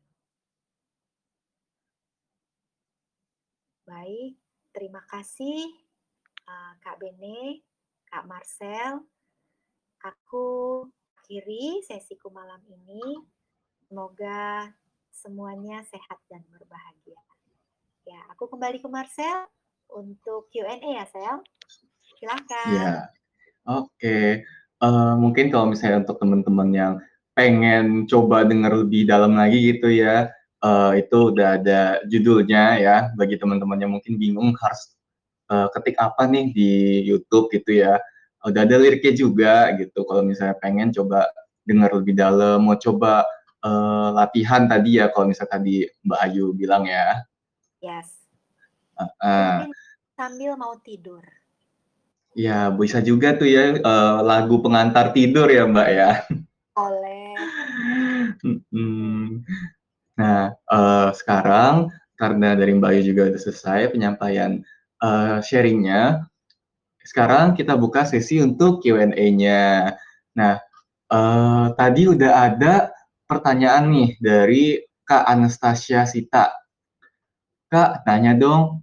Baik, 3.84 4.40
terima 4.72 5.04
kasih 5.04 5.68
uh, 6.48 6.72
Kak 6.80 6.96
Bene, 6.96 7.60
Kak 8.08 8.24
Marcel. 8.24 9.04
Aku 10.00 10.88
akhiri 11.30 11.78
sesiku 11.86 12.26
malam 12.34 12.58
ini. 12.66 13.22
Semoga 13.86 14.66
semuanya 15.14 15.78
sehat 15.86 16.18
dan 16.26 16.42
berbahagia. 16.50 17.22
Ya, 18.02 18.18
aku 18.34 18.50
kembali 18.50 18.82
ke 18.82 18.90
Marcel 18.90 19.46
untuk 19.94 20.50
Q&A 20.50 20.82
ya, 20.82 21.06
Sel. 21.06 21.38
Silakan. 22.18 22.74
Ya, 22.74 22.94
oke. 23.62 23.94
Okay. 23.94 24.42
Uh, 24.82 24.90
eh, 24.90 25.14
mungkin 25.22 25.54
kalau 25.54 25.70
misalnya 25.70 26.02
untuk 26.02 26.18
teman-teman 26.18 26.68
yang 26.74 26.92
pengen 27.38 28.10
coba 28.10 28.42
dengar 28.42 28.74
lebih 28.74 29.06
dalam 29.06 29.38
lagi 29.38 29.70
gitu 29.70 29.86
ya, 29.86 30.34
uh, 30.66 30.98
itu 30.98 31.30
udah 31.30 31.62
ada 31.62 32.02
judulnya 32.10 32.82
ya. 32.82 32.96
Bagi 33.14 33.38
teman-teman 33.38 33.78
yang 33.78 33.94
mungkin 33.94 34.18
bingung 34.18 34.50
harus 34.58 34.98
uh, 35.46 35.70
ketik 35.78 35.94
apa 35.94 36.26
nih 36.26 36.50
di 36.50 36.70
YouTube 37.06 37.54
gitu 37.54 37.86
ya 37.86 38.02
udah 38.44 38.60
ada 38.64 38.76
liriknya 38.80 39.12
juga 39.12 39.54
gitu. 39.76 40.04
Kalau 40.04 40.22
misalnya 40.24 40.56
pengen 40.60 40.90
coba 40.94 41.28
dengar 41.64 41.92
lebih 41.92 42.16
dalam 42.16 42.64
mau 42.64 42.76
coba 42.76 43.28
uh, 43.64 44.08
latihan 44.16 44.64
tadi 44.66 44.98
ya 45.00 45.12
kalau 45.12 45.28
misalnya 45.28 45.60
tadi 45.60 45.84
Mbak 46.04 46.20
Ayu 46.24 46.46
bilang 46.56 46.88
ya. 46.88 47.24
Yes. 47.80 48.28
Uh, 48.96 49.08
uh. 49.24 49.56
sambil 50.16 50.56
mau 50.56 50.76
tidur. 50.80 51.24
Ya 52.36 52.70
bisa 52.70 53.00
juga 53.00 53.34
tuh 53.34 53.48
ya 53.48 53.80
uh, 53.80 54.20
lagu 54.22 54.60
pengantar 54.60 55.10
tidur 55.16 55.48
ya 55.48 55.64
Mbak 55.64 55.88
ya. 55.88 56.10
Oleh 56.76 57.34
nah 60.20 60.52
uh, 60.68 61.08
sekarang 61.16 61.88
karena 62.20 62.52
dari 62.52 62.76
Mbak 62.76 62.90
Ayu 62.92 63.02
juga 63.12 63.32
udah 63.32 63.40
selesai 63.40 63.96
penyampaian 63.96 64.60
uh, 65.00 65.40
sharingnya 65.40 66.28
sekarang 67.00 67.56
kita 67.56 67.74
buka 67.76 68.04
sesi 68.04 68.40
untuk 68.44 68.84
Q&A-nya. 68.84 69.94
Nah, 70.36 70.54
uh, 71.08 71.66
tadi 71.74 72.06
udah 72.06 72.32
ada 72.52 72.92
pertanyaan 73.24 73.88
nih 73.88 74.10
dari 74.20 74.64
Kak 75.06 75.24
Anastasia 75.26 76.04
Sita. 76.04 76.52
Kak, 77.70 78.02
tanya 78.04 78.34
dong, 78.34 78.82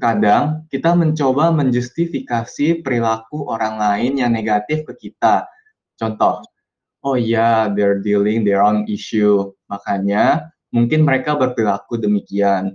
kadang 0.00 0.66
kita 0.72 0.96
mencoba 0.96 1.54
menjustifikasi 1.54 2.82
perilaku 2.82 3.46
orang 3.46 3.78
lain 3.78 4.12
yang 4.18 4.32
negatif 4.34 4.82
ke 4.88 5.08
kita. 5.08 5.46
Contoh, 5.94 6.42
oh 7.06 7.14
ya, 7.14 7.22
yeah, 7.22 7.58
they're 7.70 8.00
dealing 8.00 8.42
their 8.42 8.64
own 8.64 8.88
issue, 8.90 9.52
makanya 9.70 10.50
mungkin 10.74 11.06
mereka 11.06 11.38
berperilaku 11.38 12.00
demikian. 12.00 12.74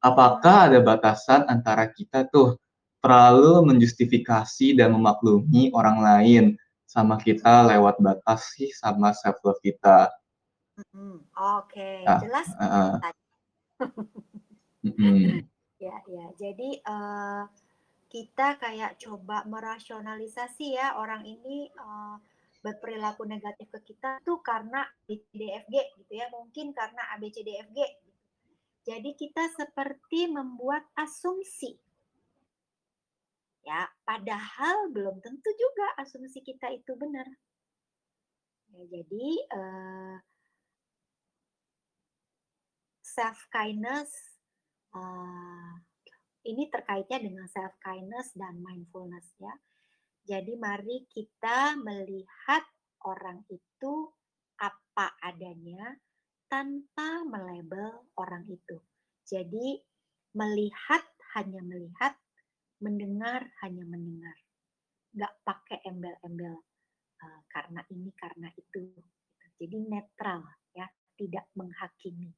Apakah 0.00 0.70
ada 0.70 0.80
batasan 0.80 1.44
antara 1.50 1.90
kita 1.90 2.24
tuh 2.30 2.56
terlalu 3.00 3.64
menjustifikasi 3.64 4.76
dan 4.76 4.92
memaklumi 4.92 5.72
orang 5.72 5.98
lain 6.00 6.44
sama 6.84 7.16
kita 7.16 7.64
lewat 7.70 7.96
batas 8.02 8.50
sih 8.54 8.68
sama 8.76 9.16
self 9.16 9.40
love 9.46 9.60
kita. 9.64 10.12
Mm-hmm. 10.76 11.14
Oke, 11.36 11.70
okay. 11.70 11.96
nah, 12.04 12.20
jelas. 12.20 12.48
Uh, 12.56 12.96
Ya, 15.80 15.96
ya. 16.04 16.26
Jadi 16.36 16.76
uh, 16.84 17.48
kita 18.12 18.60
kayak 18.60 19.00
coba 19.00 19.48
merasionalisasi 19.48 20.76
ya 20.76 21.00
orang 21.00 21.24
ini 21.24 21.72
uh, 21.72 22.20
berperilaku 22.60 23.24
negatif 23.24 23.72
ke 23.72 23.96
kita 23.96 24.20
tuh 24.20 24.44
karena 24.44 24.84
ABCDFG 25.08 25.74
gitu 26.04 26.12
ya, 26.12 26.28
mungkin 26.28 26.76
karena 26.76 27.00
ABCDFG. 27.16 27.78
Jadi 28.84 29.10
kita 29.16 29.48
seperti 29.56 30.28
membuat 30.28 30.84
asumsi 30.92 31.80
Ya, 33.60 33.84
padahal 34.08 34.88
belum 34.90 35.20
tentu 35.20 35.50
juga 35.52 35.86
asumsi 36.00 36.40
kita 36.40 36.72
itu 36.72 36.96
benar. 36.96 37.28
Ya, 38.72 38.82
jadi 38.88 39.26
uh, 39.52 39.60
eh, 39.60 40.16
self 43.04 43.38
kindness 43.52 44.40
uh, 44.96 45.74
ini 46.46 46.72
terkaitnya 46.72 47.20
dengan 47.20 47.46
self 47.52 47.76
kindness 47.84 48.32
dan 48.32 48.62
mindfulness 48.64 49.36
ya. 49.36 49.52
Jadi 50.24 50.56
mari 50.56 51.04
kita 51.10 51.76
melihat 51.80 52.64
orang 53.04 53.44
itu 53.52 53.92
apa 54.60 55.16
adanya 55.24 55.96
tanpa 56.48 57.24
melebel 57.24 58.08
orang 58.16 58.44
itu. 58.48 58.78
Jadi 59.24 59.80
melihat 60.36 61.02
hanya 61.38 61.62
melihat 61.62 62.14
mendengar 62.80 63.44
hanya 63.64 63.84
mendengar, 63.84 64.36
nggak 65.12 65.34
pakai 65.44 65.78
embel-embel 65.84 66.56
uh, 67.20 67.40
karena 67.52 67.80
ini 67.92 68.10
karena 68.16 68.48
itu. 68.56 68.96
Jadi 69.60 69.76
netral 69.84 70.40
ya, 70.72 70.88
tidak 71.20 71.46
menghakimi. 71.52 72.32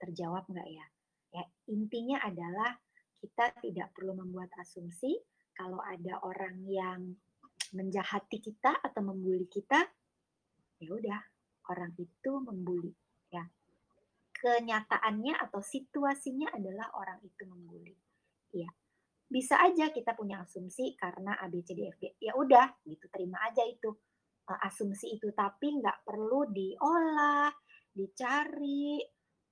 Terjawab 0.00 0.48
nggak 0.48 0.68
ya? 0.68 0.86
Ya 1.28 1.44
intinya 1.68 2.24
adalah 2.24 2.72
kita 3.20 3.52
tidak 3.60 3.92
perlu 3.92 4.16
membuat 4.16 4.48
asumsi 4.56 5.12
kalau 5.52 5.82
ada 5.84 6.22
orang 6.24 6.64
yang 6.64 7.00
menjahati 7.76 8.40
kita 8.40 8.80
atau 8.80 9.02
membuli 9.04 9.44
kita, 9.50 9.84
ya 10.80 10.88
udah 10.88 11.20
orang 11.68 11.92
itu 12.00 12.32
membuli 12.40 12.94
ya 13.28 13.44
kenyataannya 14.38 15.34
atau 15.48 15.58
situasinya 15.58 16.54
adalah 16.54 16.94
orang 16.94 17.18
itu 17.26 17.42
membuli. 17.44 17.94
Ya, 18.54 18.70
bisa 19.28 19.60
aja 19.60 19.92
kita 19.92 20.16
punya 20.16 20.40
asumsi 20.40 20.96
karena 20.96 21.36
A, 21.36 21.52
B, 21.52 21.60
C, 21.60 21.76
D, 21.76 21.84
F, 21.90 21.98
G. 22.00 22.16
Ya 22.22 22.32
udah, 22.32 22.80
gitu 22.86 23.06
terima 23.12 23.44
aja 23.44 23.60
itu 23.66 23.92
uh, 24.48 24.60
asumsi 24.64 25.20
itu, 25.20 25.28
tapi 25.36 25.76
nggak 25.76 26.06
perlu 26.06 26.48
diolah, 26.48 27.52
dicari, 27.92 29.02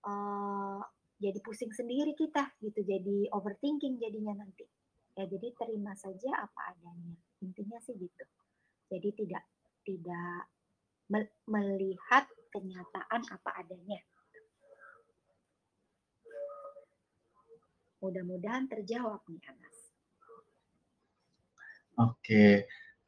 uh, 0.06 0.80
jadi 1.16 1.38
pusing 1.44 1.72
sendiri 1.72 2.16
kita 2.16 2.56
gitu, 2.60 2.80
jadi 2.84 3.28
overthinking 3.36 4.00
jadinya 4.00 4.36
nanti. 4.40 4.64
Ya, 5.16 5.24
jadi 5.24 5.48
terima 5.56 5.96
saja 5.96 6.44
apa 6.44 6.76
adanya. 6.76 7.16
Intinya 7.40 7.80
sih 7.80 7.96
gitu. 7.96 8.24
Jadi 8.92 9.08
tidak 9.16 9.44
tidak 9.84 10.44
melihat 11.48 12.28
kenyataan 12.52 13.22
apa 13.32 13.50
adanya. 13.64 14.00
Mudah-mudahan 18.06 18.70
terjawab 18.70 19.18
nih 19.26 19.42
Anas. 19.50 19.76
Oke, 21.98 22.46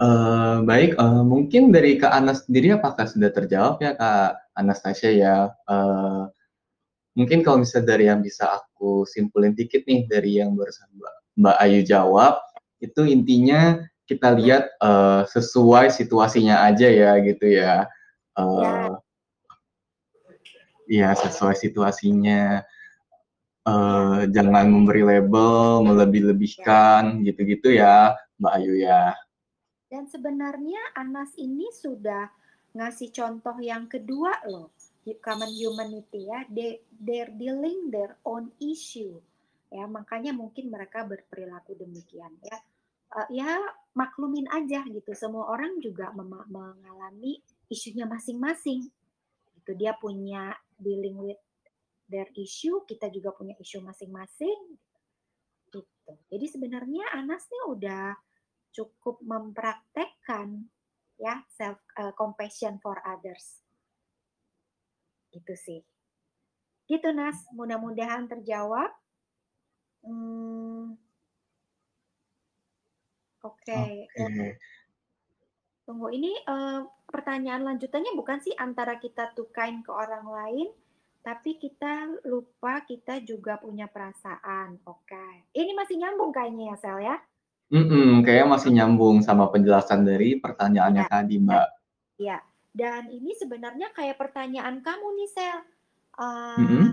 uh, 0.03 0.59
baik. 0.67 0.99
Uh, 0.99 1.23
mungkin 1.23 1.71
dari 1.71 2.03
Kak 2.03 2.11
Anas 2.11 2.51
sendiri 2.51 2.75
apakah 2.75 3.07
sudah 3.07 3.31
terjawab 3.31 3.79
ya 3.79 3.95
Kak 3.95 4.59
Anastasia 4.59 5.15
ya? 5.15 5.55
Uh, 5.71 6.27
mungkin 7.15 7.47
kalau 7.47 7.63
misalnya 7.63 7.95
dari 7.95 8.11
yang 8.11 8.27
bisa 8.27 8.59
aku 8.59 9.07
simpulin 9.07 9.55
dikit 9.55 9.87
nih 9.87 10.11
dari 10.11 10.43
yang 10.43 10.59
barusan 10.59 10.91
Mbak, 10.91 11.15
Mbak 11.47 11.57
Ayu 11.63 11.81
jawab, 11.87 12.35
itu 12.83 13.07
intinya 13.07 13.79
kita 14.11 14.35
lihat 14.35 14.67
uh, 14.83 15.31
sesuai 15.31 15.95
situasinya 15.95 16.67
aja 16.67 16.91
ya 16.91 17.15
gitu 17.23 17.47
ya. 17.47 17.87
Uh, 18.35 18.99
ya. 20.91 21.15
ya 21.15 21.23
sesuai 21.23 21.55
situasinya. 21.55 22.67
Uh, 23.69 24.25
jangan 24.33 24.65
memberi 24.73 25.05
label, 25.05 25.85
melebih-lebihkan, 25.85 27.21
gitu-gitu 27.21 27.77
ya, 27.77 28.17
Mbak 28.41 28.53
Ayu 28.57 28.75
ya. 28.81 29.13
Dan 29.93 30.09
sebenarnya 30.09 30.81
Anas 30.97 31.37
ini 31.37 31.69
sudah 31.69 32.33
ngasih 32.73 33.13
contoh 33.13 33.57
yang 33.61 33.85
kedua 33.85 34.41
loh, 34.49 34.73
common 35.21 35.53
humanity 35.53 36.33
ya, 36.33 36.49
they, 36.49 36.81
they're 36.97 37.33
dealing 37.37 37.93
their 37.93 38.17
own 38.25 38.49
issue, 38.57 39.21
ya 39.69 39.85
makanya 39.85 40.33
mungkin 40.33 40.73
mereka 40.73 41.05
berperilaku 41.05 41.77
demikian 41.77 42.33
ya 42.41 42.57
uh, 43.15 43.29
ya 43.33 43.49
maklumin 43.97 44.49
aja 44.53 44.85
gitu. 44.89 45.11
Semua 45.17 45.49
orang 45.49 45.81
juga 45.81 46.13
mengalami 46.15 47.41
isunya 47.73 48.05
masing-masing. 48.05 48.89
Gitu 49.61 49.71
dia 49.77 49.97
punya 49.97 50.57
dealing 50.79 51.17
with 51.19 51.41
their 52.09 52.29
issue, 52.35 52.83
kita 52.89 53.13
juga 53.13 53.37
punya 53.37 53.55
isu 53.61 53.85
masing-masing. 53.85 54.77
Gitu. 55.69 55.85
Jadi 56.33 56.47
sebenarnya 56.49 57.13
Anas 57.15 57.45
nih 57.49 57.65
udah 57.69 58.07
cukup 58.73 59.21
mempraktekkan 59.25 60.69
ya 61.21 61.45
self 61.53 61.79
uh, 62.01 62.13
compassion 62.17 62.81
for 62.81 62.99
others. 63.05 63.61
Gitu 65.31 65.55
sih. 65.55 65.81
Gitu 66.89 67.13
Nas, 67.13 67.45
mudah-mudahan 67.53 68.25
terjawab. 68.33 68.89
Hmm, 70.01 70.97
Oke. 73.45 74.09
Okay. 74.11 74.57
Tunggu, 75.87 76.13
ini 76.13 76.35
uh, 76.45 76.85
pertanyaan 77.09 77.65
lanjutannya 77.65 78.13
bukan 78.13 78.43
sih 78.45 78.53
antara 78.59 79.01
kita 79.01 79.33
tukain 79.33 79.81
ke 79.81 79.89
orang 79.89 80.27
lain, 80.27 80.69
tapi 81.29 81.61
kita 81.61 82.25
lupa 82.25 82.81
kita 82.89 83.21
juga 83.21 83.61
punya 83.61 83.85
perasaan. 83.85 84.81
Oke. 84.89 85.13
Okay. 85.13 85.61
Ini 85.61 85.77
masih 85.77 86.01
nyambung 86.01 86.33
kayaknya 86.33 86.73
ya, 86.73 86.77
Sel 86.81 86.99
ya? 87.05 87.17
Mm 87.69 87.85
-mm, 87.85 88.11
kayaknya 88.25 88.49
masih 88.49 88.71
nyambung 88.73 89.21
sama 89.21 89.53
penjelasan 89.53 90.09
dari 90.09 90.41
pertanyaannya 90.41 91.05
ya, 91.05 91.13
tadi, 91.13 91.37
Mbak. 91.37 91.69
Iya. 92.17 92.39
Dan 92.73 93.13
ini 93.13 93.37
sebenarnya 93.37 93.93
kayak 93.93 94.17
pertanyaan 94.17 94.81
kamu 94.81 95.07
nih, 95.21 95.29
Sel. 95.29 95.59
Uh, 96.17 96.57
mm 96.57 96.65
-hmm. 96.65 96.89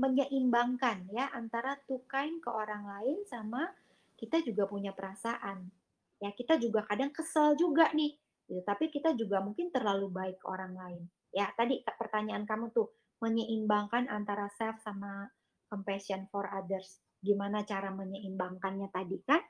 Menyeimbangkan 0.00 1.06
ya 1.12 1.28
antara 1.36 1.76
tukain 1.84 2.40
ke 2.40 2.48
orang 2.48 2.88
lain 2.88 3.20
sama 3.28 3.68
kita 4.16 4.40
juga 4.40 4.64
punya 4.64 4.96
perasaan 4.96 5.70
ya 6.18 6.32
kita 6.34 6.56
juga 6.56 6.82
kadang 6.88 7.12
kesel 7.14 7.54
juga 7.54 7.92
nih 7.92 8.16
gitu. 8.48 8.58
tapi 8.64 8.88
kita 8.88 9.12
juga 9.14 9.38
mungkin 9.38 9.68
terlalu 9.68 10.10
baik 10.10 10.40
ke 10.40 10.46
orang 10.48 10.72
lain 10.74 11.02
ya 11.30 11.46
tadi 11.54 11.84
pertanyaan 11.84 12.42
kamu 12.48 12.72
tuh 12.72 12.88
menyeimbangkan 13.24 14.12
antara 14.12 14.52
self 14.52 14.84
sama 14.84 15.32
compassion 15.72 16.28
for 16.28 16.44
others. 16.52 17.00
Gimana 17.24 17.64
cara 17.64 17.88
menyeimbangkannya 17.88 18.92
tadi 18.92 19.16
kan? 19.24 19.40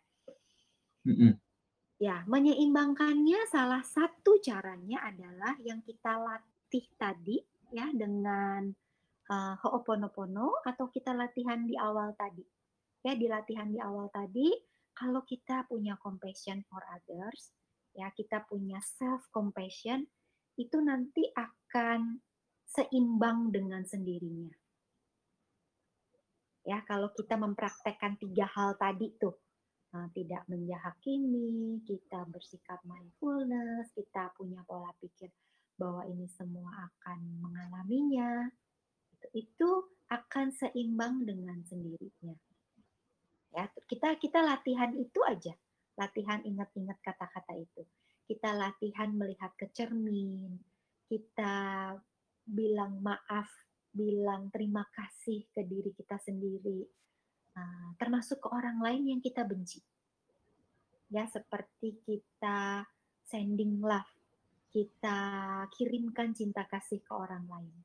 Mm 1.04 1.16
-hmm. 1.18 1.32
ya 2.00 2.24
menyeimbangkannya 2.24 3.44
salah 3.52 3.84
satu 3.84 4.40
caranya 4.40 5.04
adalah 5.04 5.52
yang 5.60 5.84
kita 5.84 6.16
latih 6.16 6.88
tadi 6.96 7.36
ya 7.76 7.92
dengan 7.92 8.72
uh, 9.28 9.54
Ho'oponopono 9.60 10.64
atau 10.64 10.88
kita 10.88 11.12
latihan 11.12 11.66
di 11.66 11.76
awal 11.76 12.16
tadi. 12.16 12.44
Ya 13.04 13.12
di 13.12 13.28
latihan 13.28 13.68
di 13.68 13.76
awal 13.82 14.08
tadi 14.08 14.48
kalau 14.94 15.26
kita 15.26 15.66
punya 15.66 15.98
compassion 15.98 16.62
for 16.70 16.80
others, 16.88 17.50
ya 17.92 18.08
kita 18.14 18.46
punya 18.46 18.78
self 18.80 19.26
compassion, 19.34 20.06
itu 20.54 20.78
nanti 20.78 21.26
akan 21.34 22.22
seimbang 22.74 23.54
dengan 23.54 23.86
sendirinya. 23.86 24.50
Ya, 26.64 26.80
kalau 26.88 27.12
kita 27.14 27.38
mempraktekkan 27.38 28.18
tiga 28.18 28.48
hal 28.50 28.74
tadi 28.80 29.14
tuh, 29.20 29.36
nah, 29.92 30.08
tidak 30.10 30.42
menjahakimi, 30.50 31.84
kita 31.86 32.24
bersikap 32.26 32.80
mindfulness, 32.82 33.92
kita 33.92 34.32
punya 34.34 34.64
pola 34.66 34.90
pikir 34.98 35.30
bahwa 35.76 36.08
ini 36.08 36.24
semua 36.26 36.88
akan 36.88 37.20
mengalaminya, 37.44 38.48
itu 39.36 39.70
akan 40.08 40.52
seimbang 40.52 41.24
dengan 41.24 41.60
sendirinya 41.64 42.36
ya 43.54 43.70
kita 43.86 44.18
kita 44.18 44.42
latihan 44.42 44.90
itu 44.98 45.22
aja 45.22 45.54
latihan 45.94 46.42
ingat-ingat 46.42 46.98
kata-kata 46.98 47.54
itu 47.54 47.86
kita 48.26 48.50
latihan 48.50 49.14
melihat 49.14 49.54
ke 49.54 49.70
cermin 49.70 50.58
kita 51.06 51.54
bilang 52.44 53.00
maaf 53.00 53.48
bilang 53.94 54.52
terima 54.52 54.84
kasih 54.92 55.48
ke 55.54 55.64
diri 55.64 55.94
kita 55.96 56.18
sendiri 56.20 56.84
nah, 57.56 57.94
termasuk 57.96 58.42
ke 58.42 58.48
orang 58.52 58.82
lain 58.82 59.16
yang 59.16 59.20
kita 59.22 59.46
benci. 59.46 59.80
Ya 61.12 61.24
seperti 61.30 62.00
kita 62.04 62.84
sending 63.24 63.80
love 63.80 64.14
kita 64.74 65.20
kirimkan 65.78 66.34
cinta 66.34 66.66
kasih 66.66 66.98
ke 66.98 67.12
orang 67.14 67.46
lain. 67.46 67.78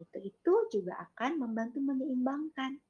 Itu 0.00 0.16
itu 0.24 0.54
juga 0.72 0.96
akan 1.12 1.44
membantu 1.44 1.84
menyeimbangkan. 1.84 2.80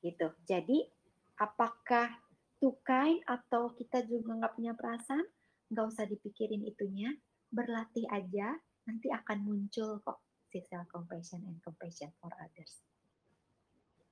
Gitu. 0.00 0.28
Jadi 0.48 0.88
apakah 1.36 2.16
tukai 2.56 3.20
atau 3.28 3.76
kita 3.76 4.08
juga 4.08 4.40
nggak 4.40 4.54
punya 4.56 4.72
perasaan, 4.72 5.28
nggak 5.68 5.86
usah 5.92 6.08
dipikirin 6.08 6.64
itunya, 6.64 7.12
berlatih 7.52 8.08
aja, 8.08 8.56
nanti 8.88 9.12
akan 9.12 9.38
muncul 9.44 10.00
kok 10.02 10.24
si 10.48 10.64
self 10.66 10.88
compassion 10.88 11.44
and 11.44 11.60
compassion 11.60 12.08
for 12.18 12.32
others. 12.40 12.80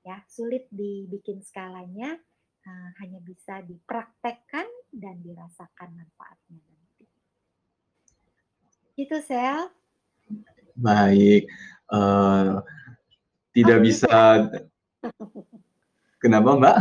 Ya, 0.01 0.21
sulit 0.29 0.65
dibikin 0.73 1.41
skalanya, 1.45 2.17
uh, 2.65 2.89
hanya 3.01 3.21
bisa 3.21 3.61
dipraktekkan 3.65 4.65
dan 4.93 5.21
dirasakan 5.21 5.89
manfaatnya 5.93 6.61
nanti. 6.65 7.05
Itu 8.97 9.17
sel. 9.21 9.69
Baik, 10.77 11.45
uh, 11.93 12.61
tidak 13.53 13.77
oh, 13.77 13.83
bisa. 13.83 14.17
Kenapa 16.23 16.53
Mbak? 16.57 16.77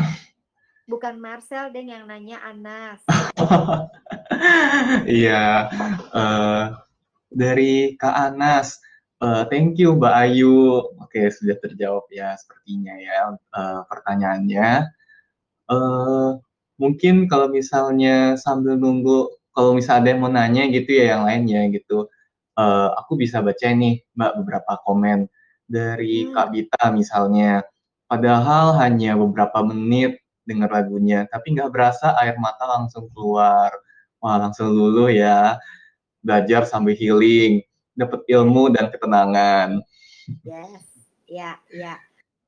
Bukan 0.90 1.22
Marcel 1.22 1.70
dan 1.70 1.86
yang 1.86 2.04
nanya 2.10 2.42
Anas. 2.42 2.98
Iya, 5.04 5.68
uh, 6.16 6.72
dari 7.28 7.94
Kak 8.00 8.32
Anas. 8.32 8.80
Uh, 9.20 9.44
thank 9.52 9.76
you 9.76 9.94
Mbak 9.94 10.14
Ayu. 10.16 10.80
Oke, 10.96 11.28
sudah 11.28 11.60
terjawab 11.60 12.08
ya 12.08 12.34
sepertinya 12.40 12.96
ya 12.96 13.36
uh, 13.52 13.84
pertanyaannya. 13.86 14.88
Uh, 15.68 16.40
mungkin 16.80 17.28
kalau 17.28 17.52
misalnya 17.52 18.40
sambil 18.40 18.80
nunggu, 18.80 19.28
kalau 19.52 19.76
misalnya 19.76 20.00
ada 20.00 20.10
yang 20.16 20.20
mau 20.24 20.32
nanya 20.32 20.64
gitu 20.72 20.90
ya 20.96 21.04
yang 21.14 21.28
lainnya 21.28 21.68
gitu, 21.76 22.08
uh, 22.56 22.88
aku 22.96 23.20
bisa 23.20 23.44
baca 23.44 23.68
nih 23.68 24.00
Mbak 24.16 24.32
beberapa 24.40 24.72
komen 24.88 25.28
dari 25.68 26.26
hmm. 26.26 26.32
Kak 26.32 26.48
Bita 26.56 26.84
misalnya. 26.90 27.62
Padahal 28.08 28.74
hanya 28.80 29.14
beberapa 29.14 29.62
menit 29.62 30.19
dengar 30.50 30.74
lagunya, 30.74 31.30
tapi 31.30 31.54
nggak 31.54 31.70
berasa 31.70 32.18
air 32.18 32.34
mata 32.42 32.66
langsung 32.66 33.06
keluar. 33.14 33.70
Wah, 34.18 34.36
langsung 34.36 34.74
lulu 34.74 35.06
ya. 35.06 35.56
Belajar 36.20 36.66
sambil 36.66 36.98
healing, 36.98 37.62
dapat 37.94 38.20
ilmu 38.28 38.74
dan 38.74 38.90
ketenangan. 38.90 39.80
Yes, 40.44 40.84
ya, 41.24 41.56
ya. 41.70 41.96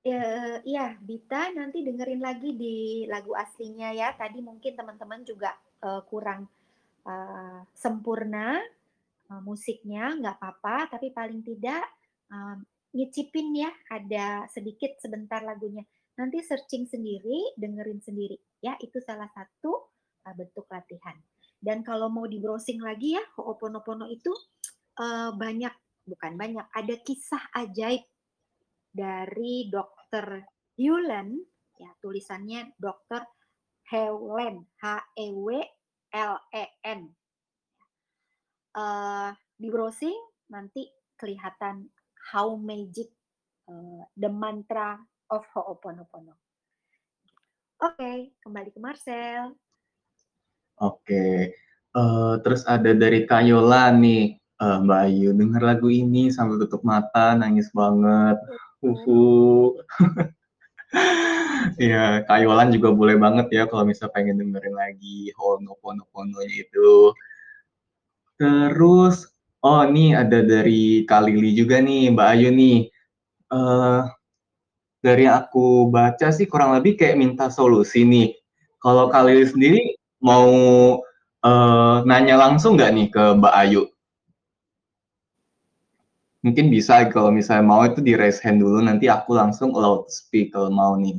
Uh, 0.03 0.59
ya, 0.67 0.99
Bita 0.99 1.55
nanti 1.55 1.87
dengerin 1.87 2.19
lagi 2.19 2.59
di 2.59 3.07
lagu 3.07 3.39
aslinya 3.39 3.95
ya. 3.95 4.11
Tadi 4.19 4.43
mungkin 4.43 4.75
teman-teman 4.75 5.23
juga 5.23 5.55
uh, 5.87 6.03
kurang 6.11 6.51
uh, 7.07 7.63
sempurna 7.73 8.59
uh, 9.31 9.41
musiknya, 9.47 10.13
nggak 10.19 10.37
apa-apa. 10.43 10.99
Tapi 10.99 11.15
paling 11.15 11.41
tidak 11.47 11.87
um, 12.29 12.67
nyicipin 12.93 13.57
ya, 13.57 13.71
ada 13.89 14.45
sedikit 14.51 14.99
sebentar 15.01 15.41
lagunya. 15.41 15.87
Nanti 16.17 16.41
searching 16.45 16.87
sendiri, 16.89 17.53
dengerin 17.57 18.01
sendiri. 18.03 18.37
Ya, 18.61 18.77
itu 18.81 19.01
salah 19.01 19.29
satu 19.33 19.89
uh, 20.29 20.35
bentuk 20.37 20.67
latihan. 20.69 21.17
Dan 21.63 21.87
kalau 21.87 22.11
mau 22.11 22.27
di 22.27 22.43
browsing 22.43 22.83
lagi 22.83 23.15
ya, 23.15 23.23
Ho'oponopono 23.39 24.11
itu 24.11 24.35
uh, 24.99 25.31
banyak, 25.31 25.71
bukan 26.03 26.35
banyak, 26.35 26.67
ada 26.75 26.95
kisah 27.07 27.55
ajaib 27.55 28.03
dari 28.91 29.71
dokter 29.71 30.43
Hewlen, 30.75 31.39
ya 31.79 31.95
tulisannya 32.03 32.75
dokter 32.75 33.23
Hewlen, 33.87 34.67
H-E-W-L-E-N. 34.83 35.71
Uh, 38.73 39.29
di 39.53 39.69
browsing 39.69 40.17
nanti 40.49 40.89
kelihatan 41.21 41.93
how 42.33 42.57
magic 42.57 43.13
uh, 43.69 44.01
the 44.17 44.33
mantra 44.33 44.97
of 45.33 45.49
Ho'oponopono. 45.57 46.37
Oke, 47.83 47.97
okay, 47.99 48.19
kembali 48.45 48.69
ke 48.69 48.79
Marcel. 48.79 49.57
Oke, 50.79 51.01
okay. 51.03 51.37
uh, 51.97 52.37
terus 52.45 52.63
ada 52.69 52.93
dari 52.93 53.25
Kayola 53.25 53.91
nih, 53.97 54.37
uh, 54.61 54.85
Mbak 54.85 55.01
Ayu, 55.09 55.31
denger 55.33 55.63
lagu 55.65 55.89
ini 55.89 56.29
sambil 56.29 56.61
tutup 56.61 56.85
mata, 56.85 57.33
nangis 57.35 57.73
banget. 57.73 58.37
Uhu. 58.85 59.73
Iya, 61.81 62.21
Kayolan 62.29 62.69
juga 62.69 62.93
boleh 62.93 63.17
banget 63.17 63.49
ya 63.49 63.65
kalau 63.65 63.89
misal 63.89 64.13
pengen 64.13 64.37
dengerin 64.37 64.77
lagi 64.77 65.33
Ho'oponopono-nya 65.41 66.53
itu. 66.53 67.17
Terus, 68.37 69.33
oh 69.65 69.81
nih 69.89 70.21
ada 70.21 70.45
dari 70.45 71.09
Kalili 71.09 71.57
juga 71.57 71.81
nih, 71.81 72.13
Mbak 72.13 72.29
Ayu 72.29 72.49
nih. 72.53 72.79
Uh, 73.49 74.05
dari 75.03 75.27
aku 75.27 75.91
baca 75.91 76.31
sih 76.31 76.47
kurang 76.47 76.79
lebih 76.79 76.95
kayak 76.95 77.19
minta 77.19 77.51
solusi 77.51 78.07
nih. 78.07 78.39
Kalau 78.79 79.11
kalian 79.11 79.51
sendiri 79.51 79.99
mau 80.23 80.49
uh, 81.43 81.97
nanya 82.07 82.39
langsung 82.39 82.79
nggak 82.79 82.93
nih 82.95 83.09
ke 83.11 83.23
Mbak 83.39 83.55
Ayu? 83.67 83.83
Mungkin 86.43 86.75
bisa 86.75 87.07
kalau 87.11 87.31
misalnya 87.31 87.67
mau 87.67 87.83
itu 87.87 88.03
di 88.03 88.19
raise 88.19 88.43
hand 88.43 88.59
dulu, 88.63 88.83
nanti 88.83 89.07
aku 89.07 89.31
langsung 89.35 89.71
loud 89.75 90.11
speak 90.11 90.51
kalau 90.55 90.71
mau 90.75 90.95
nih. 90.99 91.19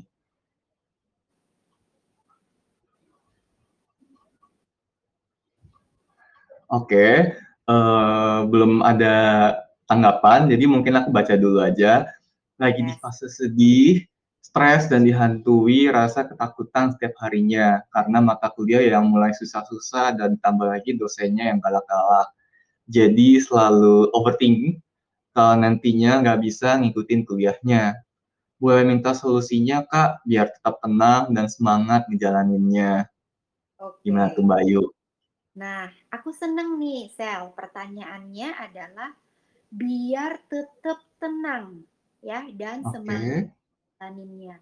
Oke, 6.74 6.90
okay. 6.90 7.14
uh, 7.70 7.72
eh, 7.72 8.40
belum 8.50 8.82
ada 8.82 9.16
tanggapan, 9.86 10.50
jadi 10.50 10.66
mungkin 10.66 10.98
aku 10.98 11.14
baca 11.14 11.38
dulu 11.38 11.62
aja 11.62 12.10
lagi 12.62 12.82
di 12.86 12.94
fase 13.02 13.30
sedih, 13.30 14.06
stres 14.44 14.92
dan 14.92 15.08
dihantui 15.08 15.90
rasa 15.90 16.30
ketakutan 16.30 16.94
setiap 16.94 17.18
harinya 17.24 17.82
karena 17.90 18.20
mata 18.22 18.52
kuliah 18.54 18.84
yang 18.84 19.10
mulai 19.10 19.34
susah-susah 19.34 20.20
dan 20.20 20.38
tambah 20.44 20.70
lagi 20.70 20.94
dosennya 20.94 21.50
yang 21.50 21.60
galak-galak. 21.64 22.30
Jadi 22.86 23.40
selalu 23.42 24.12
overthinking 24.12 24.78
kalau 25.34 25.58
nantinya 25.58 26.22
nggak 26.22 26.40
bisa 26.44 26.78
ngikutin 26.78 27.26
kuliahnya. 27.26 27.98
Boleh 28.62 28.84
minta 28.86 29.12
solusinya 29.18 29.84
kak 29.90 30.24
biar 30.24 30.54
tetap 30.54 30.80
tenang 30.84 31.34
dan 31.34 31.50
semangat 31.50 32.06
ngejalaninnya. 32.08 33.10
Oke. 33.82 34.08
Gimana 34.08 34.32
tuh 34.32 34.44
Mbak 34.46 34.60
Ayu? 34.64 34.84
Nah, 35.54 35.92
aku 36.10 36.32
seneng 36.32 36.80
nih, 36.80 37.12
Sel. 37.12 37.52
Pertanyaannya 37.52 38.50
adalah 38.56 39.12
biar 39.74 40.40
tetap 40.48 41.02
tenang 41.18 41.84
ya 42.24 42.48
dan 42.56 42.82
okay. 42.82 42.92
semangat 42.96 43.46
janinnya. 44.00 44.58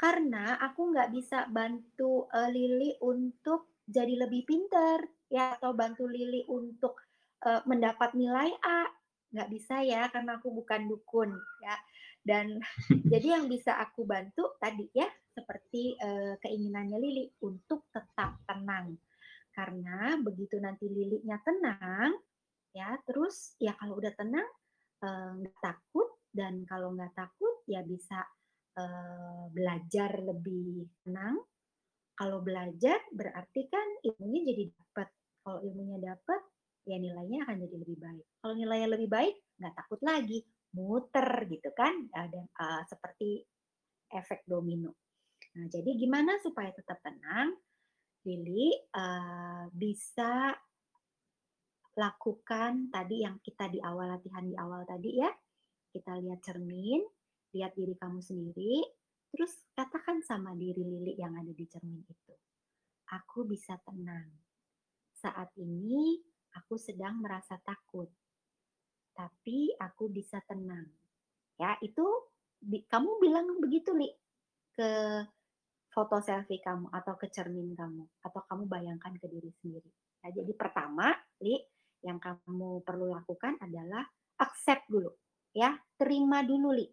Karena 0.00 0.56
aku 0.56 0.94
nggak 0.94 1.12
bisa 1.12 1.44
bantu 1.52 2.24
uh, 2.32 2.48
Lili 2.48 2.96
untuk 3.04 3.84
jadi 3.84 4.24
lebih 4.24 4.46
pintar 4.46 5.02
ya 5.28 5.58
atau 5.58 5.74
bantu 5.76 6.06
Lili 6.06 6.46
untuk 6.48 6.96
uh, 7.44 7.60
mendapat 7.66 8.14
nilai 8.16 8.54
A 8.64 8.88
nggak 9.30 9.50
bisa 9.50 9.78
ya 9.86 10.10
karena 10.10 10.42
aku 10.42 10.50
bukan 10.50 10.90
dukun 10.90 11.30
ya 11.62 11.76
dan 12.26 12.58
jadi 13.12 13.38
yang 13.38 13.46
bisa 13.46 13.78
aku 13.78 14.02
bantu 14.02 14.58
tadi 14.58 14.90
ya 14.90 15.06
seperti 15.30 15.94
uh, 16.02 16.34
keinginannya 16.42 16.98
Lili 16.98 17.24
untuk 17.46 17.86
tetap 17.94 18.42
tenang 18.46 18.98
karena 19.54 20.18
begitu 20.18 20.58
nanti 20.58 20.90
Lilinya 20.90 21.38
tenang 21.46 22.18
ya 22.74 22.98
terus 23.06 23.54
ya 23.62 23.74
kalau 23.78 23.98
udah 23.98 24.14
tenang 24.14 24.46
nggak 25.00 25.56
uh, 25.56 25.62
takut 25.62 26.19
dan 26.30 26.62
kalau 26.66 26.94
nggak 26.94 27.14
takut 27.14 27.62
ya 27.66 27.82
bisa 27.82 28.22
uh, 28.78 29.50
belajar 29.50 30.18
lebih 30.22 30.86
tenang. 31.02 31.38
Kalau 32.14 32.44
belajar 32.44 33.00
berarti 33.16 33.64
kan 33.72 33.86
ilmunya 34.04 34.52
jadi 34.52 34.64
dapat. 34.76 35.08
Kalau 35.40 35.60
ilmunya 35.64 35.98
dapat, 36.04 36.40
ya 36.84 37.00
nilainya 37.00 37.48
akan 37.48 37.56
jadi 37.64 37.76
lebih 37.80 37.96
baik. 37.96 38.26
Kalau 38.44 38.54
nilainya 38.54 38.88
lebih 38.92 39.08
baik, 39.08 39.34
nggak 39.56 39.74
takut 39.74 40.00
lagi, 40.04 40.44
muter 40.76 41.48
gitu 41.48 41.70
kan, 41.72 41.96
uh, 42.12 42.28
dan 42.28 42.44
uh, 42.60 42.82
seperti 42.84 43.40
efek 44.12 44.44
domino. 44.44 44.92
Nah, 45.56 45.66
jadi 45.66 45.90
gimana 45.96 46.38
supaya 46.44 46.70
tetap 46.70 47.00
tenang? 47.00 47.56
Lili 48.20 48.76
uh, 48.92 49.64
bisa 49.72 50.52
lakukan 51.96 52.92
tadi 52.92 53.24
yang 53.24 53.40
kita 53.40 53.66
di 53.72 53.80
awal 53.80 54.12
latihan 54.12 54.44
di 54.44 54.54
awal 54.60 54.84
tadi 54.84 55.24
ya, 55.24 55.30
kita 55.90 56.18
lihat 56.22 56.40
cermin, 56.42 57.02
lihat 57.54 57.74
diri 57.74 57.94
kamu 57.98 58.22
sendiri, 58.22 58.86
terus 59.34 59.52
katakan 59.74 60.22
sama 60.22 60.54
diri 60.54 60.82
Lili 60.82 61.18
yang 61.18 61.34
ada 61.34 61.50
di 61.50 61.66
cermin 61.66 62.02
itu. 62.06 62.34
Aku 63.10 63.42
bisa 63.46 63.74
tenang. 63.82 64.30
Saat 65.18 65.50
ini 65.58 66.18
aku 66.54 66.78
sedang 66.78 67.18
merasa 67.18 67.58
takut. 67.58 68.06
Tapi 69.14 69.74
aku 69.76 70.08
bisa 70.08 70.38
tenang. 70.46 70.86
Ya, 71.58 71.76
itu 71.82 72.06
kamu 72.64 73.10
bilang 73.20 73.46
begitu, 73.58 73.92
Li, 73.92 74.08
ke 74.72 74.90
foto 75.90 76.22
selfie 76.22 76.62
kamu 76.62 76.86
atau 76.94 77.18
ke 77.18 77.26
cermin 77.26 77.74
kamu 77.74 78.06
atau 78.22 78.40
kamu 78.46 78.70
bayangkan 78.70 79.12
ke 79.18 79.26
diri 79.26 79.50
sendiri. 79.58 79.90
Nah, 80.22 80.30
jadi 80.30 80.52
pertama, 80.54 81.10
Li, 81.42 81.58
yang 82.06 82.22
kamu 82.22 82.86
perlu 82.86 83.10
lakukan 83.10 83.58
adalah 83.60 84.06
accept 84.40 84.88
dulu 84.88 85.10
ya 85.54 85.74
terima 85.98 86.42
dulu 86.46 86.74
li. 86.74 86.86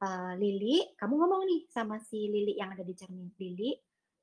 Uh, 0.00 0.32
Lili 0.40 0.96
kamu 0.96 1.12
ngomong 1.12 1.44
nih 1.44 1.62
sama 1.68 2.00
si 2.00 2.24
Lili 2.28 2.56
yang 2.56 2.72
ada 2.72 2.80
di 2.80 2.94
cermin. 2.96 3.28
Lili 3.36 3.76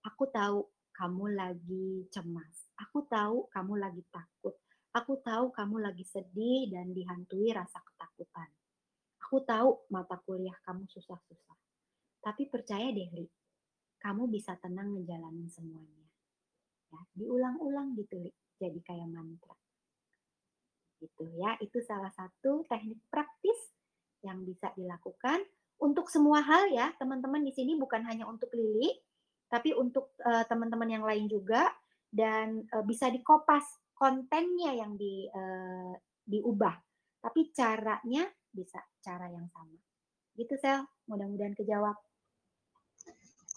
aku 0.04 0.26
tahu 0.34 0.66
kamu 0.98 1.38
lagi 1.38 2.10
cemas. 2.10 2.74
Aku 2.82 3.06
tahu 3.06 3.46
kamu 3.54 3.74
lagi 3.78 4.02
takut. 4.10 4.58
Aku 4.98 5.22
tahu 5.22 5.54
kamu 5.54 5.86
lagi 5.86 6.02
sedih 6.02 6.74
dan 6.74 6.90
dihantui 6.98 7.54
rasa 7.54 7.78
ketakutan. 7.86 8.50
Aku 9.22 9.46
tahu 9.46 9.86
mata 9.94 10.18
kuliah 10.26 10.58
kamu 10.66 10.90
susah-susah. 10.90 11.58
Tapi 12.26 12.50
percaya 12.50 12.90
deh 12.90 13.10
Li 13.14 13.28
kamu 14.02 14.30
bisa 14.30 14.58
tenang 14.58 14.98
ngejalanin 14.98 15.50
semuanya. 15.50 16.06
Ya 16.90 17.02
diulang-ulang 17.14 17.94
gitu 17.94 18.18
Li 18.18 18.34
jadi 18.58 18.82
kayak 18.82 19.14
mantra 19.14 19.54
gitu 21.02 21.24
ya. 21.38 21.58
Itu 21.62 21.82
salah 21.86 22.12
satu 22.14 22.66
teknik 22.70 23.00
praktis 23.10 23.58
yang 24.26 24.42
bisa 24.44 24.74
dilakukan 24.74 25.46
untuk 25.78 26.10
semua 26.10 26.42
hal 26.42 26.74
ya, 26.74 26.90
teman-teman 26.98 27.46
di 27.46 27.54
sini 27.54 27.78
bukan 27.78 28.02
hanya 28.10 28.26
untuk 28.26 28.50
Lili, 28.58 28.90
tapi 29.46 29.78
untuk 29.78 30.18
uh, 30.26 30.42
teman-teman 30.50 30.90
yang 30.90 31.06
lain 31.06 31.30
juga 31.30 31.70
dan 32.10 32.66
uh, 32.74 32.82
bisa 32.82 33.14
dikopas 33.14 33.62
kontennya 33.94 34.74
yang 34.74 34.98
di 34.98 35.30
uh, 35.30 35.94
diubah. 36.26 36.74
Tapi 37.22 37.54
caranya 37.54 38.26
bisa 38.50 38.82
cara 39.06 39.30
yang 39.30 39.46
sama. 39.54 39.78
Gitu 40.34 40.54
Sel, 40.58 40.82
mudah-mudahan 41.06 41.54
kejawab. 41.54 41.98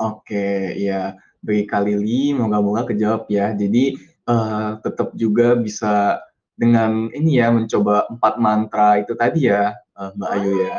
Oke, 0.00 0.76
ya 0.80 1.16
bagi 1.40 1.64
Kalili 1.64 2.36
moga-moga 2.36 2.88
kejawab 2.92 3.28
ya. 3.32 3.52
Jadi 3.56 3.96
uh, 4.28 4.76
tetap 4.84 5.16
juga 5.16 5.56
bisa 5.56 6.20
dengan 6.60 7.08
ini 7.16 7.40
ya 7.40 7.48
mencoba 7.48 8.04
empat 8.12 8.36
mantra 8.36 9.00
itu 9.00 9.16
tadi 9.16 9.48
ya 9.48 9.72
uh, 9.96 10.12
Mbak 10.12 10.30
Ayu 10.36 10.52
ya. 10.60 10.76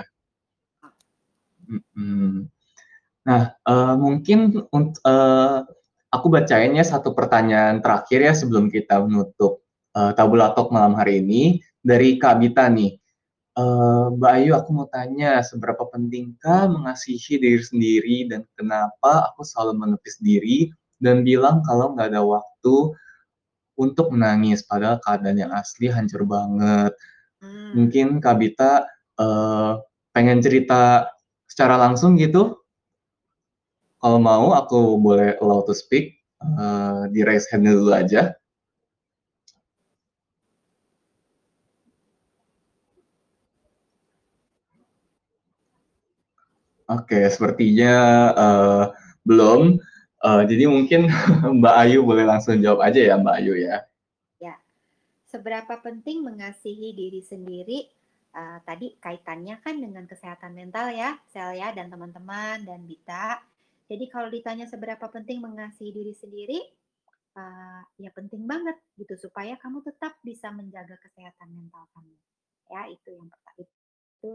Nah 3.25 3.41
uh, 3.65 3.95
mungkin 3.97 4.61
uh, 4.69 5.57
aku 6.13 6.27
bacainnya 6.29 6.85
satu 6.85 7.17
pertanyaan 7.17 7.81
terakhir 7.81 8.21
ya 8.21 8.33
sebelum 8.37 8.69
kita 8.69 9.01
menutup 9.01 9.65
uh, 9.97 10.13
tabula 10.13 10.53
talk 10.53 10.69
malam 10.69 10.93
hari 10.93 11.25
ini 11.25 11.65
dari 11.81 12.21
Kak 12.21 12.37
Bita 12.37 12.69
nih. 12.69 13.01
Uh, 13.51 14.15
Mbak 14.15 14.31
Ayu, 14.31 14.51
aku 14.55 14.69
mau 14.71 14.87
tanya, 14.87 15.43
seberapa 15.43 15.83
pentingkah 15.91 16.71
mengasihi 16.71 17.35
diri 17.35 17.59
sendiri 17.59 18.17
dan 18.31 18.47
kenapa 18.55 19.27
aku 19.27 19.43
selalu 19.43 19.75
menepis 19.75 20.23
diri 20.23 20.71
dan 21.03 21.27
bilang 21.27 21.59
kalau 21.67 21.91
nggak 21.91 22.15
ada 22.15 22.23
waktu 22.23 22.95
untuk 23.81 24.13
menangis 24.13 24.61
padahal 24.61 25.01
keadaan 25.01 25.41
yang 25.41 25.51
asli 25.57 25.89
hancur 25.89 26.21
banget. 26.29 26.93
Hmm. 27.41 27.73
Mungkin 27.73 28.21
Kak 28.21 28.37
Bita 28.37 28.85
uh, 29.17 29.81
pengen 30.13 30.37
cerita 30.45 31.09
secara 31.49 31.81
langsung 31.81 32.13
gitu? 32.21 32.61
kalau 34.01 34.17
mau 34.17 34.57
aku 34.57 34.97
boleh 34.97 35.37
allow 35.37 35.61
to 35.61 35.77
speak, 35.77 36.17
uh, 36.41 37.05
di 37.13 37.21
raise 37.21 37.45
hand 37.53 37.69
dulu 37.69 37.93
aja. 37.93 38.33
Oke, 46.89 47.23
sepertinya 47.31 47.95
uh, 48.35 48.83
belum. 49.23 49.79
Uh, 50.21 50.45
jadi 50.45 50.69
mungkin 50.69 51.09
Mbak 51.59 51.75
Ayu 51.81 52.05
boleh 52.05 52.29
langsung 52.29 52.61
jawab 52.61 52.85
aja 52.85 53.01
ya 53.01 53.17
Mbak 53.17 53.35
Ayu 53.41 53.57
ya. 53.57 53.81
Ya, 54.37 54.55
seberapa 55.25 55.81
penting 55.81 56.21
mengasihi 56.21 56.93
diri 56.93 57.25
sendiri? 57.25 57.89
Uh, 58.31 58.63
tadi 58.63 58.95
kaitannya 59.01 59.59
kan 59.59 59.81
dengan 59.81 60.05
kesehatan 60.07 60.55
mental 60.55 60.93
ya, 60.93 61.19
Sel 61.33 61.57
ya 61.57 61.73
dan 61.73 61.89
teman-teman 61.89 62.63
dan 62.63 62.85
Bita. 62.85 63.41
Jadi 63.91 64.07
kalau 64.07 64.31
ditanya 64.31 64.69
seberapa 64.69 65.03
penting 65.11 65.43
mengasihi 65.43 65.91
diri 65.91 66.13
sendiri, 66.15 66.63
uh, 67.35 67.81
ya 67.99 68.13
penting 68.13 68.47
banget 68.47 68.77
gitu 68.95 69.17
supaya 69.27 69.57
kamu 69.59 69.83
tetap 69.83 70.15
bisa 70.23 70.47
menjaga 70.53 70.95
kesehatan 71.01 71.49
mental 71.51 71.83
kamu. 71.97 72.15
Ya 72.71 72.81
itu 72.87 73.09
yang 73.11 73.27
pertama. 73.27 73.67
Itu 74.21 74.31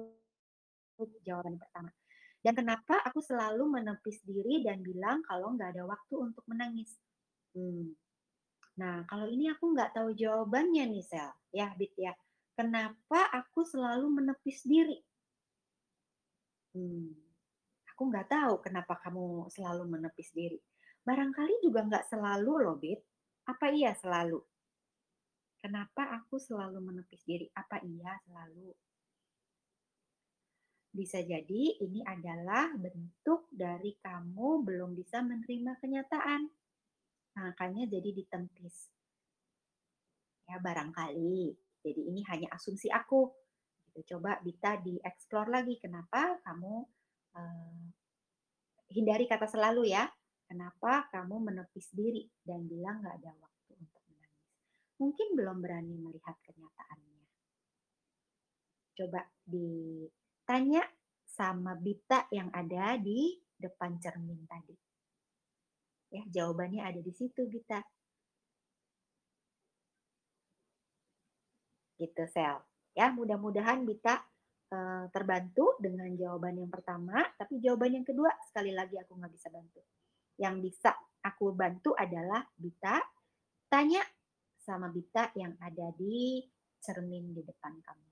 jawaban 1.25 1.57
pertama. 1.57 1.89
Dan 2.47 2.55
kenapa 2.55 3.03
aku 3.03 3.19
selalu 3.19 3.67
menepis 3.67 4.23
diri 4.23 4.63
dan 4.63 4.79
bilang 4.79 5.19
kalau 5.27 5.59
nggak 5.59 5.75
ada 5.75 5.83
waktu 5.83 6.15
untuk 6.31 6.47
menangis? 6.47 6.95
Hmm. 7.59 7.91
Nah, 8.79 9.03
kalau 9.11 9.27
ini 9.27 9.51
aku 9.51 9.75
nggak 9.75 9.99
tahu 9.99 10.15
jawabannya 10.15 10.87
nih, 10.95 11.03
Sel. 11.03 11.27
Ya, 11.51 11.75
Bit 11.75 11.99
ya. 11.99 12.15
Kenapa 12.55 13.35
aku 13.35 13.67
selalu 13.67 14.23
menepis 14.23 14.63
diri? 14.63 14.95
Hmm. 16.71 17.19
Aku 17.91 18.15
nggak 18.15 18.31
tahu 18.31 18.63
kenapa 18.63 18.95
kamu 19.03 19.51
selalu 19.51 19.83
menepis 19.99 20.31
diri. 20.31 20.63
Barangkali 21.03 21.59
juga 21.67 21.83
nggak 21.83 22.07
selalu 22.07 22.63
loh, 22.63 22.79
Bit. 22.79 23.03
Apa 23.51 23.75
iya 23.75 23.91
selalu? 23.99 24.39
Kenapa 25.59 26.15
aku 26.15 26.39
selalu 26.39 26.79
menepis 26.79 27.27
diri? 27.27 27.51
Apa 27.59 27.83
iya 27.83 28.15
selalu? 28.23 28.71
Bisa 30.97 31.21
jadi 31.21 31.77
ini 31.85 32.01
adalah 32.01 32.73
bentuk 32.73 33.53
dari 33.53 33.93
kamu 34.01 34.65
belum 34.65 34.97
bisa 34.97 35.21
menerima 35.21 35.77
kenyataan. 35.77 36.49
Makanya 37.37 37.85
jadi 37.85 38.17
ditempis. 38.17 38.89
Ya, 40.49 40.57
barangkali. 40.57 41.53
Jadi 41.85 42.01
ini 42.01 42.25
hanya 42.33 42.49
asumsi 42.57 42.89
aku. 42.89 43.29
Gitu. 43.93 44.17
Coba 44.17 44.41
bisa 44.41 44.81
dieksplor 44.81 45.53
lagi 45.53 45.77
kenapa 45.77 46.41
kamu 46.41 46.89
uh, 47.37 47.85
hindari 48.89 49.29
kata 49.29 49.45
selalu 49.45 49.93
ya. 49.93 50.09
Kenapa 50.49 51.13
kamu 51.13 51.53
menepis 51.53 51.93
diri 51.93 52.25
dan 52.41 52.65
bilang 52.65 53.05
nggak 53.05 53.21
ada 53.21 53.37
waktu 53.37 53.73
untuk 53.77 54.01
menangis. 54.09 54.49
Mungkin 54.97 55.29
belum 55.37 55.59
berani 55.61 55.93
melihat 56.01 56.41
kenyataannya. 56.41 57.21
Coba 58.97 59.21
di 59.45 59.69
tanya 60.47 60.87
sama 61.27 61.75
Bita 61.77 62.31
yang 62.33 62.49
ada 62.55 62.97
di 62.97 63.37
depan 63.59 63.99
cermin 63.99 64.47
tadi. 64.47 64.73
Ya, 66.15 66.23
jawabannya 66.31 66.87
ada 66.87 67.01
di 67.03 67.13
situ, 67.13 67.45
Bita. 67.51 67.83
Gitu, 71.99 72.25
Sel. 72.31 72.63
Ya, 72.95 73.11
mudah-mudahan 73.13 73.85
Bita 73.85 74.23
uh, 74.71 75.05
terbantu 75.11 75.77
dengan 75.83 76.09
jawaban 76.15 76.57
yang 76.57 76.71
pertama, 76.71 77.21
tapi 77.37 77.59
jawaban 77.59 78.01
yang 78.01 78.07
kedua 78.07 78.31
sekali 78.47 78.73
lagi 78.73 78.97
aku 78.97 79.19
nggak 79.19 79.35
bisa 79.35 79.51
bantu. 79.51 79.83
Yang 80.39 80.55
bisa 80.71 80.91
aku 81.27 81.53
bantu 81.53 81.93
adalah 81.99 82.47
Bita 82.55 83.03
tanya 83.67 84.01
sama 84.63 84.89
Bita 84.89 85.35
yang 85.35 85.59
ada 85.59 85.91
di 85.99 86.41
cermin 86.79 87.35
di 87.35 87.43
depan 87.43 87.75
kamu. 87.83 88.09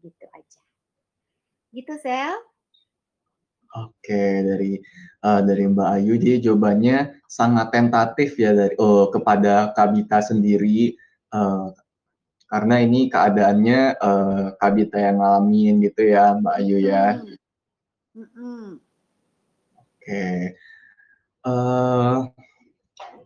Gitu 0.00 0.26
aja. 0.32 0.71
Gitu, 1.72 1.96
Sel. 2.04 2.36
Oke, 3.72 4.44
dari 4.44 4.76
uh, 5.24 5.40
dari 5.40 5.64
Mbak 5.64 5.88
Ayu, 5.96 6.20
jadi 6.20 6.44
jawabannya 6.44 7.24
sangat 7.24 7.72
tentatif 7.72 8.36
ya 8.36 8.52
dari 8.52 8.76
oh, 8.76 9.08
kepada 9.08 9.72
Kabita 9.72 10.20
sendiri, 10.20 10.92
uh, 11.32 11.72
karena 12.52 12.84
ini 12.84 13.08
keadaannya 13.08 13.96
uh, 13.96 14.52
Kabita 14.60 15.00
yang 15.00 15.24
ngalamin 15.24 15.80
gitu 15.88 16.04
ya, 16.04 16.36
Mbak 16.36 16.54
Ayu 16.60 16.78
ya. 16.84 17.06
Mm 18.12 18.26
-hmm. 18.28 18.64
Oke, 19.80 20.28
uh, 21.48 22.28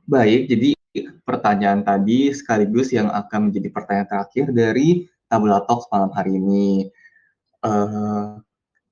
baik. 0.07 0.47
Jadi 0.47 0.79
pertanyaan 1.27 1.83
tadi 1.83 2.31
sekaligus 2.31 2.95
yang 2.95 3.11
akan 3.11 3.51
menjadi 3.51 3.69
pertanyaan 3.75 4.07
terakhir 4.07 4.55
dari 4.55 5.11
Tabula 5.27 5.59
Talks 5.67 5.91
malam 5.91 6.15
hari 6.15 6.39
ini 6.39 6.87
uh, 7.67 8.39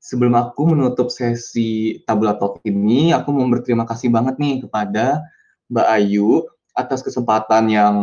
sebelum 0.02 0.34
aku 0.34 0.74
menutup 0.74 1.08
sesi 1.08 2.02
Tabula 2.02 2.34
Talk 2.34 2.58
ini, 2.66 3.14
aku 3.14 3.30
mau 3.30 3.46
berterima 3.46 3.86
kasih 3.86 4.10
banget 4.10 4.36
nih 4.42 4.66
kepada 4.66 5.22
Mbak 5.70 5.88
Ayu 5.94 6.44
atas 6.74 7.00
kesempatan 7.06 7.70
yang 7.70 7.96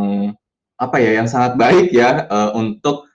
apa 0.79 0.97
ya, 0.97 1.21
yang 1.21 1.27
sangat 1.27 1.59
baik 1.59 1.93
ya 1.93 2.25
uh, 2.31 2.55
untuk 2.55 3.11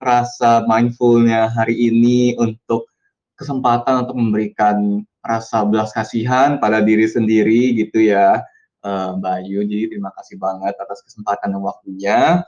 rasa 0.00 0.64
mindfulnya 0.64 1.52
hari 1.52 1.76
ini, 1.76 2.34
untuk 2.40 2.90
kesempatan 3.38 4.08
untuk 4.08 4.16
memberikan 4.18 5.04
rasa 5.22 5.62
belas 5.62 5.94
kasihan 5.94 6.58
pada 6.58 6.82
diri 6.82 7.06
sendiri 7.06 7.76
gitu 7.76 8.02
ya, 8.02 8.42
uh, 8.82 9.14
Mbak 9.14 9.32
Ayu. 9.44 9.62
Jadi 9.62 9.94
terima 9.94 10.10
kasih 10.16 10.40
banget 10.40 10.74
atas 10.74 11.04
kesempatan 11.06 11.54
dan 11.54 11.62
waktunya. 11.62 12.42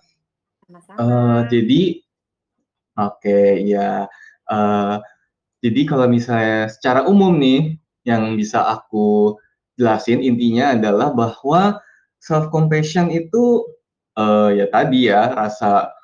Uh, 0.98 1.46
jadi 1.50 1.98
Oke, 3.00 3.32
okay, 3.32 3.70
ya. 3.70 4.04
Uh, 4.50 4.98
jadi 5.62 5.86
kalau 5.86 6.10
misalnya 6.10 6.66
secara 6.66 7.06
umum 7.06 7.38
nih, 7.38 7.78
yang 8.02 8.34
bisa 8.34 8.64
aku 8.66 9.38
jelasin 9.78 10.20
intinya 10.20 10.74
adalah 10.74 11.14
bahwa 11.14 11.78
self 12.18 12.50
compassion 12.50 13.08
itu 13.08 13.64
uh, 14.18 14.50
ya 14.52 14.66
tadi 14.68 15.08
ya 15.08 15.30
rasa 15.32 15.94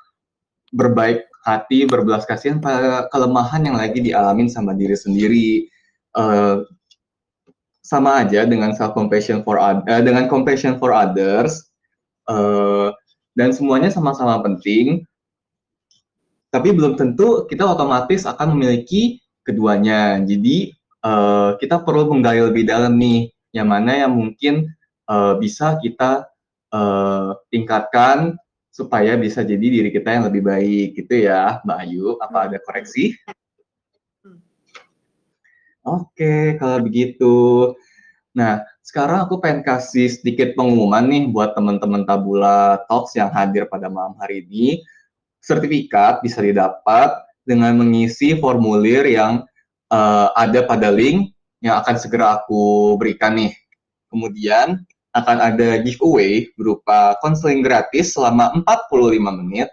berbaik 0.70 1.26
hati, 1.42 1.86
berbelas 1.86 2.26
kasihan 2.26 2.58
pada 2.58 3.06
kelemahan 3.10 3.62
yang 3.66 3.76
lagi 3.78 4.02
dialamin 4.02 4.50
sama 4.50 4.72
diri 4.72 4.94
sendiri. 4.94 5.50
Uh, 6.16 6.64
sama 7.86 8.26
aja 8.26 8.42
dengan 8.42 8.74
self 8.74 8.98
compassion 8.98 9.46
for 9.46 9.62
uh, 9.62 9.78
dengan 10.02 10.26
compassion 10.26 10.74
for 10.82 10.90
others 10.90 11.70
uh, 12.26 12.90
dan 13.38 13.54
semuanya 13.54 13.94
sama-sama 13.94 14.42
penting 14.42 15.06
tapi 16.50 16.72
belum 16.72 16.94
tentu 16.94 17.44
kita 17.50 17.66
otomatis 17.66 18.24
akan 18.24 18.56
memiliki 18.56 19.20
keduanya. 19.42 20.18
Jadi 20.22 20.74
uh, 21.02 21.54
kita 21.58 21.82
perlu 21.82 22.10
menggali 22.10 22.42
lebih 22.42 22.66
dalam 22.66 22.98
nih, 22.98 23.30
yang 23.54 23.70
mana 23.70 24.06
yang 24.06 24.12
mungkin 24.14 24.70
uh, 25.06 25.38
bisa 25.38 25.78
kita 25.78 26.26
uh, 26.74 27.38
tingkatkan 27.50 28.38
supaya 28.74 29.16
bisa 29.16 29.40
jadi 29.40 29.62
diri 29.62 29.88
kita 29.88 30.20
yang 30.20 30.24
lebih 30.28 30.44
baik, 30.44 31.00
gitu 31.00 31.24
ya, 31.24 31.64
Mbak 31.64 31.78
Ayu. 31.80 32.06
Apa 32.20 32.50
ada 32.50 32.58
koreksi? 32.60 33.16
Oke, 35.86 36.18
okay, 36.18 36.42
kalau 36.58 36.82
begitu. 36.82 37.36
Nah, 38.36 38.60
sekarang 38.84 39.24
aku 39.24 39.40
pengen 39.40 39.64
kasih 39.64 40.12
sedikit 40.12 40.52
pengumuman 40.52 41.08
nih 41.08 41.30
buat 41.32 41.56
teman-teman 41.56 42.04
Tabula 42.04 42.84
Talks 42.84 43.16
yang 43.16 43.32
hadir 43.32 43.64
pada 43.64 43.88
malam 43.88 44.12
hari 44.20 44.44
ini 44.44 44.84
sertifikat 45.46 46.18
bisa 46.26 46.42
didapat 46.42 47.14
dengan 47.46 47.78
mengisi 47.78 48.34
formulir 48.34 49.06
yang 49.06 49.46
uh, 49.94 50.34
ada 50.34 50.66
pada 50.66 50.90
link 50.90 51.30
yang 51.62 51.78
akan 51.78 51.94
segera 51.94 52.42
aku 52.42 52.98
berikan 52.98 53.38
nih. 53.38 53.54
Kemudian 54.10 54.82
akan 55.14 55.38
ada 55.40 55.80
giveaway 55.80 56.50
berupa 56.58 57.14
konseling 57.22 57.62
gratis 57.62 58.12
selama 58.18 58.52
45 58.66 59.40
menit 59.40 59.70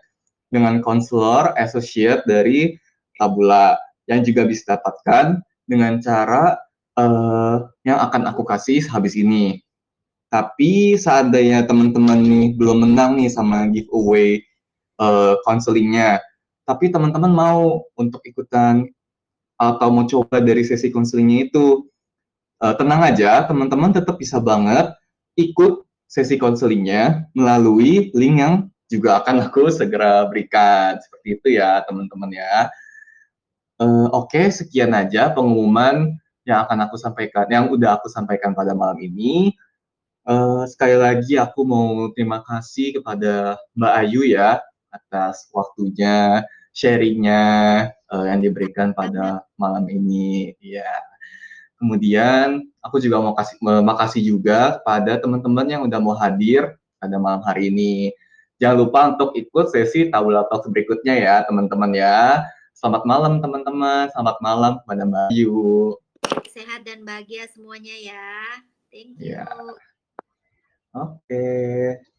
dengan 0.54 0.80
konselor 0.80 1.52
associate 1.58 2.22
dari 2.30 2.78
Tabula 3.18 3.76
yang 4.06 4.22
juga 4.22 4.46
bisa 4.46 4.78
dapatkan 4.78 5.42
dengan 5.66 5.98
cara 6.00 6.56
uh, 6.96 7.66
yang 7.82 7.98
akan 7.98 8.30
aku 8.30 8.46
kasih 8.46 8.86
habis 8.88 9.18
ini. 9.18 9.60
Tapi 10.30 10.98
seandainya 10.98 11.66
teman-teman 11.66 12.18
nih 12.22 12.48
belum 12.58 12.90
menang 12.90 13.22
nih 13.22 13.30
sama 13.30 13.70
giveaway 13.70 14.42
konselingnya. 15.46 16.20
Uh, 16.20 16.22
Tapi 16.64 16.88
teman-teman 16.88 17.32
mau 17.32 17.84
untuk 18.00 18.24
ikutan 18.24 18.88
atau 19.60 19.88
mau 19.92 20.08
coba 20.08 20.40
dari 20.40 20.64
sesi 20.64 20.88
konselingnya 20.90 21.52
itu, 21.52 21.88
uh, 22.64 22.76
tenang 22.80 23.04
aja, 23.04 23.44
teman-teman 23.44 23.92
tetap 23.92 24.16
bisa 24.16 24.40
banget 24.40 24.96
ikut 25.36 25.84
sesi 26.08 26.40
konselingnya 26.40 27.28
melalui 27.34 28.14
link 28.16 28.38
yang 28.40 28.54
juga 28.88 29.20
akan 29.24 29.50
aku 29.50 29.74
segera 29.74 30.30
berikan. 30.30 31.02
Seperti 31.02 31.28
itu 31.36 31.48
ya 31.58 31.82
teman-teman 31.84 32.32
ya. 32.32 32.70
Uh, 33.82 34.08
Oke, 34.14 34.38
okay, 34.40 34.46
sekian 34.54 34.94
aja 34.94 35.34
pengumuman 35.34 36.16
yang 36.46 36.64
akan 36.68 36.88
aku 36.88 36.96
sampaikan, 37.00 37.50
yang 37.50 37.68
udah 37.74 37.98
aku 37.98 38.08
sampaikan 38.08 38.54
pada 38.54 38.78
malam 38.78 39.00
ini. 39.02 39.52
Uh, 40.24 40.64
sekali 40.70 40.96
lagi 40.96 41.36
aku 41.36 41.68
mau 41.68 42.08
terima 42.16 42.40
kasih 42.48 42.96
kepada 42.96 43.60
Mbak 43.76 43.94
Ayu 44.08 44.24
ya 44.24 44.64
atas 44.94 45.50
waktunya, 45.50 46.46
sharingnya 46.72 47.42
uh, 48.14 48.26
yang 48.30 48.46
diberikan 48.46 48.94
pada 48.94 49.42
malam 49.58 49.90
ini. 49.90 50.54
Ya. 50.62 50.88
Kemudian 51.82 52.70
aku 52.80 53.02
juga 53.02 53.20
mau 53.20 53.36
kasih 53.36 53.58
makasih 53.60 54.22
juga 54.24 54.80
pada 54.88 55.20
teman-teman 55.20 55.68
yang 55.68 55.82
udah 55.84 56.00
mau 56.00 56.16
hadir 56.16 56.78
pada 57.02 57.18
malam 57.20 57.42
hari 57.44 57.74
ini. 57.74 58.14
Jangan 58.62 58.78
lupa 58.88 59.00
untuk 59.12 59.36
ikut 59.36 59.74
sesi 59.74 60.08
Tabula 60.08 60.48
Talk 60.48 60.70
berikutnya 60.72 61.20
ya, 61.20 61.36
teman-teman 61.44 61.92
ya. 61.92 62.48
Selamat 62.72 63.04
malam, 63.04 63.44
teman-teman. 63.44 64.08
Selamat 64.16 64.38
malam 64.40 64.72
kepada 64.80 65.04
Mbak 65.04 65.28
Ayu. 65.36 66.00
Sehat 66.48 66.88
dan 66.88 67.04
bahagia 67.04 67.50
semuanya 67.52 67.96
ya. 68.00 68.32
Thank 68.88 69.20
you. 69.20 69.36
Ya. 69.36 69.44
Oke. 70.94 71.28
Okay. 71.28 72.13